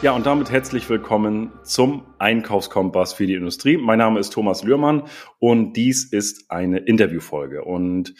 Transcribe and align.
Ja, 0.00 0.12
und 0.12 0.26
damit 0.26 0.52
herzlich 0.52 0.88
willkommen 0.88 1.50
zum 1.64 2.06
Einkaufskompass 2.20 3.14
für 3.14 3.26
die 3.26 3.34
Industrie. 3.34 3.76
Mein 3.76 3.98
Name 3.98 4.20
ist 4.20 4.32
Thomas 4.32 4.62
Lührmann 4.62 5.08
und 5.40 5.72
dies 5.72 6.04
ist 6.04 6.52
eine 6.52 6.78
Interviewfolge. 6.78 7.64
Und 7.64 8.14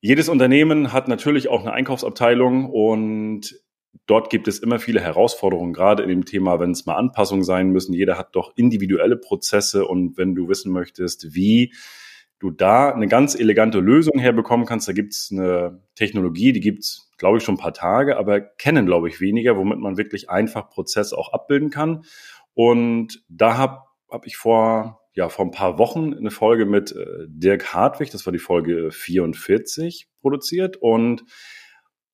jedes 0.00 0.28
Unternehmen 0.28 0.92
hat 0.92 1.06
natürlich 1.06 1.46
auch 1.46 1.60
eine 1.60 1.72
Einkaufsabteilung 1.72 2.68
und 2.68 3.60
dort 4.06 4.28
gibt 4.28 4.48
es 4.48 4.58
immer 4.58 4.80
viele 4.80 5.00
Herausforderungen, 5.00 5.72
gerade 5.72 6.02
in 6.02 6.08
dem 6.08 6.24
Thema, 6.24 6.58
wenn 6.58 6.72
es 6.72 6.84
mal 6.84 6.96
Anpassungen 6.96 7.44
sein 7.44 7.70
müssen. 7.70 7.94
Jeder 7.94 8.18
hat 8.18 8.34
doch 8.34 8.52
individuelle 8.56 9.16
Prozesse 9.16 9.86
und 9.86 10.16
wenn 10.16 10.34
du 10.34 10.48
wissen 10.48 10.72
möchtest, 10.72 11.32
wie 11.32 11.72
du 12.40 12.50
da 12.50 12.92
eine 12.92 13.06
ganz 13.06 13.36
elegante 13.36 13.78
Lösung 13.78 14.18
herbekommen 14.18 14.66
kannst, 14.66 14.88
da 14.88 14.92
gibt 14.92 15.12
es 15.12 15.28
eine 15.30 15.80
Technologie, 15.94 16.52
die 16.52 16.58
gibt 16.58 16.80
es, 16.80 17.11
glaube 17.22 17.38
ich, 17.38 17.44
schon 17.44 17.54
ein 17.54 17.58
paar 17.58 17.72
Tage, 17.72 18.16
aber 18.16 18.40
kennen, 18.40 18.84
glaube 18.84 19.08
ich, 19.08 19.20
weniger, 19.20 19.56
womit 19.56 19.78
man 19.78 19.96
wirklich 19.96 20.28
einfach 20.28 20.68
Prozesse 20.70 21.16
auch 21.16 21.32
abbilden 21.32 21.70
kann. 21.70 22.04
Und 22.52 23.22
da 23.28 23.56
habe 23.56 23.82
hab 24.10 24.26
ich 24.26 24.36
vor 24.36 24.98
ja, 25.14 25.28
vor 25.28 25.44
ein 25.44 25.52
paar 25.52 25.78
Wochen 25.78 26.14
eine 26.14 26.32
Folge 26.32 26.66
mit 26.66 26.90
äh, 26.90 27.26
Dirk 27.28 27.74
Hartwig, 27.74 28.10
das 28.10 28.26
war 28.26 28.32
die 28.32 28.40
Folge 28.40 28.90
44, 28.90 30.08
produziert. 30.20 30.78
Und 30.78 31.24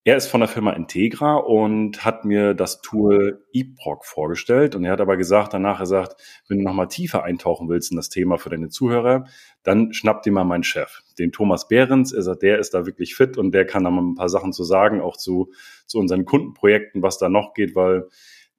er 0.08 0.16
ist 0.16 0.28
von 0.28 0.40
der 0.40 0.48
Firma 0.48 0.72
Integra 0.72 1.36
und 1.36 2.02
hat 2.02 2.24
mir 2.24 2.54
das 2.54 2.80
Tool 2.80 3.44
eProc 3.52 4.06
vorgestellt. 4.06 4.74
Und 4.74 4.86
er 4.86 4.92
hat 4.92 5.02
aber 5.02 5.18
gesagt, 5.18 5.52
danach 5.52 5.80
er 5.80 5.86
sagt, 5.86 6.16
wenn 6.48 6.56
du 6.56 6.64
nochmal 6.64 6.88
tiefer 6.88 7.24
eintauchen 7.24 7.68
willst 7.68 7.90
in 7.90 7.98
das 7.98 8.08
Thema 8.08 8.38
für 8.38 8.48
deine 8.48 8.70
Zuhörer, 8.70 9.26
dann 9.64 9.92
schnapp 9.92 10.22
dir 10.22 10.32
mal 10.32 10.44
meinen 10.44 10.62
Chef, 10.62 11.02
den 11.18 11.30
Thomas 11.30 11.68
Behrens. 11.68 12.14
Er 12.14 12.22
sagt, 12.22 12.40
der 12.40 12.58
ist 12.58 12.72
da 12.72 12.86
wirklich 12.86 13.16
fit 13.16 13.36
und 13.36 13.52
der 13.52 13.66
kann 13.66 13.84
da 13.84 13.90
mal 13.90 14.00
ein 14.00 14.14
paar 14.14 14.30
Sachen 14.30 14.54
zu 14.54 14.64
sagen, 14.64 15.02
auch 15.02 15.18
zu, 15.18 15.52
zu 15.84 15.98
unseren 15.98 16.24
Kundenprojekten, 16.24 17.02
was 17.02 17.18
da 17.18 17.28
noch 17.28 17.52
geht, 17.52 17.76
weil 17.76 18.08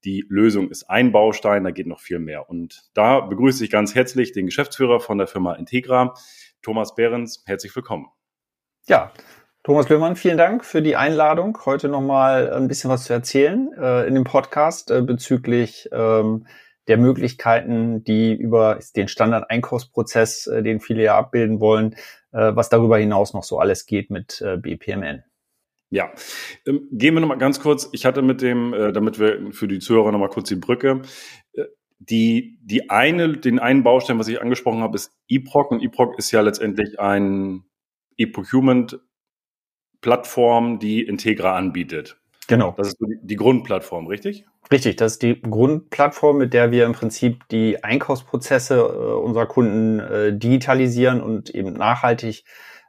die 0.04 0.28
Lösung 0.30 0.70
ist 0.70 0.88
ein 0.88 1.12
Baustein, 1.12 1.64
da 1.64 1.72
geht 1.72 1.88
noch 1.88 2.00
viel 2.00 2.20
mehr. 2.20 2.48
Und 2.48 2.92
da 2.94 3.22
begrüße 3.22 3.64
ich 3.64 3.72
ganz 3.72 3.96
herzlich 3.96 4.34
den 4.34 4.46
Geschäftsführer 4.46 5.00
von 5.00 5.18
der 5.18 5.26
Firma 5.26 5.56
Integra, 5.56 6.14
Thomas 6.62 6.94
Behrens. 6.94 7.44
Herzlich 7.48 7.76
willkommen. 7.76 8.06
Ja, 8.88 9.12
Thomas 9.70 9.88
Löhmann, 9.88 10.16
vielen 10.16 10.40
Dank 10.40 10.66
für 10.66 10.82
die 10.82 10.96
Einladung, 10.96 11.56
heute 11.64 11.90
nochmal 11.90 12.52
ein 12.52 12.68
bisschen 12.68 12.90
was 12.90 13.04
zu 13.04 13.14
erzählen 13.14 13.70
äh, 13.80 14.08
in 14.08 14.16
dem 14.16 14.24
Podcast 14.24 14.90
äh, 14.90 15.04
bezüglich 15.04 15.88
ähm, 15.92 16.48
der 16.88 16.98
Möglichkeiten, 16.98 18.04
die 18.04 18.34
über 18.34 18.80
den 18.96 19.08
Standard-Einkaufsprozess, 19.08 20.48
äh, 20.48 20.64
den 20.64 20.80
viele 20.80 21.04
ja 21.04 21.20
abbilden 21.20 21.60
wollen, 21.60 21.94
äh, 22.32 22.56
was 22.56 22.70
darüber 22.70 22.98
hinaus 22.98 23.36
noch 23.36 23.44
so 23.44 23.60
alles 23.60 23.86
geht 23.86 24.10
mit 24.10 24.42
äh, 24.42 24.58
BPMN. 24.58 25.24
Ja, 25.92 26.14
ähm, 26.66 26.88
gehen 26.92 27.14
wir 27.14 27.22
nochmal 27.22 27.38
ganz 27.38 27.60
kurz. 27.60 27.90
Ich 27.92 28.08
hatte 28.08 28.24
mit 28.24 28.42
dem, 28.42 28.74
äh, 28.74 28.92
damit 28.92 29.20
wir 29.20 29.52
für 29.52 29.68
die 29.68 29.78
Zuhörer 29.78 30.12
nochmal 30.12 30.30
kurz 30.30 30.50
die 30.50 30.56
Brücke, 30.56 31.04
die, 32.00 32.58
die 32.64 32.90
eine, 32.90 33.38
den 33.38 33.60
einen 33.60 33.84
Baustein, 33.84 34.18
was 34.18 34.30
ich 34.30 34.42
angesprochen 34.42 34.82
habe, 34.82 34.96
ist 34.96 35.12
eProc 35.28 35.70
und 35.70 35.84
eProc 35.84 36.18
ist 36.18 36.32
ja 36.32 36.42
letztendlich 36.42 37.00
ein 37.00 37.66
E-Procurement 38.18 39.00
Plattform, 40.02 40.80
die 40.80 41.04
Integra 41.04 41.56
anbietet. 41.56 42.18
Genau. 42.48 42.74
Das 42.78 42.90
ist 42.90 42.98
die, 43.00 43.36
Grundplattform, 43.36 44.08
richtig? 44.08 44.46
Richtig, 44.72 44.96
das 44.96 45.14
ist 45.14 45.22
die 45.22 45.40
Grundplattform, 45.40 46.38
mit 46.38 46.54
der 46.54 46.72
wir 46.72 46.86
im 46.86 46.94
Prinzip 46.94 47.48
die 47.50 47.84
Einkaufsprozesse 47.84 48.76
äh, 48.76 48.82
unserer 48.82 49.46
Kunden 49.46 50.00
äh, 50.00 50.34
digitalisieren 50.34 51.22
und 51.22 51.52
eben 51.52 51.74
nachhaltig 51.74 52.44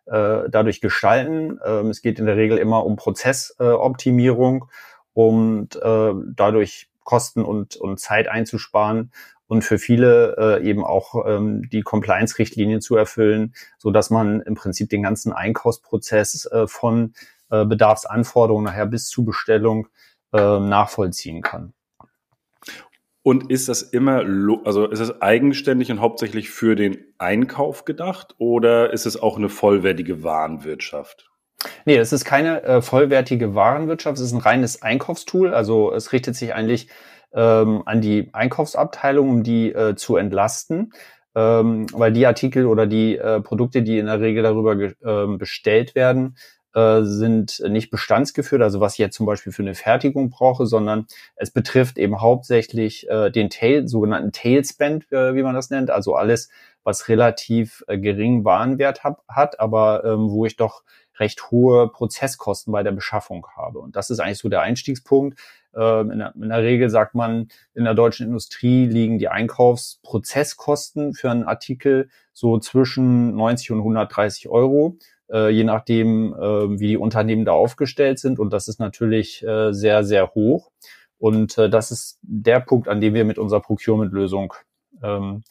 äh, 0.07 0.43
dadurch 0.49 0.81
gestalten. 0.81 1.59
Ähm, 1.65 1.91
es 1.91 2.01
geht 2.01 2.19
in 2.19 2.27
der 2.27 2.37
Regel 2.37 2.57
immer 2.57 2.87
um 2.87 2.97
Prozessoptimierung 2.97 4.67
und 5.13 5.79
dadurch 5.83 6.89
Kosten 7.05 7.45
und, 7.45 7.77
und 7.77 7.99
Zeit 7.99 8.29
einzusparen 8.29 9.11
und 9.51 9.63
für 9.63 9.79
viele 9.79 10.37
äh, 10.39 10.65
eben 10.65 10.85
auch 10.85 11.27
ähm, 11.27 11.69
die 11.71 11.83
Compliance-Richtlinien 11.83 12.81
zu 12.81 12.95
erfüllen, 12.95 13.53
so 13.79 13.91
dass 13.91 14.09
man 14.09 14.41
im 14.43 14.55
Prinzip 14.55 14.91
den 14.91 15.03
ganzen 15.03 15.33
Einkaufsprozess 15.33 16.47
äh, 16.47 16.69
von 16.69 17.15
äh, 17.51 17.65
Bedarfsanforderungen 17.65 18.65
nachher 18.65 18.87
bis 18.87 19.09
zu 19.09 19.25
Bestellung 19.25 19.89
äh, 20.33 20.39
nachvollziehen 20.39 21.43
kann. 21.43 21.73
Und 23.25 23.51
ist 23.51 23.69
das 23.69 23.83
immer, 23.83 24.25
also 24.65 24.87
ist 24.87 25.01
es 25.01 25.21
eigenständig 25.21 25.91
und 25.91 26.01
hauptsächlich 26.01 26.51
für 26.51 26.77
den 26.77 26.99
Einkauf 27.19 27.85
gedacht 27.85 28.37
oder 28.39 28.93
ist 28.93 29.05
es 29.05 29.21
auch 29.21 29.37
eine 29.37 29.49
vollwertige 29.49 30.23
Warenwirtschaft? 30.23 31.29
Nee, 31.87 31.97
es 31.97 32.13
ist 32.13 32.25
keine 32.25 32.63
äh, 32.63 32.83
vollwertige 32.83 33.57
Warenwirtschaft, 33.57 34.17
es 34.19 34.27
ist 34.27 34.33
ein 34.33 34.39
reines 34.39 34.81
Einkaufstool. 34.83 35.53
Also 35.53 35.93
es 35.93 36.13
richtet 36.13 36.37
sich 36.37 36.55
eigentlich 36.55 36.89
ähm, 37.33 37.83
an 37.87 38.01
die 38.01 38.31
Einkaufsabteilung, 38.33 39.29
um 39.29 39.43
die 39.43 39.73
äh, 39.73 39.95
zu 39.97 40.17
entlasten. 40.17 40.93
Ähm, 41.37 41.87
weil 41.93 42.13
die 42.13 42.27
Artikel 42.27 42.67
oder 42.67 42.89
die 42.89 43.17
äh, 43.17 43.41
Produkte, 43.41 43.83
die 43.83 43.99
in 43.99 44.07
der 44.07 44.21
Regel 44.21 44.43
darüber 44.43 44.73
äh, 44.75 45.37
bestellt 45.37 45.95
werden, 45.95 46.35
äh, 46.75 47.03
sind 47.03 47.63
nicht 47.69 47.91
bestandsgeführt, 47.91 48.63
also 48.63 48.81
was 48.81 48.95
ich 48.95 48.99
jetzt 48.99 49.17
zum 49.17 49.27
Beispiel 49.27 49.53
für 49.53 49.63
eine 49.63 49.75
Fertigung 49.75 50.31
brauche, 50.31 50.67
sondern 50.67 51.07
es 51.37 51.51
betrifft 51.51 51.99
eben 51.99 52.21
hauptsächlich 52.21 53.09
äh, 53.09 53.31
den 53.31 53.51
Tail, 53.51 53.89
sogenannten 53.89 54.33
Tailspend, 54.33 55.11
äh, 55.13 55.35
wie 55.35 55.43
man 55.43 55.55
das 55.55 55.71
nennt, 55.71 55.91
also 55.91 56.15
alles, 56.15 56.49
was 56.85 57.09
relativ 57.09 57.85
äh, 57.89 57.99
geringen 57.99 58.45
Warenwert 58.45 59.05
hab, 59.05 59.25
hat, 59.29 59.61
aber 59.61 60.05
ähm, 60.05 60.31
wo 60.31 60.47
ich 60.47 60.57
doch 60.57 60.83
recht 61.19 61.51
hohe 61.51 61.89
Prozesskosten 61.89 62.73
bei 62.73 62.83
der 62.83 62.93
Beschaffung 62.93 63.47
habe. 63.57 63.79
Und 63.79 63.97
das 63.97 64.11
ist 64.11 64.21
eigentlich 64.21 64.39
so 64.39 64.49
der 64.49 64.63
Einstiegspunkt. 64.63 65.39
Ähm, 65.75 66.11
in, 66.11 66.19
der, 66.19 66.35
in 66.35 66.49
der 66.49 66.63
Regel 66.63 66.91
sagt 66.91 67.15
man, 67.15 67.49
in 67.75 67.85
der 67.85 67.95
deutschen 67.95 68.27
Industrie 68.27 68.87
liegen 68.87 69.19
die 69.19 69.29
Einkaufsprozesskosten 69.29 71.15
für 71.15 71.31
einen 71.31 71.45
Artikel 71.45 72.09
so 72.33 72.59
zwischen 72.59 73.35
90 73.35 73.73
und 73.73 73.79
130 73.79 74.49
Euro 74.49 74.99
äh, 75.33 75.51
je 75.51 75.65
nachdem, 75.65 76.35
äh, 76.35 76.81
wie 76.81 76.89
die 76.89 76.97
Unternehmen 76.97 77.45
da 77.45 77.53
aufgestellt 77.53 78.19
sind. 78.19 78.39
Und 78.39 78.53
das 78.53 78.69
ist 78.69 78.81
natürlich 78.81 79.43
äh, 79.47 79.73
sehr, 79.73 80.05
sehr 80.05 80.35
hoch. 80.35 80.71
Und 81.19 81.57
äh, 81.59 81.71
das 81.71 81.91
ist 81.91 82.19
der 82.23 82.61
Punkt, 82.61 82.89
an 82.89 83.01
dem 83.01 83.15
wir 83.15 83.25
mit 83.25 83.39
unserer 83.39 83.61
Procurement-Lösung 83.61 84.55
ähm, 85.03 85.43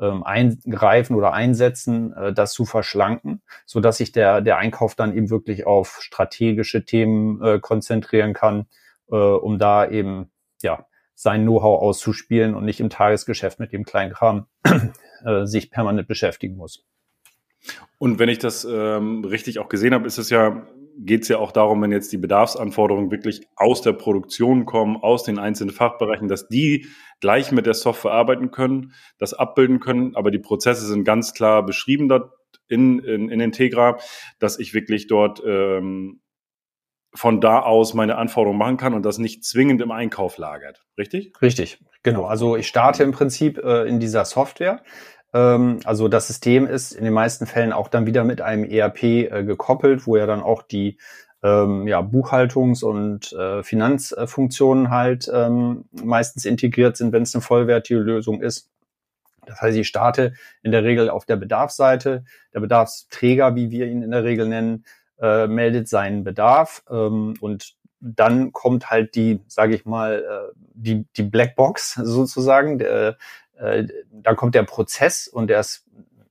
ähm, 0.00 0.22
eingreifen 0.22 1.16
oder 1.16 1.32
einsetzen, 1.32 2.14
das 2.34 2.52
zu 2.52 2.64
verschlanken, 2.64 3.42
so 3.66 3.80
dass 3.80 3.96
sich 3.96 4.12
der, 4.12 4.40
der 4.40 4.56
Einkauf 4.56 4.94
dann 4.94 5.12
eben 5.12 5.28
wirklich 5.28 5.66
auf 5.66 5.98
strategische 6.00 6.84
Themen 6.84 7.60
konzentrieren 7.60 8.32
kann, 8.32 8.66
äh, 9.10 9.16
um 9.16 9.58
da 9.58 9.88
eben 9.88 10.30
ja 10.62 10.86
sein 11.14 11.42
Know-how 11.42 11.82
auszuspielen 11.82 12.54
und 12.54 12.64
nicht 12.64 12.80
im 12.80 12.90
Tagesgeschäft 12.90 13.58
mit 13.58 13.72
dem 13.72 13.84
Kleinkram 13.84 14.46
äh, 15.24 15.46
sich 15.46 15.70
permanent 15.70 16.06
beschäftigen 16.06 16.56
muss. 16.56 16.84
Und 17.98 18.18
wenn 18.18 18.28
ich 18.28 18.38
das 18.38 18.64
ähm, 18.64 19.24
richtig 19.24 19.58
auch 19.58 19.68
gesehen 19.68 19.94
habe, 19.94 20.06
ist 20.06 20.18
es 20.18 20.30
ja, 20.30 20.68
geht 20.96 21.22
es 21.22 21.28
ja 21.28 21.38
auch 21.38 21.50
darum, 21.50 21.82
wenn 21.82 21.90
jetzt 21.90 22.12
die 22.12 22.18
Bedarfsanforderungen 22.18 23.10
wirklich 23.10 23.48
aus 23.56 23.82
der 23.82 23.94
Produktion 23.94 24.64
kommen, 24.64 24.96
aus 24.96 25.24
den 25.24 25.40
einzelnen 25.40 25.74
Fachbereichen, 25.74 26.28
dass 26.28 26.48
die 26.48 26.86
gleich 27.20 27.50
mit 27.50 27.66
der 27.66 27.74
Software 27.74 28.12
arbeiten 28.12 28.52
können, 28.52 28.92
das 29.18 29.34
abbilden 29.34 29.80
können, 29.80 30.14
aber 30.14 30.30
die 30.30 30.38
Prozesse 30.38 30.86
sind 30.86 31.04
ganz 31.04 31.34
klar 31.34 31.66
beschrieben 31.66 32.08
dort 32.08 32.32
in, 32.68 33.00
in, 33.00 33.28
in 33.28 33.40
Integra, 33.40 33.98
dass 34.38 34.58
ich 34.58 34.74
wirklich 34.74 35.08
dort 35.08 35.42
ähm, 35.44 36.20
von 37.14 37.40
da 37.40 37.60
aus 37.60 37.94
meine 37.94 38.16
Anforderungen 38.16 38.58
machen 38.58 38.76
kann 38.76 38.94
und 38.94 39.04
das 39.04 39.18
nicht 39.18 39.44
zwingend 39.44 39.80
im 39.80 39.90
Einkauf 39.90 40.38
lagert. 40.38 40.84
Richtig? 40.96 41.32
Richtig, 41.40 41.82
genau. 42.02 42.24
Also 42.24 42.56
ich 42.56 42.68
starte 42.68 43.02
im 43.02 43.12
Prinzip 43.12 43.58
äh, 43.58 43.84
in 43.84 43.98
dieser 44.00 44.24
Software. 44.24 44.82
Ähm, 45.32 45.80
also 45.84 46.08
das 46.08 46.26
System 46.26 46.66
ist 46.66 46.92
in 46.92 47.04
den 47.04 47.12
meisten 47.12 47.46
Fällen 47.46 47.72
auch 47.72 47.88
dann 47.88 48.06
wieder 48.06 48.24
mit 48.24 48.40
einem 48.40 48.64
ERP 48.64 49.02
äh, 49.02 49.44
gekoppelt, 49.44 50.06
wo 50.06 50.16
ja 50.16 50.26
dann 50.26 50.42
auch 50.42 50.62
die 50.62 50.98
ähm, 51.42 51.86
ja, 51.86 52.00
Buchhaltungs- 52.00 52.84
und 52.84 53.32
äh, 53.32 53.62
Finanzfunktionen 53.62 54.90
halt 54.90 55.30
ähm, 55.32 55.84
meistens 55.92 56.44
integriert 56.44 56.96
sind, 56.96 57.12
wenn 57.12 57.22
es 57.22 57.34
eine 57.34 57.42
vollwertige 57.42 58.00
Lösung 58.00 58.42
ist. 58.42 58.70
Das 59.46 59.60
heißt, 59.62 59.78
ich 59.78 59.88
starte 59.88 60.34
in 60.62 60.72
der 60.72 60.84
Regel 60.84 61.08
auf 61.08 61.24
der 61.24 61.36
Bedarfsseite. 61.36 62.24
Der 62.52 62.60
Bedarfsträger, 62.60 63.54
wie 63.54 63.70
wir 63.70 63.86
ihn 63.86 64.02
in 64.02 64.10
der 64.10 64.24
Regel 64.24 64.46
nennen, 64.46 64.84
äh, 65.20 65.46
meldet 65.46 65.88
seinen 65.88 66.24
Bedarf 66.24 66.82
ähm, 66.90 67.34
und 67.40 67.76
dann 68.00 68.52
kommt 68.52 68.90
halt 68.90 69.14
die, 69.14 69.40
sage 69.48 69.74
ich 69.74 69.84
mal, 69.84 70.22
äh, 70.22 70.54
die, 70.74 71.06
die 71.16 71.22
Blackbox 71.22 71.94
sozusagen. 72.02 72.78
Der, 72.78 73.16
äh, 73.58 73.86
dann 74.12 74.36
kommt 74.36 74.54
der 74.54 74.62
Prozess 74.62 75.28
und 75.28 75.48
der 75.48 75.60
ist 75.60 75.84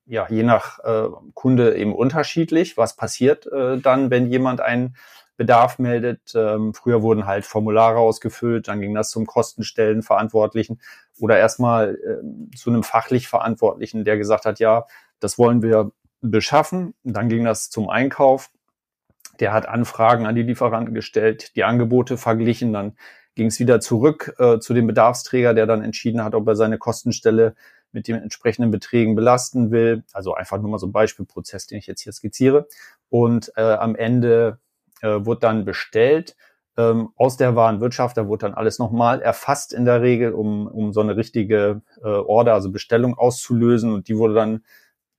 ja 0.06 0.25
je 0.30 0.44
nach 0.44 0.80
äh, 0.80 1.10
Kunde 1.34 1.75
eben 1.75 1.94
unterschiedlich. 1.94 2.78
Was 2.78 2.95
passiert 2.95 3.45
äh, 3.48 3.78
dann, 3.80 4.10
wenn 4.10 4.28
jemand 4.28 4.62
einen 4.62 4.95
Bedarf 5.36 5.80
meldet? 5.80 6.33
Ähm, 6.33 6.74
früher 6.74 7.01
wurden 7.01 7.25
halt 7.25 7.45
Formulare 7.45 8.00
ausgefüllt, 8.00 8.69
dann 8.69 8.80
ging 8.80 8.95
das 8.95 9.12
zum 9.12 9.25
Kostenstellenverantwortlichen 9.25 10.80
oder 11.19 11.38
erstmal 11.38 11.95
äh, 11.95 12.56
zu 12.56 12.69
einem 12.69 12.83
fachlich 12.83 13.28
Verantwortlichen, 13.28 14.06
der 14.06 14.18
gesagt 14.18 14.45
hat, 14.45 14.60
ja, 14.60 14.86
das 15.19 15.38
wollen 15.38 15.62
wir 15.62 15.92
beschaffen. 16.22 16.94
Dann 17.04 17.30
ging 17.30 17.44
das 17.44 17.69
zum 17.69 17.90
Einkauf. 17.90 18.50
Der 19.39 19.54
hat 19.54 19.68
Anfragen 19.68 20.25
an 20.25 20.36
die 20.36 20.44
Lieferanten 20.44 20.94
gestellt, 20.94 21.56
die 21.56 21.63
Angebote 21.63 22.18
verglichen, 22.18 22.74
dann 22.74 22.94
ging 23.36 23.48
es 23.48 23.60
wieder 23.60 23.80
zurück 23.80 24.36
äh, 24.39 24.60
zu 24.60 24.74
dem 24.74 24.88
Bedarfsträger, 24.88 25.54
der 25.54 25.68
dann 25.68 25.84
entschieden 25.84 26.24
hat, 26.24 26.36
ob 26.36 26.48
er 26.48 26.56
seine 26.56 26.78
Kostenstelle 26.78 27.56
mit 27.92 28.07
den 28.07 28.16
entsprechenden 28.16 28.72
Beträgen 28.72 29.16
belasten 29.16 29.72
will. 29.72 30.04
Also 30.12 30.34
einfach 30.34 30.60
nur 30.60 30.69
mal 30.69 30.80
so 30.80 30.88
ein 30.88 30.92
Beispielprozess, 30.92 31.68
den 31.68 31.78
ich 31.78 31.88
jetzt 31.88 32.01
hier 32.01 32.13
skizziere. 32.13 32.68
Und 33.10 33.51
äh, 33.56 33.62
am 33.62 33.95
Ende 33.95 34.60
äh, 35.01 35.25
wurde 35.25 35.42
dann 35.42 35.66
bestellt 35.66 36.36
ähm, 36.78 37.10
aus 37.16 37.38
der 37.38 37.56
Warenwirtschaft. 37.56 38.18
Da 38.18 38.28
wurde 38.28 38.48
dann 38.48 38.54
alles 38.54 38.80
nochmal 38.80 39.22
erfasst 39.22 39.74
in 39.74 39.86
der 39.86 40.01
Regel, 40.01 40.33
um, 40.33 40.68
um 40.68 40.92
so 40.92 41.01
eine 41.01 41.16
richtige 41.16 41.81
äh, 42.04 42.07
Order, 42.07 42.54
also 42.54 42.72
Bestellung 42.72 43.16
auszulösen. 43.18 43.94
Und 43.94 44.07
die 44.07 44.18
wurde 44.18 44.33
dann 44.33 44.63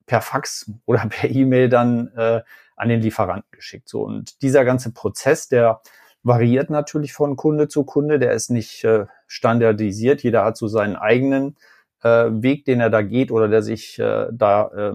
per 0.09 0.21
Fax 0.21 0.69
oder 0.85 1.05
per 1.09 1.29
E-Mail 1.29 1.69
dann 1.69 2.11
äh, 2.17 2.41
an 2.75 2.89
den 2.89 3.01
Lieferanten 3.01 3.49
geschickt. 3.51 3.87
So 3.87 4.01
und 4.03 4.41
dieser 4.41 4.65
ganze 4.65 4.91
Prozess, 4.91 5.47
der 5.47 5.81
variiert 6.23 6.69
natürlich 6.69 7.13
von 7.13 7.37
Kunde 7.37 7.69
zu 7.69 7.85
Kunde. 7.85 8.19
Der 8.19 8.33
ist 8.33 8.49
nicht 8.49 8.83
äh, 8.83 9.05
standardisiert. 9.27 10.21
Jeder 10.23 10.43
hat 10.43 10.57
so 10.57 10.67
seinen 10.67 10.97
eigenen 10.97 11.55
äh, 12.03 12.25
Weg, 12.29 12.65
den 12.65 12.81
er 12.81 12.89
da 12.89 13.01
geht 13.01 13.31
oder 13.31 13.47
der 13.47 13.61
sich 13.61 13.99
äh, 13.99 14.27
da 14.31 14.67
äh, 14.67 14.93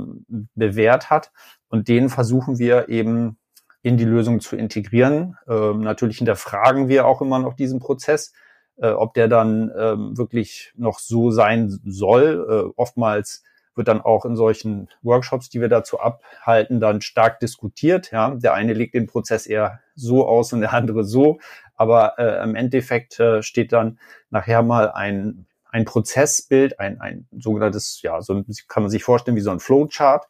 bewährt 0.55 1.08
hat. 1.08 1.32
Und 1.69 1.88
den 1.88 2.08
versuchen 2.08 2.58
wir 2.58 2.88
eben 2.88 3.38
in 3.82 3.96
die 3.96 4.05
Lösung 4.05 4.40
zu 4.40 4.56
integrieren. 4.56 5.37
Ähm, 5.46 5.81
natürlich 5.81 6.19
hinterfragen 6.19 6.88
wir 6.88 7.06
auch 7.06 7.20
immer 7.20 7.38
noch 7.38 7.55
diesen 7.55 7.81
Prozess, 7.81 8.32
äh, 8.76 8.88
ob 8.88 9.14
der 9.14 9.28
dann 9.28 9.70
ähm, 9.76 10.17
wirklich 10.17 10.72
noch 10.76 10.99
so 10.99 11.31
sein 11.31 11.78
soll. 11.84 12.46
Äh, 12.49 12.72
oftmals 12.76 13.44
wird 13.76 13.88
dann 13.88 14.00
auch 14.00 14.25
in 14.25 14.37
solchen 14.37 14.88
Workshops, 15.03 15.49
die 15.49 15.61
wir 15.61 15.69
dazu 15.69 16.00
abhalten, 16.00 16.81
dann 16.81 17.00
stark 17.00 17.41
diskutiert. 17.41 18.11
Ja, 18.11 18.31
der 18.31 18.55
eine 18.55 18.73
legt 18.73 18.94
den 18.94 19.06
Prozess 19.06 19.47
eher 19.47 19.81
so 19.94 20.26
aus 20.26 20.53
und 20.53 20.61
der 20.61 20.73
andere 20.73 21.05
so, 21.05 21.38
aber 21.76 22.19
äh, 22.19 22.43
im 22.43 22.55
Endeffekt 22.55 23.19
äh, 23.21 23.43
steht 23.43 23.73
dann 23.73 23.99
nachher 24.31 24.62
mal 24.62 24.91
ein 24.91 25.47
ein 25.71 25.85
Prozessbild, 25.85 26.79
ein 26.79 27.00
ein 27.00 27.26
sogenanntes, 27.32 28.00
ja, 28.03 28.23
so 28.23 28.44
kann 28.69 28.85
man 28.85 28.91
sich 28.91 29.03
vorstellen 29.03 29.37
wie 29.37 29.41
so 29.41 29.50
ein 29.50 29.61
Flowchart. 29.61 30.27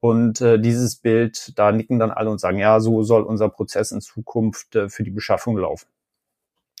Und 0.00 0.40
äh, 0.40 0.58
dieses 0.58 0.96
Bild, 0.96 1.56
da 1.56 1.70
nicken 1.70 2.00
dann 2.00 2.10
alle 2.10 2.28
und 2.28 2.40
sagen, 2.40 2.58
ja, 2.58 2.80
so 2.80 3.04
soll 3.04 3.22
unser 3.22 3.48
Prozess 3.48 3.92
in 3.92 4.00
Zukunft 4.00 4.74
äh, 4.74 4.88
für 4.88 5.04
die 5.04 5.12
Beschaffung 5.12 5.56
laufen. 5.56 5.86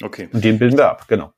Okay. 0.02 0.28
Und 0.32 0.42
den 0.44 0.58
bilden 0.58 0.76
wir 0.76 0.90
ab, 0.90 1.06
genau. 1.06 1.32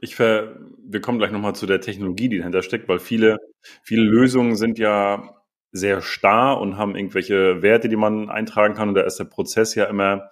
Ich 0.00 0.16
ver, 0.16 0.56
wir 0.84 1.00
kommen 1.00 1.18
gleich 1.18 1.30
nochmal 1.30 1.54
zu 1.54 1.66
der 1.66 1.80
Technologie, 1.80 2.28
die 2.28 2.38
dahinter 2.38 2.62
steckt, 2.62 2.88
weil 2.88 2.98
viele, 2.98 3.38
viele 3.82 4.02
Lösungen 4.02 4.56
sind 4.56 4.78
ja 4.78 5.36
sehr 5.72 6.02
starr 6.02 6.60
und 6.60 6.76
haben 6.76 6.96
irgendwelche 6.96 7.62
Werte, 7.62 7.88
die 7.88 7.96
man 7.96 8.30
eintragen 8.30 8.74
kann. 8.74 8.90
Und 8.90 8.94
da 8.94 9.02
ist 9.02 9.18
der 9.18 9.24
Prozess 9.24 9.74
ja 9.74 9.84
immer, 9.84 10.28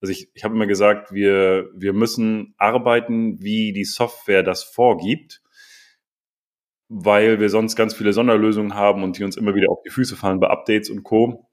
also 0.00 0.12
ich, 0.12 0.30
ich 0.34 0.44
habe 0.44 0.54
immer 0.54 0.66
gesagt, 0.66 1.12
wir, 1.12 1.70
wir 1.74 1.92
müssen 1.92 2.54
arbeiten, 2.58 3.42
wie 3.42 3.72
die 3.72 3.84
Software 3.84 4.42
das 4.42 4.62
vorgibt, 4.64 5.42
weil 6.88 7.40
wir 7.40 7.48
sonst 7.48 7.76
ganz 7.76 7.94
viele 7.94 8.12
Sonderlösungen 8.12 8.74
haben 8.74 9.02
und 9.02 9.18
die 9.18 9.24
uns 9.24 9.36
immer 9.36 9.54
wieder 9.54 9.70
auf 9.70 9.82
die 9.82 9.90
Füße 9.90 10.16
fallen 10.16 10.40
bei 10.40 10.48
Updates 10.48 10.90
und 10.90 11.04
Co. 11.04 11.48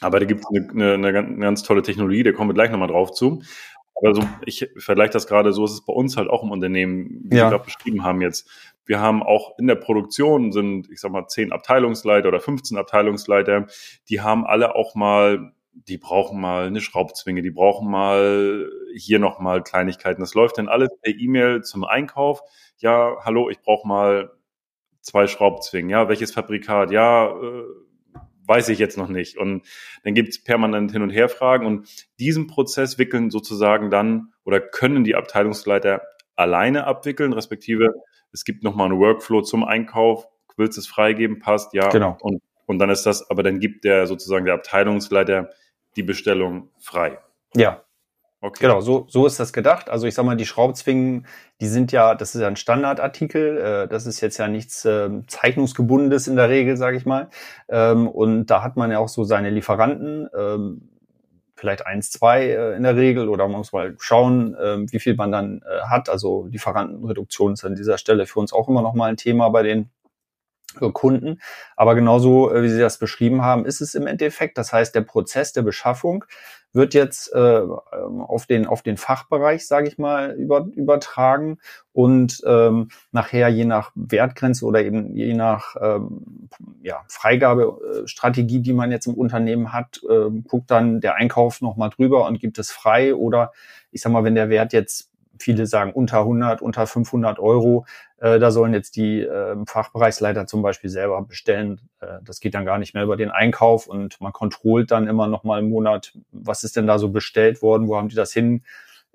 Aber 0.00 0.20
da 0.20 0.26
gibt 0.26 0.42
es 0.42 0.46
eine, 0.48 0.92
eine, 0.92 1.08
eine, 1.08 1.38
ganz 1.38 1.62
tolle 1.62 1.82
Technologie, 1.82 2.22
da 2.22 2.32
kommen 2.32 2.50
wir 2.50 2.54
gleich 2.54 2.70
nochmal 2.70 2.88
drauf 2.88 3.12
zu. 3.12 3.42
Aber 3.96 4.14
so, 4.14 4.22
ich 4.44 4.68
vergleiche 4.76 5.12
das 5.12 5.26
gerade 5.26 5.52
so, 5.52 5.64
ist 5.64 5.72
es 5.72 5.84
bei 5.84 5.92
uns 5.92 6.16
halt 6.16 6.28
auch 6.28 6.42
im 6.42 6.50
Unternehmen, 6.50 7.22
wie 7.24 7.36
ja. 7.36 7.44
wir 7.44 7.50
gerade 7.50 7.64
beschrieben 7.64 8.04
haben 8.04 8.20
jetzt. 8.20 8.48
Wir 8.84 9.00
haben 9.00 9.22
auch 9.22 9.58
in 9.58 9.66
der 9.66 9.74
Produktion 9.74 10.52
sind, 10.52 10.90
ich 10.90 11.00
sag 11.00 11.10
mal, 11.10 11.26
zehn 11.26 11.50
Abteilungsleiter 11.50 12.28
oder 12.28 12.40
15 12.40 12.76
Abteilungsleiter, 12.76 13.66
die 14.08 14.20
haben 14.20 14.46
alle 14.46 14.74
auch 14.74 14.94
mal, 14.94 15.52
die 15.72 15.98
brauchen 15.98 16.40
mal 16.40 16.66
eine 16.66 16.80
Schraubzwinge, 16.80 17.42
die 17.42 17.50
brauchen 17.50 17.90
mal 17.90 18.70
hier 18.94 19.18
nochmal 19.18 19.62
Kleinigkeiten. 19.62 20.20
Das 20.20 20.34
läuft 20.34 20.58
dann 20.58 20.68
alles 20.68 20.90
per 21.02 21.14
E-Mail 21.14 21.62
zum 21.62 21.84
Einkauf. 21.84 22.42
Ja, 22.78 23.16
hallo, 23.24 23.50
ich 23.50 23.60
brauche 23.60 23.88
mal 23.88 24.30
zwei 25.00 25.26
Schraubzwingen. 25.26 25.90
Ja, 25.90 26.08
welches 26.08 26.32
Fabrikat? 26.32 26.90
Ja, 26.90 27.28
äh, 27.28 27.64
weiß 28.46 28.68
ich 28.68 28.78
jetzt 28.78 28.96
noch 28.96 29.08
nicht. 29.08 29.36
Und 29.36 29.66
dann 30.04 30.14
gibt 30.14 30.30
es 30.30 30.42
permanent 30.42 30.92
Hin- 30.92 31.02
und 31.02 31.10
Herfragen 31.10 31.66
und 31.66 31.88
diesen 32.18 32.46
Prozess 32.46 32.98
wickeln 32.98 33.30
sozusagen 33.30 33.90
dann 33.90 34.32
oder 34.44 34.60
können 34.60 35.04
die 35.04 35.14
Abteilungsleiter 35.14 36.02
alleine 36.36 36.86
abwickeln, 36.86 37.32
respektive 37.32 37.94
es 38.32 38.44
gibt 38.44 38.62
nochmal 38.62 38.90
einen 38.90 38.98
Workflow 39.00 39.42
zum 39.42 39.64
Einkauf, 39.64 40.28
willst 40.56 40.78
es 40.78 40.86
freigeben, 40.86 41.38
passt, 41.38 41.72
ja. 41.74 41.88
Genau. 41.88 42.16
Und, 42.20 42.42
und 42.66 42.78
dann 42.78 42.90
ist 42.90 43.04
das, 43.06 43.30
aber 43.30 43.42
dann 43.42 43.60
gibt 43.60 43.84
der 43.84 44.06
sozusagen 44.06 44.44
der 44.44 44.54
Abteilungsleiter 44.54 45.50
die 45.96 46.02
Bestellung 46.02 46.70
frei. 46.78 47.18
Ja, 47.54 47.85
Okay. 48.42 48.66
Genau, 48.66 48.80
so, 48.80 49.06
so 49.08 49.26
ist 49.26 49.40
das 49.40 49.52
gedacht. 49.52 49.88
Also 49.88 50.06
ich 50.06 50.14
sag 50.14 50.24
mal, 50.24 50.36
die 50.36 50.44
Schraubzwingen, 50.44 51.26
die 51.60 51.66
sind 51.68 51.90
ja, 51.90 52.14
das 52.14 52.34
ist 52.34 52.42
ja 52.42 52.46
ein 52.46 52.56
Standardartikel, 52.56 53.58
äh, 53.58 53.88
das 53.88 54.06
ist 54.06 54.20
jetzt 54.20 54.36
ja 54.36 54.46
nichts 54.46 54.84
äh, 54.84 55.08
Zeichnungsgebundenes 55.26 56.28
in 56.28 56.36
der 56.36 56.50
Regel, 56.50 56.76
sage 56.76 56.98
ich 56.98 57.06
mal. 57.06 57.30
Ähm, 57.68 58.06
und 58.06 58.46
da 58.46 58.62
hat 58.62 58.76
man 58.76 58.90
ja 58.90 58.98
auch 58.98 59.08
so 59.08 59.24
seine 59.24 59.48
Lieferanten, 59.50 60.28
ähm, 60.36 60.90
vielleicht 61.56 61.86
eins, 61.86 62.10
zwei 62.10 62.44
äh, 62.50 62.76
in 62.76 62.82
der 62.82 62.96
Regel, 62.96 63.30
oder 63.30 63.48
man 63.48 63.58
muss 63.58 63.72
mal 63.72 63.96
schauen, 63.98 64.54
äh, 64.54 64.78
wie 64.92 65.00
viel 65.00 65.16
man 65.16 65.32
dann 65.32 65.62
äh, 65.62 65.80
hat. 65.88 66.10
Also 66.10 66.46
Lieferantenreduktion 66.46 67.54
ist 67.54 67.64
an 67.64 67.74
dieser 67.74 67.96
Stelle 67.96 68.26
für 68.26 68.38
uns 68.40 68.52
auch 68.52 68.68
immer 68.68 68.82
noch 68.82 68.94
mal 68.94 69.06
ein 69.06 69.16
Thema 69.16 69.48
bei 69.48 69.62
den 69.62 69.90
Kunden. 70.92 71.40
Aber 71.76 71.94
genauso, 71.94 72.52
äh, 72.52 72.62
wie 72.62 72.68
Sie 72.68 72.78
das 72.78 72.98
beschrieben 72.98 73.42
haben, 73.42 73.64
ist 73.64 73.80
es 73.80 73.94
im 73.94 74.06
Endeffekt. 74.06 74.58
Das 74.58 74.72
heißt, 74.72 74.94
der 74.94 75.00
Prozess 75.00 75.52
der 75.52 75.62
Beschaffung 75.62 76.24
wird 76.76 76.94
jetzt 76.94 77.32
äh, 77.34 77.58
ähm, 77.58 78.20
auf 78.20 78.46
den 78.46 78.66
auf 78.66 78.82
den 78.82 78.96
Fachbereich, 78.96 79.66
sage 79.66 79.88
ich 79.88 79.98
mal, 79.98 80.32
über, 80.32 80.68
übertragen 80.74 81.58
und 81.92 82.42
ähm, 82.46 82.90
nachher 83.10 83.48
je 83.48 83.64
nach 83.64 83.90
Wertgrenze 83.94 84.64
oder 84.64 84.84
eben 84.84 85.16
je 85.16 85.34
nach 85.34 85.74
ähm, 85.80 86.48
ja, 86.82 87.02
Freigabestrategie, 87.08 88.60
die 88.60 88.74
man 88.74 88.92
jetzt 88.92 89.06
im 89.06 89.14
Unternehmen 89.14 89.72
hat, 89.72 90.00
äh, 90.08 90.30
guckt 90.46 90.70
dann 90.70 91.00
der 91.00 91.16
Einkauf 91.16 91.60
noch 91.62 91.76
mal 91.76 91.88
drüber 91.88 92.26
und 92.26 92.38
gibt 92.38 92.58
es 92.58 92.70
frei 92.70 93.14
oder 93.14 93.52
ich 93.90 94.02
sag 94.02 94.12
mal, 94.12 94.24
wenn 94.24 94.34
der 94.34 94.50
Wert 94.50 94.72
jetzt 94.72 95.10
viele 95.38 95.66
sagen 95.66 95.92
unter 95.92 96.20
100, 96.20 96.62
unter 96.62 96.86
500 96.86 97.38
Euro. 97.38 97.86
Äh, 98.18 98.38
da 98.38 98.50
sollen 98.50 98.72
jetzt 98.72 98.96
die 98.96 99.20
äh, 99.20 99.56
Fachbereichsleiter 99.66 100.46
zum 100.46 100.62
Beispiel 100.62 100.90
selber 100.90 101.22
bestellen. 101.22 101.80
Äh, 102.00 102.18
das 102.22 102.40
geht 102.40 102.54
dann 102.54 102.64
gar 102.64 102.78
nicht 102.78 102.94
mehr 102.94 103.04
über 103.04 103.16
den 103.16 103.30
Einkauf 103.30 103.86
und 103.86 104.20
man 104.20 104.32
kontrollt 104.32 104.90
dann 104.90 105.06
immer 105.06 105.26
noch 105.26 105.44
mal 105.44 105.58
im 105.58 105.68
Monat, 105.68 106.12
was 106.30 106.64
ist 106.64 106.76
denn 106.76 106.86
da 106.86 106.98
so 106.98 107.10
bestellt 107.10 107.62
worden, 107.62 107.88
wo 107.88 107.96
haben 107.96 108.08
die 108.08 108.16
das 108.16 108.32
hin 108.32 108.62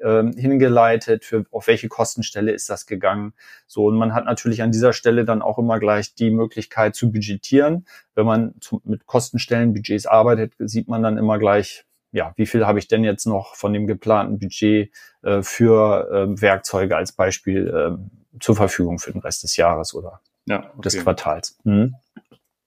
äh, 0.02 0.32
hingeleitet, 0.36 1.26
für 1.26 1.46
auf 1.52 1.68
welche 1.68 1.88
Kostenstelle 1.88 2.52
ist 2.52 2.70
das 2.70 2.86
gegangen. 2.86 3.34
So 3.68 3.86
und 3.86 3.96
man 3.96 4.14
hat 4.14 4.26
natürlich 4.26 4.62
an 4.62 4.72
dieser 4.72 4.94
Stelle 4.94 5.26
dann 5.26 5.42
auch 5.42 5.58
immer 5.58 5.80
gleich 5.80 6.16
die 6.16 6.32
Möglichkeit 6.32 6.96
zu 6.96 7.12
budgetieren. 7.12 7.86
Wenn 8.16 8.26
man 8.26 8.56
zu, 8.62 8.82
mit 8.84 9.06
Kostenstellenbudgets 9.06 10.08
arbeitet, 10.08 10.54
sieht 10.58 10.88
man 10.88 11.04
dann 11.04 11.18
immer 11.18 11.38
gleich, 11.40 11.86
ja, 12.12 12.34
wie 12.36 12.46
viel 12.46 12.66
habe 12.66 12.80
ich 12.80 12.88
denn 12.88 13.04
jetzt 13.04 13.26
noch 13.26 13.56
von 13.56 13.74
dem 13.74 13.88
geplanten 13.88 14.40
Budget 14.40 14.92
äh, 15.22 15.42
für 15.42 16.10
äh, 16.12 16.42
Werkzeuge 16.42 16.96
als 16.96 17.14
Beispiel 17.14 17.68
äh, 17.68 18.40
zur 18.40 18.56
Verfügung 18.56 19.00
für 19.00 19.12
den 19.12 19.22
Rest 19.22 19.44
des 19.44 19.58
Jahres 19.58 19.94
oder 19.94 20.22
ja, 20.46 20.70
okay. 20.72 20.82
des 20.84 21.00
Quartals. 21.04 21.58
Mhm. 21.64 21.96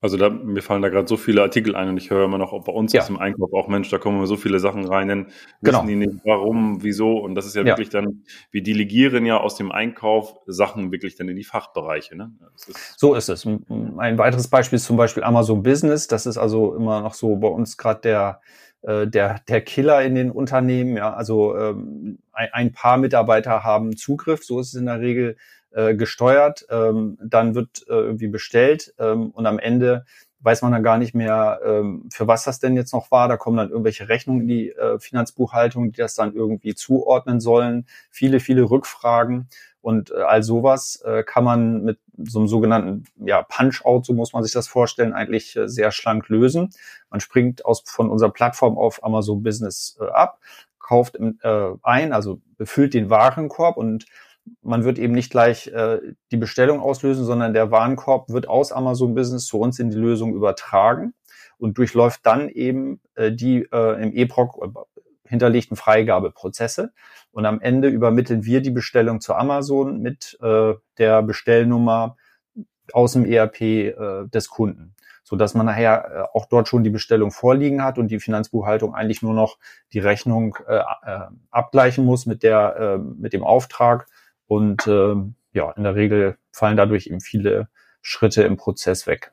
Also 0.05 0.19
da, 0.19 0.29
mir 0.29 0.61
fallen 0.61 0.83
da 0.83 0.91
gerade 0.91 1.09
so 1.09 1.17
viele 1.17 1.41
Artikel 1.41 1.75
ein 1.75 1.89
und 1.89 1.97
ich 1.97 2.11
höre 2.11 2.27
immer 2.27 2.37
noch, 2.37 2.53
ob 2.53 2.67
bei 2.67 2.73
uns 2.73 2.93
ja. 2.93 3.01
ist 3.01 3.09
im 3.09 3.19
Einkauf 3.19 3.55
auch, 3.55 3.69
Mensch, 3.69 3.89
da 3.89 3.97
kommen 3.97 4.21
wir 4.21 4.27
so 4.27 4.37
viele 4.37 4.59
Sachen 4.59 4.85
rein, 4.85 5.09
wissen 5.09 5.33
genau. 5.63 5.87
die 5.87 5.97
nicht, 5.97 6.17
warum, 6.25 6.83
wieso 6.83 7.17
und 7.17 7.35
das 7.35 7.47
ist 7.47 7.57
ja, 7.57 7.63
ja, 7.63 7.69
wirklich 7.69 7.89
dann, 7.89 8.23
wir 8.51 8.63
delegieren 8.63 9.25
ja 9.25 9.41
aus 9.41 9.57
dem 9.57 9.73
Einkauf 9.73 10.37
Sachen 10.45 10.93
wirklich 10.93 11.17
dann 11.17 11.31
in 11.31 11.37
die 11.37 11.45
Fachbereiche. 11.45 12.17
Ne? 12.17 12.33
Ist 12.55 12.99
so 12.99 13.15
ist 13.15 13.31
es. 13.31 13.47
Ein 13.47 14.19
weiteres 14.19 14.49
Beispiel 14.49 14.77
ist 14.77 14.85
zum 14.85 14.99
Beispiel 14.99 15.25
Amazon 15.25 15.63
Business, 15.63 16.07
das 16.07 16.27
ist 16.27 16.37
also 16.37 16.75
immer 16.75 17.01
noch 17.01 17.15
so 17.15 17.37
bei 17.37 17.49
uns 17.49 17.79
gerade 17.79 18.03
der 18.03 18.41
äh, 18.87 19.07
der, 19.07 19.41
der 19.49 19.61
Killer 19.61 20.03
in 20.03 20.15
den 20.15 20.31
Unternehmen. 20.31 20.97
Ja, 20.97 21.15
also 21.15 21.57
ähm, 21.57 22.19
ein, 22.33 22.49
ein 22.53 22.73
paar 22.73 22.97
Mitarbeiter 22.99 23.65
haben 23.65 23.97
Zugriff, 23.97 24.45
so 24.45 24.61
ist 24.61 24.69
es 24.69 24.75
in 24.75 24.87
der 24.87 25.01
Regel 25.01 25.37
äh, 25.73 25.95
gesteuert. 25.95 26.67
Ähm, 26.71 27.19
dann 27.23 27.55
wird 27.55 27.85
äh, 27.89 27.95
irgendwie 27.95 28.29
bestellt 28.29 28.95
ähm, 28.99 29.31
und 29.31 29.47
am 29.47 29.59
Ende 29.59 30.05
weiß 30.45 30.61
man 30.61 30.73
dann 30.73 30.83
gar 30.83 30.99
nicht 30.99 31.15
mehr, 31.15 31.61
ähm, 31.65 32.07
für 32.13 32.27
was 32.27 32.45
das 32.45 32.61
denn 32.61 32.77
jetzt 32.77 32.93
noch 32.93 33.11
war. 33.11 33.29
Da 33.29 33.39
kommen 33.39 33.57
dann 33.57 33.71
irgendwelche 33.71 34.11
Rechnungen 34.11 34.43
in 34.43 34.49
die 34.49 34.71
äh, 34.71 34.99
Finanzbuchhaltung, 34.99 35.93
die 35.93 35.97
das 35.97 36.15
dann 36.15 36.35
irgendwie 36.35 36.75
zuordnen 36.75 37.41
sollen. 37.41 37.87
Viele, 38.11 38.41
viele 38.41 38.63
Rückfragen. 38.71 39.49
Und 39.85 40.13
äh, 40.13 40.15
all 40.15 40.43
sowas 40.43 41.03
äh, 41.05 41.23
kann 41.25 41.45
man 41.45 41.85
mit 41.85 41.99
so 42.17 42.39
einem 42.39 42.49
sogenannten 42.49 43.05
ja, 43.19 43.43
Punch-Out, 43.43 44.07
so 44.07 44.15
muss 44.15 44.33
man 44.33 44.43
sich 44.43 44.55
das 44.55 44.67
vorstellen, 44.67 45.13
eigentlich 45.13 45.55
äh, 45.57 45.69
sehr 45.69 45.91
schlank 45.91 46.31
lösen. 46.31 46.71
Man 47.11 47.21
springt 47.21 47.67
aus, 47.67 47.83
von 47.85 48.09
unserer 48.09 48.31
Plattform 48.31 48.79
auf 48.79 49.05
Amazon 49.05 49.43
Business 49.43 49.99
äh, 50.01 50.07
ab, 50.07 50.39
kauft 50.79 51.17
äh, 51.17 51.71
ein, 51.83 52.15
also 52.15 52.41
befüllt 52.57 52.95
den 52.95 53.11
Warenkorb 53.11 53.77
und 53.77 54.07
man 54.63 54.85
wird 54.85 54.99
eben 54.99 55.13
nicht 55.13 55.31
gleich 55.31 55.67
äh, 55.67 56.01
die 56.31 56.39
Bestellung 56.39 56.81
auslösen, 56.81 57.27
sondern 57.27 57.53
der 57.53 57.71
Warenkorb 57.71 58.31
wird 58.31 58.49
aus 58.49 58.73
Amazon 58.73 59.15
Business 59.15 59.45
zu 59.45 59.59
uns 59.59 59.79
in 59.79 59.91
die 59.91 59.99
Lösung 59.99 60.35
übertragen 60.35 61.13
und 61.59 61.77
durchläuft 61.77 62.21
dann 62.25 62.49
eben 62.49 63.03
äh, 63.17 63.33
die 63.33 63.69
äh, 63.71 64.03
im 64.03 64.15
EPROC 64.15 64.57
hinterlegten 65.27 65.77
Freigabeprozesse. 65.77 66.93
Und 67.33 67.47
am 67.47 67.61
Ende 67.61 67.89
übermitteln 67.89 68.45
wir 68.45 68.61
die 68.61 68.71
Bestellung 68.71 69.21
zu 69.21 69.35
Amazon 69.35 70.01
mit 70.01 70.39
äh, 70.43 70.75
der 70.99 71.23
Bestellnummer 71.23 72.17
aus 72.93 73.13
dem 73.13 73.25
ERP 73.25 73.61
äh, 73.61 73.93
des 74.29 74.49
Kunden 74.49 74.95
so 75.25 75.37
dass 75.37 75.55
man 75.55 75.67
nachher 75.67 76.29
äh, 76.33 76.39
auch 76.39 76.47
dort 76.47 76.69
schon 76.69 76.85
die 76.85 76.91
Bestellung 76.91 77.33
vorliegen 77.33 77.83
hat 77.83 77.99
und 77.99 78.09
die 78.09 78.21
Finanzbuchhaltung 78.21 78.95
eigentlich 78.95 79.23
nur 79.23 79.35
noch 79.35 79.59
die 79.93 79.99
Rechnung 79.99 80.57
äh, 80.69 80.77
äh, 80.77 81.21
abgleichen 81.51 82.05
muss 82.05 82.27
mit 82.27 82.43
der 82.43 82.77
äh, 82.77 82.99
mit 82.99 83.33
dem 83.33 83.43
Auftrag 83.43 84.07
und 84.47 84.87
äh, 84.87 85.15
ja 85.53 85.71
in 85.73 85.83
der 85.83 85.95
Regel 85.95 86.37
fallen 86.53 86.77
dadurch 86.77 87.07
eben 87.07 87.21
viele 87.21 87.69
Schritte 88.03 88.43
im 88.43 88.59
Prozess 88.59 89.07
weg. 89.07 89.33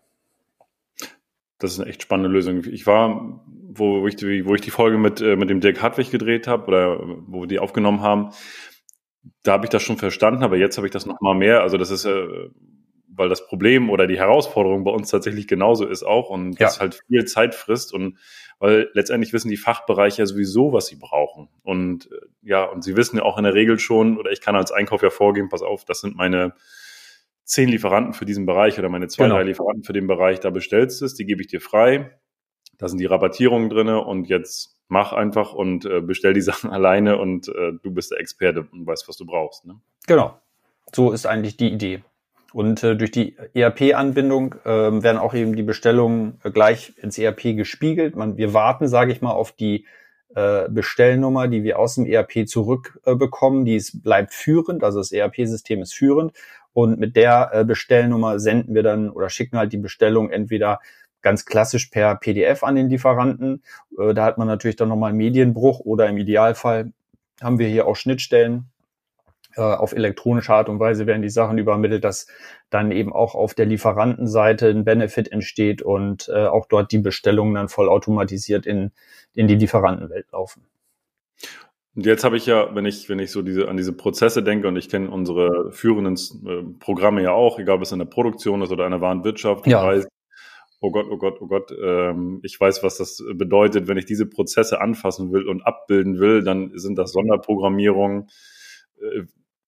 Das 1.61 1.73
ist 1.73 1.79
eine 1.79 1.89
echt 1.89 2.03
spannende 2.03 2.29
Lösung. 2.29 2.63
Ich 2.65 2.87
war, 2.87 3.43
wo, 3.45 4.01
wo, 4.01 4.07
ich, 4.07 4.15
die, 4.15 4.45
wo 4.45 4.55
ich 4.55 4.61
die 4.61 4.71
Folge 4.71 4.97
mit, 4.97 5.21
äh, 5.21 5.35
mit 5.35 5.49
dem 5.49 5.61
Dirk 5.61 5.81
Hartwig 5.81 6.11
gedreht 6.11 6.47
habe 6.47 6.67
oder 6.67 6.99
wo 7.27 7.41
wir 7.41 7.47
die 7.47 7.59
aufgenommen 7.59 8.01
haben, 8.01 8.29
da 9.43 9.53
habe 9.53 9.65
ich 9.65 9.69
das 9.69 9.83
schon 9.83 9.97
verstanden, 9.97 10.43
aber 10.43 10.57
jetzt 10.57 10.77
habe 10.77 10.87
ich 10.87 10.93
das 10.93 11.05
noch 11.05 11.21
mal 11.21 11.35
mehr. 11.35 11.61
Also 11.61 11.77
das 11.77 11.91
ist 11.91 12.05
äh, 12.05 12.49
weil 13.13 13.29
das 13.29 13.45
Problem 13.45 13.89
oder 13.89 14.07
die 14.07 14.17
Herausforderung 14.17 14.83
bei 14.83 14.91
uns 14.91 15.09
tatsächlich 15.09 15.47
genauso 15.47 15.85
ist 15.85 16.03
auch 16.03 16.29
und 16.29 16.59
ja. 16.59 16.67
das 16.67 16.79
halt 16.79 17.01
viel 17.07 17.25
Zeit 17.25 17.55
frisst 17.55 17.93
und 17.93 18.17
weil 18.57 18.89
letztendlich 18.93 19.33
wissen 19.33 19.49
die 19.49 19.57
Fachbereiche 19.57 20.21
ja 20.21 20.25
sowieso, 20.25 20.71
was 20.71 20.87
sie 20.87 20.95
brauchen. 20.95 21.49
Und 21.63 22.11
äh, 22.11 22.15
ja, 22.41 22.63
und 22.63 22.83
sie 22.83 22.95
wissen 22.95 23.17
ja 23.17 23.23
auch 23.23 23.37
in 23.37 23.43
der 23.43 23.53
Regel 23.53 23.79
schon, 23.79 24.17
oder 24.17 24.31
ich 24.31 24.39
kann 24.39 24.55
als 24.55 24.71
Einkauf 24.71 25.01
ja 25.01 25.09
vorgeben, 25.09 25.49
pass 25.49 25.61
auf, 25.61 25.83
das 25.83 26.01
sind 26.01 26.15
meine 26.15 26.53
zehn 27.51 27.67
Lieferanten 27.67 28.13
für 28.13 28.23
diesen 28.25 28.45
Bereich 28.45 28.79
oder 28.79 28.87
meine 28.87 29.09
zwei, 29.09 29.25
genau. 29.25 29.35
drei 29.35 29.43
Lieferanten 29.43 29.83
für 29.83 29.91
den 29.91 30.07
Bereich, 30.07 30.39
da 30.39 30.49
bestellst 30.49 31.01
du 31.01 31.05
es, 31.05 31.15
die 31.15 31.25
gebe 31.25 31.41
ich 31.41 31.47
dir 31.47 31.59
frei. 31.59 32.17
Da 32.77 32.87
sind 32.87 32.99
die 32.99 33.05
Rabattierungen 33.05 33.69
drinne 33.69 34.01
und 34.01 34.29
jetzt 34.29 34.79
mach 34.87 35.11
einfach 35.11 35.53
und 35.53 35.85
äh, 35.85 35.99
bestell 35.99 36.33
die 36.33 36.41
Sachen 36.49 36.71
alleine 36.71 37.17
und 37.17 37.49
äh, 37.49 37.73
du 37.83 37.91
bist 37.91 38.11
der 38.11 38.19
Experte 38.19 38.67
und 38.71 38.87
weißt, 38.87 39.07
was 39.09 39.17
du 39.17 39.25
brauchst. 39.25 39.65
Ne? 39.65 39.75
Genau. 40.07 40.39
So 40.93 41.11
ist 41.11 41.25
eigentlich 41.25 41.57
die 41.57 41.71
Idee. 41.71 42.03
Und 42.53 42.83
äh, 42.83 42.95
durch 42.95 43.11
die 43.11 43.35
ERP-Anbindung 43.53 44.55
äh, 44.63 44.69
werden 44.69 45.17
auch 45.17 45.33
eben 45.33 45.55
die 45.55 45.63
Bestellungen 45.63 46.39
äh, 46.43 46.51
gleich 46.51 46.93
ins 46.97 47.17
ERP 47.17 47.55
gespiegelt. 47.57 48.15
Man, 48.15 48.37
wir 48.37 48.53
warten, 48.53 48.87
sage 48.87 49.11
ich 49.11 49.21
mal, 49.21 49.31
auf 49.31 49.51
die 49.51 49.85
äh, 50.35 50.69
Bestellnummer, 50.69 51.49
die 51.49 51.63
wir 51.63 51.79
aus 51.79 51.95
dem 51.95 52.05
ERP 52.05 52.47
zurückbekommen. 52.47 53.63
Äh, 53.63 53.65
die 53.65 53.75
ist, 53.75 54.03
bleibt 54.03 54.33
führend, 54.33 54.83
also 54.83 54.99
das 54.99 55.11
ERP-System 55.11 55.81
ist 55.81 55.93
führend. 55.93 56.33
Und 56.73 56.99
mit 56.99 57.15
der 57.15 57.49
äh, 57.53 57.65
Bestellnummer 57.65 58.39
senden 58.39 58.73
wir 58.73 58.83
dann 58.83 59.09
oder 59.09 59.29
schicken 59.29 59.57
halt 59.57 59.73
die 59.73 59.77
Bestellung 59.77 60.29
entweder 60.29 60.79
ganz 61.21 61.45
klassisch 61.45 61.87
per 61.87 62.15
PDF 62.15 62.63
an 62.63 62.75
den 62.75 62.89
Lieferanten. 62.89 63.63
Äh, 63.97 64.13
da 64.13 64.25
hat 64.25 64.37
man 64.37 64.47
natürlich 64.47 64.77
dann 64.77 64.89
nochmal 64.89 65.09
einen 65.09 65.17
Medienbruch 65.17 65.81
oder 65.81 66.07
im 66.07 66.17
Idealfall 66.17 66.91
haben 67.41 67.59
wir 67.59 67.67
hier 67.67 67.87
auch 67.87 67.95
Schnittstellen 67.95 68.69
äh, 69.55 69.61
auf 69.61 69.91
elektronische 69.91 70.53
Art 70.53 70.69
und 70.69 70.79
Weise 70.79 71.07
werden 71.07 71.21
die 71.21 71.29
Sachen 71.29 71.57
übermittelt, 71.57 72.05
dass 72.05 72.27
dann 72.69 72.91
eben 72.91 73.11
auch 73.11 73.35
auf 73.35 73.53
der 73.53 73.65
Lieferantenseite 73.65 74.69
ein 74.69 74.85
Benefit 74.85 75.29
entsteht 75.31 75.81
und 75.81 76.29
auch 76.29 76.67
dort 76.67 76.93
die 76.93 76.99
Bestellungen 76.99 77.55
dann 77.55 77.67
vollautomatisiert 77.67 78.65
in, 78.65 78.91
in 79.33 79.47
die 79.47 79.55
Lieferantenwelt 79.55 80.31
laufen. 80.31 80.65
Und 81.93 82.05
jetzt 82.05 82.23
habe 82.23 82.37
ich 82.37 82.45
ja, 82.45 82.73
wenn 82.73 82.85
ich, 82.85 83.09
wenn 83.09 83.19
ich 83.19 83.31
so 83.31 83.41
diese, 83.41 83.67
an 83.67 83.75
diese 83.75 83.93
Prozesse 83.93 84.43
denke 84.43 84.67
und 84.67 84.77
ich 84.77 84.87
kenne 84.87 85.09
unsere 85.09 85.71
führenden 85.71 86.15
äh, 86.47 86.79
Programme 86.79 87.21
ja 87.21 87.31
auch, 87.31 87.59
egal 87.59 87.75
ob 87.75 87.81
es 87.81 87.91
in 87.91 87.99
der 87.99 88.05
Produktion 88.05 88.61
ist 88.61 88.71
oder 88.71 88.85
in 88.85 88.91
der 88.91 89.01
Warenwirtschaft, 89.01 89.67
ja. 89.67 89.85
weiß, 89.85 90.07
oh 90.79 90.91
Gott, 90.91 91.07
oh 91.09 91.17
Gott, 91.17 91.41
oh 91.41 91.47
Gott, 91.47 91.71
ähm, 91.83 92.39
ich 92.43 92.59
weiß, 92.59 92.81
was 92.83 92.97
das 92.97 93.21
bedeutet, 93.35 93.87
wenn 93.87 93.97
ich 93.97 94.05
diese 94.05 94.25
Prozesse 94.25 94.79
anfassen 94.79 95.33
will 95.33 95.47
und 95.47 95.61
abbilden 95.63 96.19
will, 96.19 96.43
dann 96.43 96.71
sind 96.75 96.97
das 96.97 97.11
Sonderprogrammierungen, 97.11 98.29
äh, 99.01 99.23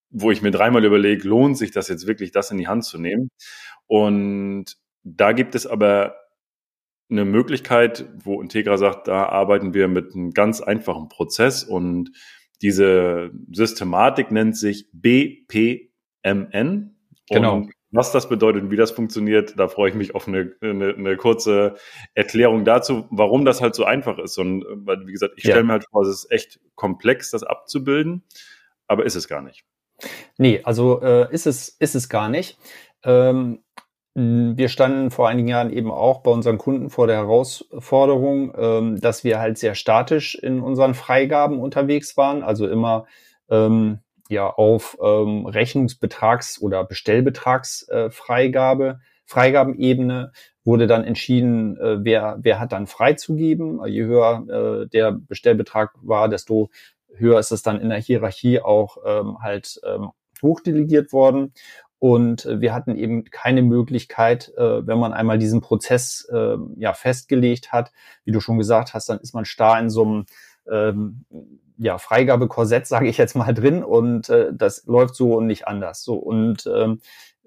wo 0.10 0.32
ich 0.32 0.42
mir 0.42 0.52
dreimal 0.52 0.86
überlege, 0.86 1.28
lohnt 1.28 1.58
sich 1.58 1.72
das 1.72 1.90
jetzt 1.90 2.08
wirklich, 2.08 2.32
das 2.32 2.52
in 2.52 2.58
die 2.58 2.68
Hand 2.68 2.86
zu 2.86 3.00
nehmen? 3.00 3.30
Und 3.88 4.78
da 5.04 5.34
gibt 5.34 5.56
es 5.56 5.68
aber 5.68 6.16
eine 7.14 7.26
Möglichkeit, 7.26 8.06
wo 8.24 8.42
Integra 8.42 8.78
sagt, 8.78 9.08
da 9.08 9.28
arbeiten 9.28 9.74
wir 9.74 9.88
mit 9.88 10.14
einem 10.14 10.32
ganz 10.32 10.62
einfachen 10.62 11.08
Prozess 11.10 11.64
und 11.64 12.12
diese 12.62 13.32
Systematik 13.52 14.32
nennt 14.32 14.58
sich 14.58 14.90
BPMN. 14.94 15.90
Genau. 17.30 17.56
Und 17.56 17.74
was 17.92 18.12
das 18.12 18.28
bedeutet 18.28 18.64
und 18.64 18.72
wie 18.72 18.76
das 18.76 18.92
funktioniert, 18.92 19.58
da 19.58 19.68
freue 19.68 19.90
ich 19.90 19.96
mich 19.96 20.16
auf 20.16 20.28
eine, 20.28 20.56
eine, 20.62 20.96
eine 20.96 21.16
kurze 21.16 21.76
Erklärung 22.16 22.66
dazu, 22.66 23.06
warum 23.12 23.46
das 23.46 23.62
halt 23.62 23.76
so 23.76 23.86
einfach 23.86 24.18
ist. 24.18 24.38
Und 24.40 24.64
wie 24.64 25.12
gesagt, 25.12 25.34
ich 25.38 25.44
stelle 25.44 25.60
ja. 25.60 25.64
mir 25.64 25.74
halt 25.74 25.86
vor, 25.92 26.02
es 26.02 26.24
ist 26.24 26.32
echt 26.32 26.60
komplex, 26.76 27.30
das 27.30 27.44
abzubilden, 27.44 28.24
aber 28.88 29.06
ist 29.06 29.16
es 29.16 29.28
gar 29.28 29.44
nicht. 29.44 29.64
Nee, 30.38 30.62
also 30.64 31.02
äh, 31.02 31.32
ist, 31.32 31.46
es, 31.46 31.70
ist 31.70 31.96
es 31.96 32.10
gar 32.10 32.30
nicht. 32.30 32.58
Ähm, 33.04 33.63
wir 34.16 34.70
standen 34.70 35.10
vor 35.10 35.28
einigen 35.28 35.48
Jahren 35.48 35.72
eben 35.72 35.90
auch 35.90 36.22
bei 36.22 36.30
unseren 36.30 36.60
Kunden 36.60 36.92
vor 36.92 37.08
der 37.08 37.18
Herausforderung, 37.18 38.54
ähm, 38.56 39.00
dass 39.00 39.24
wir 39.24 39.40
halt 39.40 39.58
sehr 39.58 39.74
statisch 39.74 40.36
in 40.36 40.62
unseren 40.62 40.94
Freigaben 40.94 41.60
unterwegs 41.60 42.16
waren, 42.16 42.44
also 42.44 42.68
immer 42.68 43.08
ähm, 43.50 44.02
ja 44.30 44.48
auf 44.48 45.00
ähm, 45.02 45.48
Rechnungsbetrags- 45.48 46.62
oder 46.62 46.84
Bestellbetragsfreigabe, 46.84 49.00
Freigabenebene 49.26 50.32
wurde 50.64 50.86
dann 50.86 51.06
entschieden, 51.06 51.78
äh, 51.78 52.06
wer, 52.06 52.38
wer 52.40 52.60
hat 52.60 52.72
dann 52.72 52.86
freizugeben. 52.86 53.84
Je 53.88 54.04
höher 54.04 54.84
äh, 54.84 54.88
der 54.90 55.14
Bestellbetrag 55.14 55.90
war, 56.04 56.30
desto 56.30 56.70
höher 57.16 57.40
ist 57.40 57.52
es 57.52 57.64
dann 57.64 57.82
in 57.82 57.90
der 57.90 58.00
Hierarchie 58.00 58.60
auch 58.60 58.98
halt 59.40 59.80
hochdelegiert 60.44 61.14
worden. 61.14 61.54
Und 62.04 62.46
äh, 62.46 62.60
wir 62.60 62.74
hatten 62.74 62.98
eben 62.98 63.24
keine 63.24 63.62
Möglichkeit, 63.62 64.52
äh, 64.58 64.86
wenn 64.86 65.00
man 65.00 65.14
einmal 65.14 65.38
diesen 65.38 65.62
Prozess 65.62 66.28
äh, 66.30 66.58
ja 66.76 66.92
festgelegt 66.92 67.72
hat, 67.72 67.94
wie 68.26 68.34
du 68.34 68.42
schon 68.42 68.58
gesagt 68.58 68.94
hast, 68.94 69.08
dann 69.08 69.20
ist 69.20 69.34
man 69.34 69.46
starr 69.46 69.80
in 69.80 69.90
so 69.90 70.04
einem 70.04 70.26
ähm, 70.70 71.24
ja, 71.78 71.98
Freigabekorsett, 71.98 72.88
sage 72.94 73.08
ich 73.08 73.18
jetzt 73.18 73.38
mal, 73.38 73.54
drin 73.54 73.86
und 73.86 74.28
äh, 74.28 74.52
das 74.54 74.86
läuft 74.86 75.16
so 75.16 75.36
und 75.36 75.48
nicht 75.48 75.66
anders. 75.66 76.04
So 76.04 76.16
und 76.16 76.68
ähm, 76.68 77.00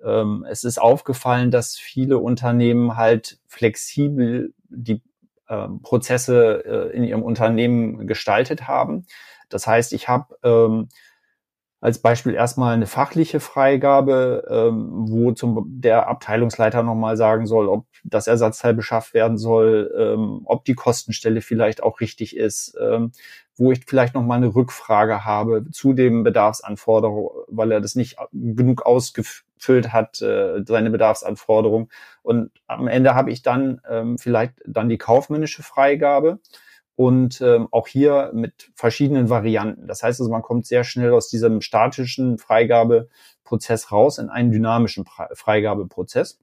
ähm, 0.03 0.47
es 0.49 0.65
ist 0.65 0.81
aufgefallen, 0.81 1.51
dass 1.51 1.77
viele 1.77 2.17
Unternehmen 2.17 2.97
halt 2.97 3.39
flexibel 3.49 4.55
die 4.71 5.03
äh, 5.49 5.69
Prozesse 5.83 6.65
äh, 6.65 6.97
in 6.97 7.05
ihrem 7.05 7.23
Unternehmen 7.23 8.07
gestaltet 8.07 8.67
haben. 8.67 9.05
Das 9.51 9.67
heißt, 9.67 9.93
ich 9.93 10.09
habe 10.09 10.35
ähm, 10.43 10.89
als 11.87 12.01
Beispiel 12.01 12.35
erstmal 12.35 12.75
eine 12.75 12.89
fachliche 12.89 13.39
Freigabe, 13.39 14.45
ähm, 14.51 14.89
wo 15.09 15.31
zum, 15.31 15.65
der 15.69 16.09
Abteilungsleiter 16.09 16.83
nochmal 16.83 17.17
sagen 17.17 17.47
soll, 17.47 17.69
ob 17.69 17.87
das 18.03 18.27
Ersatzteil 18.27 18.75
beschafft 18.75 19.15
werden 19.15 19.39
soll, 19.39 19.95
ähm, 19.97 20.41
ob 20.47 20.65
die 20.65 20.75
Kostenstelle 20.75 21.43
vielleicht 21.43 21.85
auch 21.85 22.01
richtig 22.01 22.37
ist, 22.37 22.77
ähm, 22.81 23.13
wo 23.55 23.71
ich 23.71 23.85
vielleicht 23.87 24.17
nochmal 24.17 24.39
eine 24.39 24.53
Rückfrage 24.53 25.25
habe 25.25 25.71
zu 25.71 25.93
dem 25.93 26.25
Bedarfsanforderung, 26.25 27.31
weil 27.47 27.71
er 27.71 27.81
das 27.81 27.95
nicht 27.95 28.17
genug 28.33 28.85
ausgefüllt 28.85 29.93
hat, 29.93 30.21
äh, 30.23 30.65
seine 30.67 30.91
Bedarfsanforderung. 30.91 31.89
Und 32.25 32.51
am 32.67 32.89
Ende 32.89 33.15
habe 33.15 33.31
ich 33.31 33.43
dann 33.43 33.81
ähm, 33.89 34.19
vielleicht 34.19 34.55
dann 34.67 34.89
die 34.89 34.99
kaufmännische 34.99 35.63
Freigabe 35.63 36.41
und 36.97 37.43
ähm, 37.43 37.69
auch 37.71 37.87
hier 37.87 38.31
mit 38.35 38.71
verschiedenen 38.75 39.29
Varianten. 39.29 39.87
Das 39.87 40.03
heißt 40.03 40.19
also, 40.21 40.31
man 40.31 40.43
kommt 40.43 40.67
sehr 40.67 40.83
schnell 40.83 41.13
aus 41.13 41.29
diesem 41.29 41.61
statischen 41.61 42.39
Freigabeprozess 42.39 43.93
raus 43.93 44.19
in 44.19 44.31
einen 44.31 44.51
dynamischen 44.51 45.05
Freigabeprozess. 45.35 46.39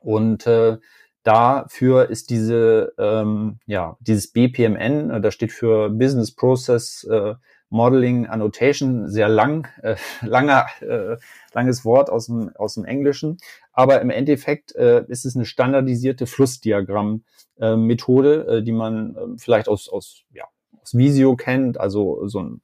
Und 0.00 0.46
äh, 0.46 0.78
dafür 1.22 2.10
ist 2.10 2.30
diese, 2.30 2.92
ähm, 2.98 3.60
ja, 3.66 3.96
dieses 4.00 4.32
BPMN, 4.32 5.10
äh, 5.10 5.20
das 5.20 5.34
steht 5.34 5.52
für 5.52 5.88
Business 5.88 6.34
Process 6.34 7.04
äh, 7.04 7.34
Modeling 7.70 8.26
Annotation, 8.26 9.08
sehr 9.08 9.28
lang, 9.28 9.68
äh, 9.82 9.96
langer, 10.22 10.66
äh, 10.80 11.16
langes 11.54 11.84
Wort 11.84 12.10
aus 12.10 12.26
dem, 12.26 12.50
aus 12.56 12.74
dem 12.74 12.84
Englischen. 12.84 13.38
Aber 13.72 14.00
im 14.00 14.10
Endeffekt 14.10 14.74
äh, 14.74 15.04
ist 15.06 15.24
es 15.24 15.36
eine 15.36 15.46
standardisierte 15.46 16.26
Flussdiagramm-Methode, 16.26 18.46
äh, 18.46 18.62
die 18.62 18.72
man 18.72 19.14
äh, 19.14 19.20
vielleicht 19.38 19.68
aus, 19.68 19.88
aus, 19.88 20.24
ja, 20.32 20.46
aus 20.82 20.94
Visio 20.94 21.36
kennt, 21.36 21.78
also 21.78 22.26
so 22.26 22.40
ein, 22.40 22.60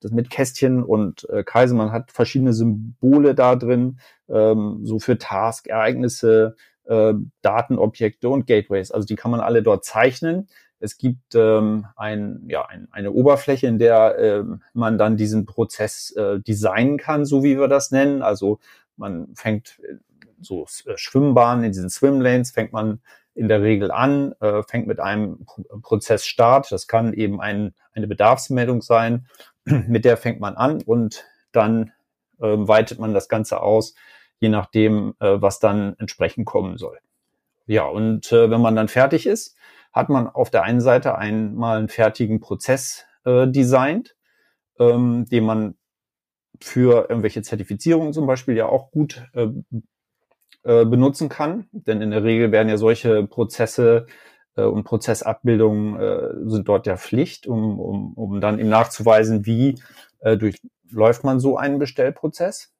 das 0.00 0.10
mit 0.10 0.30
Kästchen 0.30 0.82
und 0.82 1.28
äh, 1.28 1.44
Kreise. 1.44 1.74
Man 1.74 1.92
hat 1.92 2.10
verschiedene 2.10 2.54
Symbole 2.54 3.34
da 3.34 3.56
drin, 3.56 3.98
ähm, 4.28 4.80
so 4.84 4.98
für 4.98 5.18
Task, 5.18 5.66
Ereignisse, 5.66 6.56
äh, 6.84 7.14
Datenobjekte 7.42 8.28
und 8.28 8.46
Gateways. 8.46 8.90
Also 8.90 9.06
die 9.06 9.16
kann 9.16 9.30
man 9.30 9.40
alle 9.40 9.62
dort 9.62 9.84
zeichnen. 9.84 10.48
Es 10.78 10.98
gibt 10.98 11.34
ähm, 11.34 11.86
ein, 11.96 12.44
ja, 12.48 12.66
ein, 12.66 12.88
eine 12.90 13.12
Oberfläche, 13.12 13.66
in 13.66 13.78
der 13.78 14.18
ähm, 14.18 14.62
man 14.74 14.98
dann 14.98 15.16
diesen 15.16 15.46
Prozess 15.46 16.10
äh, 16.12 16.40
designen 16.40 16.98
kann, 16.98 17.24
so 17.24 17.42
wie 17.42 17.58
wir 17.58 17.68
das 17.68 17.90
nennen. 17.90 18.22
Also 18.22 18.58
man 18.96 19.34
fängt 19.34 19.78
äh, 19.82 19.96
so 20.40 20.66
äh, 20.84 20.96
Schwimmbahnen 20.96 21.64
in 21.64 21.72
diesen 21.72 21.90
Swimlanes, 21.90 22.50
fängt 22.50 22.72
man 22.72 23.00
in 23.34 23.48
der 23.48 23.62
Regel 23.62 23.90
an, 23.90 24.34
äh, 24.40 24.62
fängt 24.62 24.86
mit 24.86 25.00
einem 25.00 25.46
Prozessstart. 25.82 26.72
Das 26.72 26.86
kann 26.86 27.12
eben 27.12 27.40
ein, 27.40 27.74
eine 27.92 28.06
Bedarfsmeldung 28.06 28.82
sein, 28.82 29.26
mit 29.64 30.04
der 30.04 30.16
fängt 30.16 30.40
man 30.40 30.56
an 30.56 30.82
und 30.82 31.24
dann 31.52 31.92
äh, 32.40 32.46
weitet 32.46 32.98
man 32.98 33.14
das 33.14 33.28
Ganze 33.28 33.60
aus, 33.60 33.94
je 34.40 34.48
nachdem, 34.48 35.14
äh, 35.20 35.40
was 35.40 35.58
dann 35.58 35.96
entsprechend 35.98 36.46
kommen 36.46 36.78
soll. 36.78 36.98
Ja, 37.66 37.84
und 37.84 38.30
äh, 38.32 38.50
wenn 38.50 38.60
man 38.60 38.76
dann 38.76 38.88
fertig 38.88 39.26
ist, 39.26 39.56
hat 39.96 40.10
man 40.10 40.28
auf 40.28 40.50
der 40.50 40.62
einen 40.62 40.82
Seite 40.82 41.16
einmal 41.16 41.78
einen 41.78 41.88
fertigen 41.88 42.38
Prozess 42.38 43.06
äh, 43.24 43.48
designt, 43.48 44.14
ähm, 44.78 45.24
den 45.24 45.44
man 45.44 45.76
für 46.60 47.08
irgendwelche 47.08 47.40
Zertifizierungen 47.40 48.12
zum 48.12 48.26
Beispiel 48.26 48.56
ja 48.56 48.66
auch 48.66 48.90
gut 48.90 49.24
äh, 49.32 49.48
äh, 50.64 50.84
benutzen 50.84 51.30
kann. 51.30 51.68
Denn 51.72 52.02
in 52.02 52.10
der 52.10 52.24
Regel 52.24 52.52
werden 52.52 52.68
ja 52.68 52.76
solche 52.76 53.26
Prozesse 53.26 54.06
äh, 54.54 54.64
und 54.64 54.84
Prozessabbildungen 54.84 55.98
äh, 55.98 56.50
sind 56.50 56.68
dort 56.68 56.84
der 56.84 56.98
Pflicht, 56.98 57.46
um, 57.46 57.80
um, 57.80 58.12
um 58.12 58.40
dann 58.42 58.58
eben 58.58 58.68
nachzuweisen, 58.68 59.46
wie 59.46 59.80
äh, 60.20 60.36
durchläuft 60.36 61.24
man 61.24 61.40
so 61.40 61.56
einen 61.56 61.78
Bestellprozess. 61.78 62.74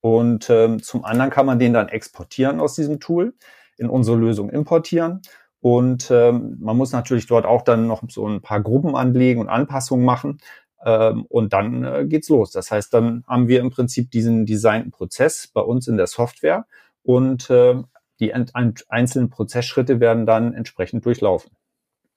Und 0.00 0.50
ähm, 0.50 0.82
zum 0.82 1.04
anderen 1.04 1.30
kann 1.30 1.46
man 1.46 1.60
den 1.60 1.72
dann 1.72 1.88
exportieren 1.88 2.58
aus 2.58 2.74
diesem 2.74 2.98
Tool, 2.98 3.34
in 3.76 3.88
unsere 3.88 4.16
Lösung 4.16 4.50
importieren. 4.50 5.22
Und 5.64 6.10
ähm, 6.10 6.58
man 6.60 6.76
muss 6.76 6.92
natürlich 6.92 7.26
dort 7.26 7.46
auch 7.46 7.62
dann 7.62 7.86
noch 7.86 8.02
so 8.10 8.28
ein 8.28 8.42
paar 8.42 8.60
Gruppen 8.60 8.94
anlegen 8.94 9.40
und 9.40 9.48
Anpassungen 9.48 10.04
machen. 10.04 10.36
Ähm, 10.84 11.24
und 11.30 11.54
dann 11.54 11.84
äh, 11.84 12.04
geht's 12.06 12.28
los. 12.28 12.50
Das 12.50 12.70
heißt, 12.70 12.92
dann 12.92 13.24
haben 13.26 13.48
wir 13.48 13.60
im 13.60 13.70
Prinzip 13.70 14.10
diesen 14.10 14.44
designten 14.44 14.90
Prozess 14.90 15.46
bei 15.46 15.62
uns 15.62 15.88
in 15.88 15.96
der 15.96 16.06
Software 16.06 16.66
und 17.02 17.48
äh, 17.48 17.76
die 18.20 18.34
einzelnen 18.34 19.30
Prozessschritte 19.30 20.00
werden 20.00 20.26
dann 20.26 20.52
entsprechend 20.52 21.06
durchlaufen. 21.06 21.52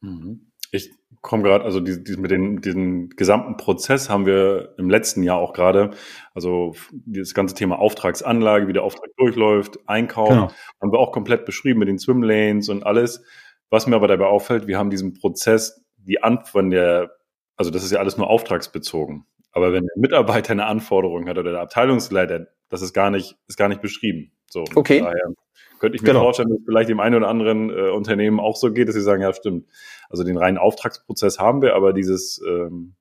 Mhm. 0.01 0.51
Ich 0.71 0.91
komme 1.27 1.43
gerade, 1.43 1.65
also 1.65 1.81
die, 1.81 2.01
die, 2.01 2.15
mit 2.15 2.31
den, 2.31 2.61
diesen 2.61 3.09
gesamten 3.09 3.57
Prozess 3.57 4.09
haben 4.09 4.25
wir 4.25 4.73
im 4.77 4.89
letzten 4.89 5.23
Jahr 5.23 5.37
auch 5.37 5.51
gerade, 5.51 5.91
also 6.33 6.73
dieses 6.91 7.33
ganze 7.33 7.53
Thema 7.53 7.79
Auftragsanlage, 7.79 8.69
wie 8.69 8.73
der 8.73 8.83
Auftrag 8.83 9.09
durchläuft, 9.17 9.77
Einkauf, 9.87 10.29
genau. 10.29 10.51
haben 10.81 10.91
wir 10.91 10.99
auch 10.99 11.11
komplett 11.11 11.45
beschrieben 11.45 11.79
mit 11.79 11.89
den 11.89 11.99
Swimlanes 11.99 12.69
und 12.69 12.85
alles. 12.85 13.23
Was 13.69 13.87
mir 13.87 13.97
aber 13.97 14.07
dabei 14.07 14.27
auffällt, 14.27 14.67
wir 14.67 14.77
haben 14.77 14.89
diesen 14.89 15.15
Prozess, 15.15 15.83
die 15.97 16.23
Antwort 16.23 16.71
der, 16.71 17.11
also 17.57 17.71
das 17.71 17.83
ist 17.83 17.91
ja 17.91 17.99
alles 17.99 18.15
nur 18.15 18.29
auftragsbezogen. 18.29 19.25
Aber 19.51 19.73
wenn 19.73 19.83
der 19.83 19.97
Mitarbeiter 19.97 20.53
eine 20.53 20.65
Anforderung 20.65 21.27
hat 21.27 21.37
oder 21.37 21.51
der 21.51 21.61
Abteilungsleiter, 21.61 22.47
das 22.69 22.81
ist 22.81 22.93
gar 22.93 23.09
nicht, 23.09 23.35
ist 23.47 23.57
gar 23.57 23.67
nicht 23.67 23.81
beschrieben. 23.81 24.31
So, 24.49 24.63
okay. 24.75 25.01
Daher 25.01 25.33
könnte 25.79 25.95
ich 25.95 26.01
mir 26.01 26.07
genau. 26.07 26.21
vorstellen, 26.21 26.49
dass 26.49 26.59
es 26.59 26.65
vielleicht 26.65 26.89
dem 26.89 26.99
einen 26.99 27.15
oder 27.15 27.27
anderen 27.27 27.69
äh, 27.69 27.89
Unternehmen 27.89 28.39
auch 28.39 28.55
so 28.55 28.71
geht, 28.71 28.87
dass 28.87 28.95
sie 28.95 29.01
sagen, 29.01 29.21
ja, 29.21 29.33
stimmt. 29.33 29.67
Also 30.09 30.23
den 30.23 30.37
reinen 30.37 30.57
Auftragsprozess 30.57 31.39
haben 31.39 31.61
wir, 31.61 31.75
aber 31.75 31.93
dieses 31.93 32.41
ähm, 32.47 32.95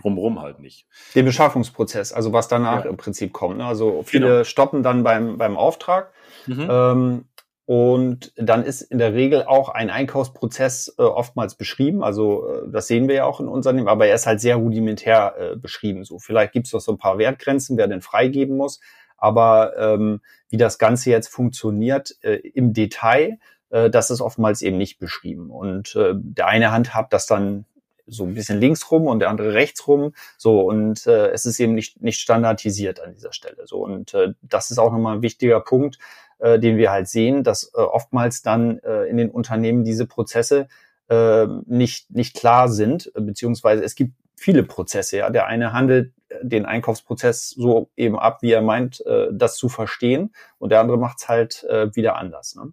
drumherum 0.00 0.40
halt 0.40 0.60
nicht. 0.60 0.86
Den 1.14 1.24
Beschaffungsprozess, 1.24 2.12
also 2.12 2.32
was 2.32 2.48
danach 2.48 2.84
ja. 2.84 2.90
im 2.90 2.96
Prinzip 2.96 3.32
kommt. 3.32 3.58
Ne? 3.58 3.64
Also 3.64 4.02
viele 4.04 4.28
genau. 4.28 4.44
stoppen 4.44 4.82
dann 4.82 5.02
beim, 5.02 5.38
beim 5.38 5.56
Auftrag. 5.56 6.12
Mhm. 6.46 6.68
Ähm, 6.70 7.24
und 7.66 8.32
dann 8.36 8.62
ist 8.62 8.82
in 8.82 8.98
der 8.98 9.14
Regel 9.14 9.44
auch 9.44 9.70
ein 9.70 9.88
Einkaufsprozess 9.88 10.96
äh, 10.98 11.02
oftmals 11.02 11.54
beschrieben. 11.54 12.04
Also 12.04 12.46
äh, 12.46 12.68
das 12.70 12.88
sehen 12.88 13.08
wir 13.08 13.14
ja 13.14 13.24
auch 13.24 13.40
in 13.40 13.48
Unternehmen, 13.48 13.88
aber 13.88 14.06
er 14.06 14.14
ist 14.14 14.26
halt 14.26 14.40
sehr 14.40 14.56
rudimentär 14.56 15.34
äh, 15.38 15.56
beschrieben. 15.56 16.04
So 16.04 16.18
vielleicht 16.18 16.52
gibt 16.52 16.66
es 16.66 16.74
noch 16.74 16.80
so 16.80 16.92
ein 16.92 16.98
paar 16.98 17.16
Wertgrenzen, 17.16 17.78
wer 17.78 17.88
denn 17.88 18.02
freigeben 18.02 18.56
muss. 18.58 18.80
Aber 19.24 19.74
ähm, 19.78 20.20
wie 20.50 20.58
das 20.58 20.78
Ganze 20.78 21.08
jetzt 21.08 21.28
funktioniert 21.28 22.14
äh, 22.20 22.34
im 22.36 22.74
Detail, 22.74 23.38
äh, 23.70 23.88
das 23.88 24.10
ist 24.10 24.20
oftmals 24.20 24.60
eben 24.60 24.76
nicht 24.76 24.98
beschrieben. 24.98 25.50
Und 25.50 25.96
äh, 25.96 26.12
der 26.14 26.46
eine 26.46 26.72
Hand 26.72 26.94
hat 26.94 27.14
das 27.14 27.26
dann 27.26 27.64
so 28.06 28.24
ein 28.24 28.34
bisschen 28.34 28.60
links 28.60 28.90
rum 28.90 29.06
und 29.06 29.20
der 29.20 29.30
andere 29.30 29.54
rechts 29.54 29.88
rum. 29.88 30.12
So 30.36 30.60
und 30.60 31.06
äh, 31.06 31.28
es 31.30 31.46
ist 31.46 31.58
eben 31.58 31.72
nicht 31.74 32.02
nicht 32.02 32.20
standardisiert 32.20 33.00
an 33.00 33.14
dieser 33.14 33.32
Stelle. 33.32 33.66
So 33.66 33.78
und 33.78 34.12
äh, 34.12 34.34
das 34.42 34.70
ist 34.70 34.76
auch 34.76 34.92
nochmal 34.92 35.16
ein 35.16 35.22
wichtiger 35.22 35.60
Punkt, 35.60 35.98
äh, 36.38 36.58
den 36.58 36.76
wir 36.76 36.90
halt 36.90 37.08
sehen, 37.08 37.44
dass 37.44 37.72
äh, 37.74 37.78
oftmals 37.78 38.42
dann 38.42 38.78
äh, 38.80 39.04
in 39.04 39.16
den 39.16 39.30
Unternehmen 39.30 39.84
diese 39.84 40.06
Prozesse 40.06 40.68
äh, 41.08 41.46
nicht 41.64 42.10
nicht 42.10 42.36
klar 42.36 42.68
sind, 42.68 43.10
beziehungsweise 43.14 43.82
es 43.82 43.94
gibt 43.94 44.12
viele 44.36 44.64
Prozesse. 44.64 45.16
Ja, 45.16 45.30
der 45.30 45.46
eine 45.46 45.72
handelt 45.72 46.12
den 46.42 46.66
Einkaufsprozess 46.66 47.50
so 47.50 47.90
eben 47.96 48.18
ab, 48.18 48.38
wie 48.42 48.52
er 48.52 48.62
meint, 48.62 49.04
äh, 49.06 49.28
das 49.32 49.56
zu 49.56 49.68
verstehen, 49.68 50.34
und 50.58 50.70
der 50.70 50.80
andere 50.80 50.98
macht 50.98 51.18
es 51.20 51.28
halt 51.28 51.64
äh, 51.64 51.94
wieder 51.94 52.16
anders. 52.16 52.54
Ne? 52.56 52.72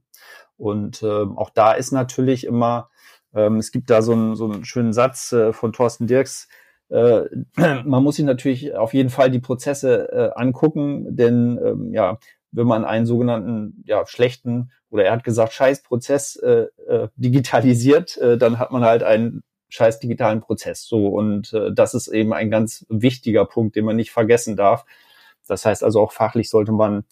Und 0.57 1.01
ähm, 1.03 1.37
auch 1.37 1.49
da 1.49 1.73
ist 1.73 1.91
natürlich 1.91 2.45
immer, 2.45 2.89
ähm, 3.33 3.57
es 3.57 3.71
gibt 3.71 3.89
da 3.89 4.01
so 4.01 4.13
einen, 4.13 4.35
so 4.35 4.45
einen 4.45 4.65
schönen 4.65 4.93
Satz 4.93 5.31
äh, 5.31 5.53
von 5.53 5.73
Thorsten 5.73 6.07
Dirks, 6.07 6.47
äh, 6.89 7.23
man 7.85 8.03
muss 8.03 8.17
sich 8.17 8.25
natürlich 8.25 8.75
auf 8.75 8.93
jeden 8.93 9.09
Fall 9.09 9.31
die 9.31 9.39
Prozesse 9.39 10.11
äh, 10.11 10.39
angucken, 10.39 11.15
denn 11.15 11.59
ähm, 11.63 11.93
ja, 11.93 12.19
wenn 12.51 12.67
man 12.67 12.85
einen 12.85 13.05
sogenannten 13.05 13.83
ja, 13.85 14.05
schlechten 14.05 14.71
oder 14.89 15.05
er 15.05 15.13
hat 15.13 15.23
gesagt 15.23 15.53
Scheißprozess 15.53 16.35
äh, 16.35 16.67
äh, 16.87 17.07
digitalisiert, 17.15 18.17
äh, 18.17 18.37
dann 18.37 18.59
hat 18.59 18.71
man 18.71 18.83
halt 18.83 19.03
einen 19.03 19.41
scheiß 19.71 19.99
digitalen 19.99 20.41
Prozess. 20.41 20.83
So 20.83 21.07
und 21.07 21.53
äh, 21.53 21.73
das 21.73 21.93
ist 21.93 22.07
eben 22.07 22.33
ein 22.33 22.51
ganz 22.51 22.85
wichtiger 22.89 23.45
Punkt, 23.45 23.75
den 23.75 23.85
man 23.85 23.95
nicht 23.95 24.11
vergessen 24.11 24.55
darf. 24.55 24.85
Das 25.47 25.65
heißt 25.65 25.83
also 25.83 26.01
auch 26.01 26.11
fachlich 26.11 26.49
sollte 26.49 26.71
man 26.71 27.05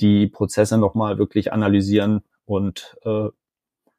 die 0.00 0.28
Prozesse 0.28 0.78
nochmal 0.78 1.18
wirklich 1.18 1.52
analysieren 1.52 2.22
und 2.44 2.96
äh, 3.04 3.28